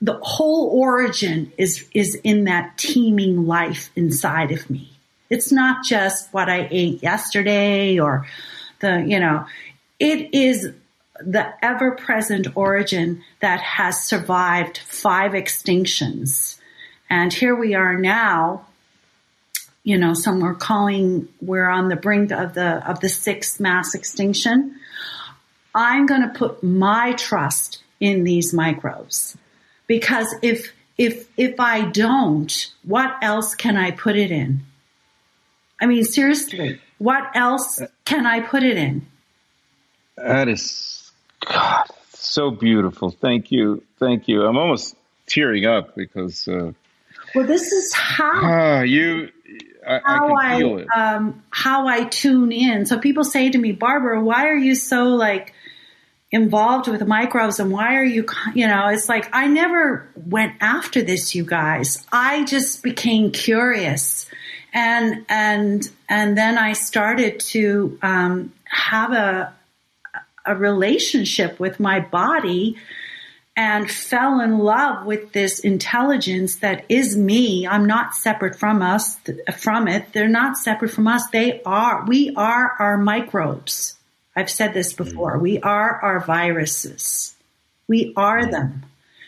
the 0.02 0.20
whole 0.22 0.70
origin 0.70 1.52
is 1.58 1.88
is 1.94 2.16
in 2.24 2.44
that 2.44 2.78
teeming 2.78 3.48
life 3.48 3.92
inside 3.96 4.52
of 4.52 4.70
me. 4.70 4.92
It's 5.30 5.52
not 5.52 5.84
just 5.86 6.32
what 6.34 6.50
I 6.50 6.68
ate 6.70 7.02
yesterday 7.02 8.00
or 8.00 8.28
the, 8.80 9.04
you 9.08 9.20
know, 9.20 9.46
it 10.00 10.34
is 10.34 10.72
the 11.20 11.48
ever 11.64 11.92
present 11.92 12.48
origin 12.56 13.24
that 13.40 13.62
has 13.62 14.04
survived 14.04 14.78
five 14.78 15.32
extinctions 15.32 16.60
and 17.10 17.32
here 17.32 17.56
we 17.56 17.76
are 17.76 17.98
now, 17.98 18.66
you 19.84 19.98
know, 19.98 20.14
some 20.14 20.44
are 20.44 20.56
calling, 20.56 21.28
we're 21.42 21.70
on 21.70 21.90
the 21.90 21.96
brink 21.96 22.32
of 22.32 22.54
the, 22.54 22.88
of 22.90 23.00
the 23.00 23.10
sixth 23.10 23.60
mass 23.60 23.94
extinction. 23.94 24.76
I'm 25.74 26.06
going 26.06 26.22
to 26.22 26.30
put 26.30 26.64
my 26.64 27.14
trust 27.14 27.84
in 28.00 28.24
these 28.24 28.54
microbes 28.54 29.38
because 29.88 30.34
if, 30.42 30.74
if, 30.98 31.28
if 31.38 31.60
I 31.60 31.86
don't, 31.90 32.72
what 32.84 33.16
else 33.22 33.56
can 33.56 33.78
I 33.78 33.92
put 33.92 34.16
it 34.16 34.32
in? 34.32 34.62
I 35.80 35.86
mean, 35.86 36.06
seriously, 36.06 36.80
what 36.98 37.36
else 37.36 37.82
can 38.06 38.26
I 38.26 38.40
put 38.40 38.64
it 38.64 38.78
in? 38.78 39.06
That 40.16 40.48
is, 40.48 41.12
God, 41.46 41.86
so 42.14 42.50
beautiful. 42.50 43.12
Thank 43.12 43.52
you. 43.52 43.84
Thank 44.00 44.28
you. 44.30 44.46
I'm 44.46 44.58
almost 44.58 44.96
tearing 45.28 45.66
up 45.66 45.96
because, 45.96 46.48
uh, 46.48 46.72
well, 47.36 47.46
this 47.46 47.72
is 47.72 47.94
how 47.94 48.80
uh, 48.80 48.82
you. 48.82 49.30
I, 49.88 50.02
how 50.04 50.34
I, 50.36 50.86
I 50.96 51.14
um, 51.16 51.44
how 51.52 51.88
I 51.88 52.06
tune 52.06 52.52
in. 52.52 52.86
So 52.86 52.98
people 52.98 53.24
say 53.24 53.50
to 53.52 53.58
me, 53.58 53.72
Barbara, 53.72 54.24
why 54.24 54.48
are 54.48 54.56
you 54.56 54.74
so 54.74 55.10
like 55.10 55.54
involved 56.32 56.88
with 56.88 57.06
microbes 57.08 57.60
and 57.60 57.72
why 57.72 57.96
are 57.96 58.04
you 58.04 58.26
you 58.54 58.68
know 58.68 58.88
it's 58.88 59.08
like 59.08 59.30
I 59.32 59.48
never 59.48 60.10
went 60.16 60.56
after 60.60 61.02
this 61.02 61.36
you 61.36 61.46
guys 61.46 62.06
I 62.12 62.44
just 62.44 62.84
became 62.84 63.32
curious 63.32 64.30
and 64.74 65.26
and 65.30 65.90
and 66.10 66.38
then 66.38 66.58
I 66.58 66.74
started 66.74 67.40
to 67.52 67.98
um, 68.02 68.54
have 68.66 69.14
a 69.14 69.54
a 70.46 70.56
relationship 70.56 71.60
with 71.60 71.80
my 71.80 72.00
body 72.00 72.78
and 73.58 73.90
fell 73.90 74.42
in 74.42 74.60
love 74.60 75.06
with 75.06 75.32
this 75.32 75.60
intelligence 75.60 76.58
that 76.58 76.86
is 76.90 77.16
me. 77.16 77.66
I'm 77.66 77.86
not 77.86 78.14
separate 78.14 78.56
from 78.58 78.82
us, 78.82 79.18
from 79.58 79.88
it. 79.88 80.12
They're 80.12 80.28
not 80.28 80.58
separate 80.58 80.92
from 80.92 81.08
us. 81.08 81.30
They 81.32 81.62
are, 81.64 82.04
we 82.06 82.36
are 82.36 82.76
our 82.80 82.98
microbes. 82.98 83.96
I've 84.36 84.50
said 84.50 84.74
this 84.74 84.92
before. 84.92 85.38
Mm. 85.38 85.42
We 85.42 85.60
are 85.62 86.00
our 86.02 86.20
viruses. 86.20 87.34
We 87.88 88.14
are 88.18 88.42
mm. 88.42 88.52
them. 88.52 88.86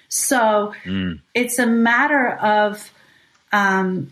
So 0.10 0.74
mm. 0.84 1.22
it's 1.34 1.60
a 1.60 1.66
matter 1.66 2.30
of 2.30 2.92
um, 3.54 4.12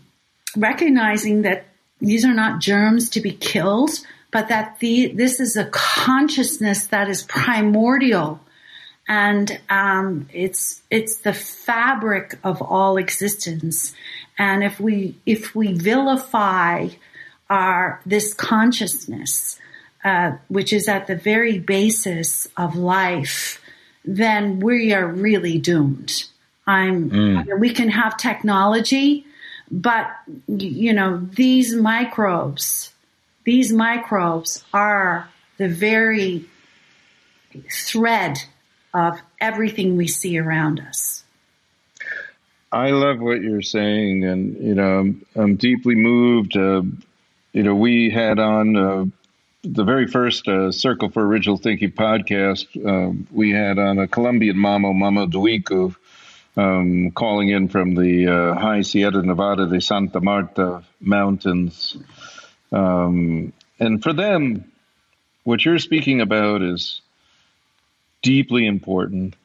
recognizing 0.56 1.42
that 1.42 1.66
these 2.00 2.24
are 2.24 2.34
not 2.34 2.60
germs 2.60 3.10
to 3.10 3.20
be 3.20 3.32
killed, 3.32 3.90
but 4.30 4.48
that 4.48 4.78
the, 4.80 5.08
this 5.08 5.40
is 5.40 5.56
a 5.56 5.66
consciousness 5.66 6.86
that 6.86 7.10
is 7.10 7.22
primordial 7.22 8.40
and 9.08 9.60
um, 9.70 10.28
it's 10.32 10.82
it's 10.90 11.18
the 11.18 11.32
fabric 11.32 12.38
of 12.42 12.60
all 12.60 12.96
existence. 12.96 13.94
And 14.38 14.64
if 14.64 14.80
we 14.80 15.16
if 15.24 15.54
we 15.54 15.72
vilify 15.72 16.88
our 17.48 18.00
this 18.04 18.34
consciousness, 18.34 19.58
uh, 20.04 20.32
which 20.48 20.72
is 20.72 20.88
at 20.88 21.06
the 21.06 21.16
very 21.16 21.58
basis 21.58 22.48
of 22.56 22.74
life, 22.74 23.62
then 24.04 24.58
we 24.58 24.92
are 24.92 25.06
really 25.06 25.58
doomed. 25.58 26.24
I'm. 26.66 27.10
Mm. 27.10 27.60
We 27.60 27.72
can 27.72 27.90
have 27.90 28.16
technology, 28.16 29.24
but 29.70 30.10
you 30.48 30.92
know 30.92 31.28
these 31.32 31.74
microbes. 31.74 32.92
These 33.44 33.72
microbes 33.72 34.64
are 34.74 35.28
the 35.56 35.68
very 35.68 36.46
thread 37.70 38.42
of 38.96 39.20
everything 39.38 39.98
we 39.98 40.08
see 40.08 40.38
around 40.38 40.80
us. 40.80 41.22
I 42.72 42.90
love 42.90 43.20
what 43.20 43.42
you're 43.42 43.60
saying, 43.60 44.24
and 44.24 44.56
you 44.56 44.74
know, 44.74 44.98
I'm, 45.00 45.26
I'm 45.34 45.56
deeply 45.56 45.94
moved. 45.94 46.56
Uh, 46.56 46.82
you 47.52 47.62
know, 47.62 47.74
we 47.74 48.10
had 48.10 48.38
on 48.38 48.76
uh, 48.76 49.04
the 49.62 49.84
very 49.84 50.06
first 50.06 50.48
uh, 50.48 50.72
Circle 50.72 51.10
for 51.10 51.24
Original 51.24 51.58
Thinking 51.58 51.92
podcast. 51.92 52.66
Um, 52.84 53.28
we 53.30 53.52
had 53.52 53.78
on 53.78 53.98
a 53.98 54.08
Colombian 54.08 54.56
mama, 54.56 54.94
Mama 54.94 55.26
Duico, 55.26 55.94
um, 56.56 57.10
calling 57.10 57.50
in 57.50 57.68
from 57.68 57.94
the 57.94 58.26
uh, 58.26 58.58
high 58.58 58.80
Sierra 58.80 59.22
Nevada 59.22 59.66
de 59.66 59.80
Santa 59.80 60.22
Marta 60.22 60.82
mountains, 61.00 61.98
um, 62.72 63.52
and 63.78 64.02
for 64.02 64.14
them, 64.14 64.72
what 65.44 65.62
you're 65.64 65.78
speaking 65.78 66.22
about 66.22 66.62
is 66.62 67.02
deeply 68.22 68.66
important 68.66 69.36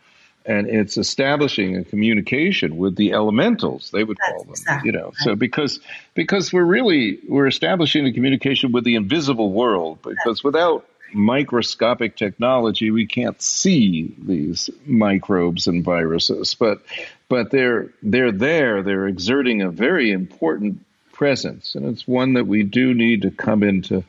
and 0.45 0.67
it's 0.67 0.97
establishing 0.97 1.77
a 1.77 1.83
communication 1.83 2.77
with 2.77 2.95
the 2.95 3.13
elementals 3.13 3.91
they 3.91 4.03
would 4.03 4.17
That's 4.17 4.31
call 4.31 4.43
them 4.43 4.51
exactly 4.51 4.87
you 4.87 4.97
know. 4.97 5.05
Right. 5.05 5.15
so 5.17 5.35
because 5.35 5.79
because 6.13 6.51
we're 6.51 6.63
really 6.63 7.19
we're 7.27 7.47
establishing 7.47 8.05
a 8.05 8.13
communication 8.13 8.71
with 8.71 8.83
the 8.83 8.95
invisible 8.95 9.51
world 9.51 9.99
because 10.01 10.43
without 10.43 10.85
microscopic 11.13 12.15
technology 12.15 12.89
we 12.89 13.05
can't 13.05 13.41
see 13.41 14.15
these 14.17 14.69
microbes 14.85 15.67
and 15.67 15.83
viruses. 15.83 16.55
But 16.55 16.81
but 17.29 17.51
they're 17.51 17.89
they're 18.01 18.31
there 18.31 18.81
they're 18.81 19.07
exerting 19.07 19.61
a 19.61 19.69
very 19.69 20.11
important 20.11 20.83
presence 21.11 21.75
and 21.75 21.85
it's 21.85 22.07
one 22.07 22.33
that 22.33 22.47
we 22.47 22.63
do 22.63 22.93
need 22.93 23.23
to 23.23 23.31
come 23.31 23.61
into 23.61 24.03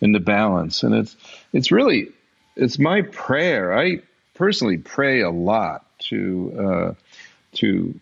into 0.00 0.20
balance. 0.20 0.82
And 0.82 0.94
it's 0.94 1.16
it's 1.52 1.72
really 1.72 2.10
it's 2.56 2.78
my 2.78 3.02
prayer. 3.02 3.76
I 3.76 4.00
personally 4.34 4.78
pray 4.78 5.20
a 5.22 5.30
lot 5.30 5.84
to 6.10 6.54
uh, 6.58 6.94
to 7.54 7.98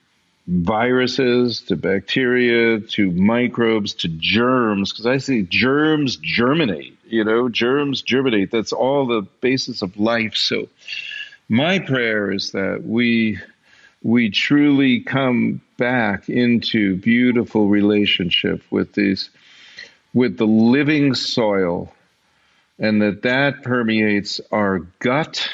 viruses, 0.46 1.60
to 1.62 1.76
bacteria, 1.76 2.80
to 2.80 3.10
microbes, 3.12 3.94
to 3.94 4.08
germs, 4.08 4.92
because 4.92 5.06
I 5.06 5.18
see 5.18 5.42
germs 5.42 6.16
germinate. 6.16 6.98
You 7.06 7.24
know, 7.24 7.48
germs 7.48 8.02
germinate. 8.02 8.50
That's 8.50 8.72
all 8.72 9.06
the 9.06 9.22
basis 9.40 9.82
of 9.82 9.98
life. 9.98 10.34
So, 10.36 10.68
my 11.48 11.78
prayer 11.78 12.32
is 12.32 12.52
that 12.52 12.82
we 12.84 13.38
we 14.02 14.30
truly 14.30 15.00
come 15.00 15.60
back 15.76 16.28
into 16.28 16.96
beautiful 16.96 17.68
relationship 17.68 18.62
with 18.70 18.94
these 18.94 19.30
with 20.12 20.36
the 20.36 20.46
living 20.46 21.14
soil 21.14 21.92
and 22.78 23.02
that 23.02 23.22
that 23.22 23.62
permeates 23.62 24.40
our 24.50 24.80
gut 24.98 25.48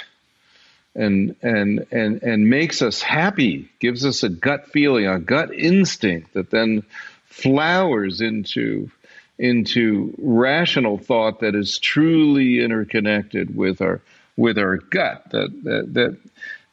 and 0.94 1.36
and 1.42 1.86
and 1.90 2.22
and 2.22 2.50
makes 2.50 2.82
us 2.82 3.00
happy 3.00 3.68
gives 3.78 4.04
us 4.04 4.22
a 4.22 4.28
gut 4.28 4.66
feeling 4.68 5.06
a 5.06 5.18
gut 5.18 5.52
instinct 5.54 6.32
that 6.34 6.50
then 6.50 6.82
flowers 7.26 8.20
into 8.20 8.90
into 9.38 10.12
rational 10.18 10.98
thought 10.98 11.40
that 11.40 11.54
is 11.54 11.78
truly 11.78 12.60
interconnected 12.60 13.54
with 13.54 13.80
our 13.80 14.00
with 14.36 14.58
our 14.58 14.76
gut 14.76 15.24
that 15.30 15.50
that 15.62 15.94
that, 15.94 16.16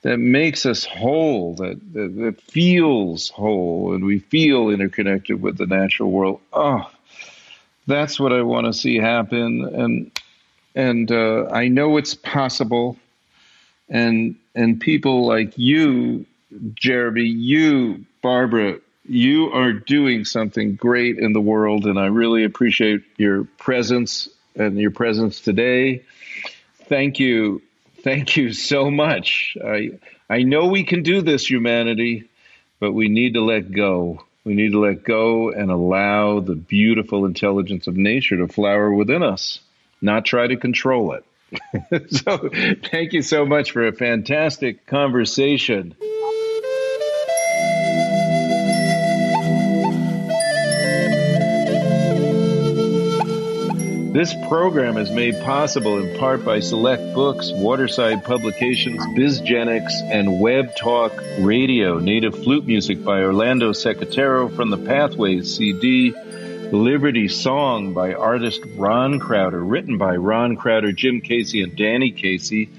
that 0.02 0.18
makes 0.18 0.68
us 0.68 0.86
whole 0.86 1.56
that, 1.56 1.80
that 1.94 2.16
that 2.16 2.42
feels 2.42 3.30
whole 3.30 3.94
and 3.94 4.04
we 4.04 4.20
feel 4.20 4.70
interconnected 4.70 5.42
with 5.42 5.58
the 5.58 5.66
natural 5.68 6.10
world. 6.10 6.40
Oh 6.54 6.90
that's 7.88 8.20
what 8.20 8.34
I 8.34 8.42
want 8.42 8.66
to 8.66 8.74
see 8.74 8.98
happen 8.98 9.64
and 9.64 10.12
and 10.76 11.10
uh, 11.12 11.48
I 11.52 11.70
know 11.70 11.98
it's 11.98 12.14
possible. 12.14 12.98
And 13.90 14.36
and 14.54 14.80
people 14.80 15.26
like 15.26 15.58
you, 15.58 16.26
Jeremy, 16.74 17.24
you, 17.24 18.06
Barbara, 18.22 18.80
you 19.08 19.52
are 19.52 19.74
doing 19.74 20.26
something 20.26 20.76
great 20.76 21.18
in 21.20 21.34
the 21.34 21.42
world, 21.42 21.86
and 21.86 22.00
I 22.00 22.08
really 22.08 22.44
appreciate 22.44 23.04
your 23.18 23.46
presence 23.58 24.28
and 24.56 24.78
your 24.78 24.92
presence 24.92 25.40
today. 25.42 26.04
Thank 26.88 27.20
you, 27.20 27.62
thank 28.04 28.38
you 28.38 28.54
so 28.54 28.90
much. 28.90 29.56
I 29.64 30.00
I 30.30 30.44
know 30.44 30.68
we 30.68 30.84
can 30.84 31.04
do 31.04 31.22
this, 31.22 31.50
humanity, 31.50 32.28
but 32.80 32.92
we 32.92 33.08
need 33.08 33.36
to 33.36 33.42
let 33.42 33.72
go. 33.72 34.24
We 34.44 34.56
need 34.56 34.72
to 34.72 34.80
let 34.80 35.04
go 35.04 35.52
and 35.52 35.72
allow 35.72 36.40
the 36.40 36.56
beautiful 36.56 37.26
intelligence 37.26 37.88
of 37.88 37.96
nature 37.96 38.38
to 38.38 38.48
flower 38.48 38.92
within 38.92 39.24
us 39.24 39.60
not 40.06 40.26
try 40.26 40.48
to 40.48 40.56
control 40.56 41.14
it. 41.14 41.26
so, 42.12 42.50
thank 42.90 43.14
you 43.14 43.22
so 43.22 43.46
much 43.46 43.72
for 43.72 43.86
a 43.86 43.92
fantastic 43.92 44.86
conversation. 44.86 45.96
This 54.16 54.34
program 54.48 54.96
is 54.96 55.12
made 55.12 55.42
possible 55.42 55.98
in 55.98 56.18
part 56.18 56.46
by 56.46 56.62
Select 56.62 57.14
Books, 57.14 57.52
Waterside 57.52 58.24
Publications, 58.24 59.02
BizGenix, 59.08 59.92
and 60.10 60.40
Web 60.40 60.74
Talk 60.78 61.12
Radio. 61.40 62.00
Native 62.00 62.34
flute 62.34 62.66
music 62.66 63.04
by 63.04 63.20
Orlando 63.24 63.74
Secatero 63.74 64.56
from 64.56 64.70
the 64.70 64.78
Pathways 64.78 65.54
CD. 65.54 66.14
Liberty 66.76 67.30
Song 67.30 67.94
by 67.94 68.14
artist 68.14 68.62
Ron 68.76 69.18
Crowder, 69.18 69.64
written 69.64 69.98
by 69.98 70.18
Ron 70.18 70.58
Crowder, 70.58 70.92
Jim 70.92 71.22
Casey, 71.22 71.64
and 71.64 71.74
Danny 71.74 72.12
Casey. 72.12 72.70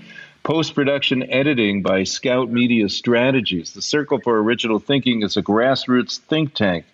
Post 0.43 0.75
production 0.75 1.29
editing 1.31 1.81
by 1.81 2.05
Scout 2.05 2.51
Media 2.51 2.91
Strategies. 2.91 3.73
The 3.73 3.81
Circle 3.81 4.21
for 4.21 4.39
Original 4.39 4.79
Thinking 4.79 5.23
is 5.23 5.39
a 5.39 5.43
grassroots 5.43 6.19
think 6.19 6.53
tank 6.53 6.85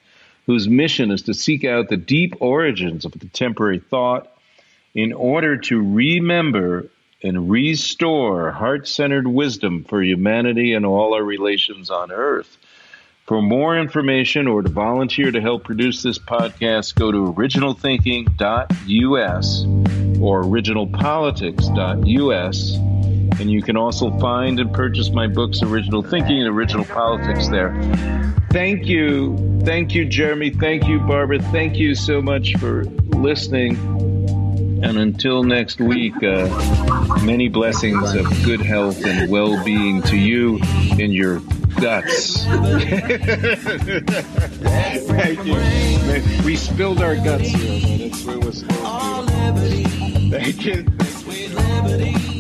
whose 0.47 0.69
mission 0.69 1.11
is 1.11 1.23
to 1.23 1.35
seek 1.35 1.65
out 1.65 1.89
the 1.89 1.97
deep 1.97 2.37
origins 2.39 3.05
of 3.05 3.13
contemporary 3.13 3.81
thought 3.81 4.31
in 4.95 5.13
order 5.13 5.57
to 5.57 5.83
remember 5.83 6.89
and 7.21 7.51
restore 7.51 8.53
heart 8.53 8.87
centered 8.87 9.27
wisdom 9.27 9.83
for 9.85 10.03
humanity 10.03 10.73
and 10.73 10.87
all 10.87 11.15
our 11.15 11.25
relations 11.25 11.91
on 11.91 12.13
earth. 12.13 12.57
For 13.33 13.41
more 13.41 13.79
information 13.79 14.47
or 14.47 14.61
to 14.61 14.69
volunteer 14.69 15.31
to 15.31 15.41
help 15.41 15.65
produce 15.65 16.03
this 16.03 16.19
podcast, 16.19 16.95
go 16.97 17.11
to 17.11 17.33
originalthinking.us 17.33 19.65
or 20.21 20.43
originalpolitics.us. 20.43 22.75
And 23.41 23.51
you 23.51 23.63
can 23.63 23.79
also 23.79 24.11
find 24.19 24.61
and 24.61 24.71
purchase 24.75 25.09
my 25.09 25.29
books, 25.29 25.63
Original 25.63 26.03
Thinking 26.03 26.41
and 26.41 26.49
Original 26.49 26.85
Politics, 26.85 27.49
there. 27.49 27.73
Thank 28.51 28.85
you. 28.85 29.63
Thank 29.65 29.95
you, 29.95 30.05
Jeremy. 30.05 30.51
Thank 30.51 30.87
you, 30.87 31.01
Barbara. 31.01 31.41
Thank 31.41 31.79
you 31.79 31.95
so 31.95 32.21
much 32.21 32.59
for 32.59 32.85
listening. 32.85 33.79
And 34.85 34.99
until 34.99 35.43
next 35.43 35.81
week, 35.81 36.23
uh, 36.23 36.51
many 37.25 37.49
blessings 37.49 38.15
of 38.15 38.27
good 38.45 38.61
health 38.61 39.03
and 39.07 39.31
well 39.31 39.65
being 39.65 40.03
to 40.03 40.19
you 40.19 40.59
in 40.99 41.13
your 41.13 41.41
guts. 41.81 42.45
Thank 45.07 45.45
you. 45.47 46.45
We 46.45 46.57
spilled 46.57 47.01
our 47.03 47.17
guts 47.17 47.49
here, 47.49 47.81
but 47.83 48.01
it's, 48.01 48.27
it 48.27 48.45
was 48.45 48.63
you. 48.63 49.85
Thank 50.31 50.65
you. 50.65 52.32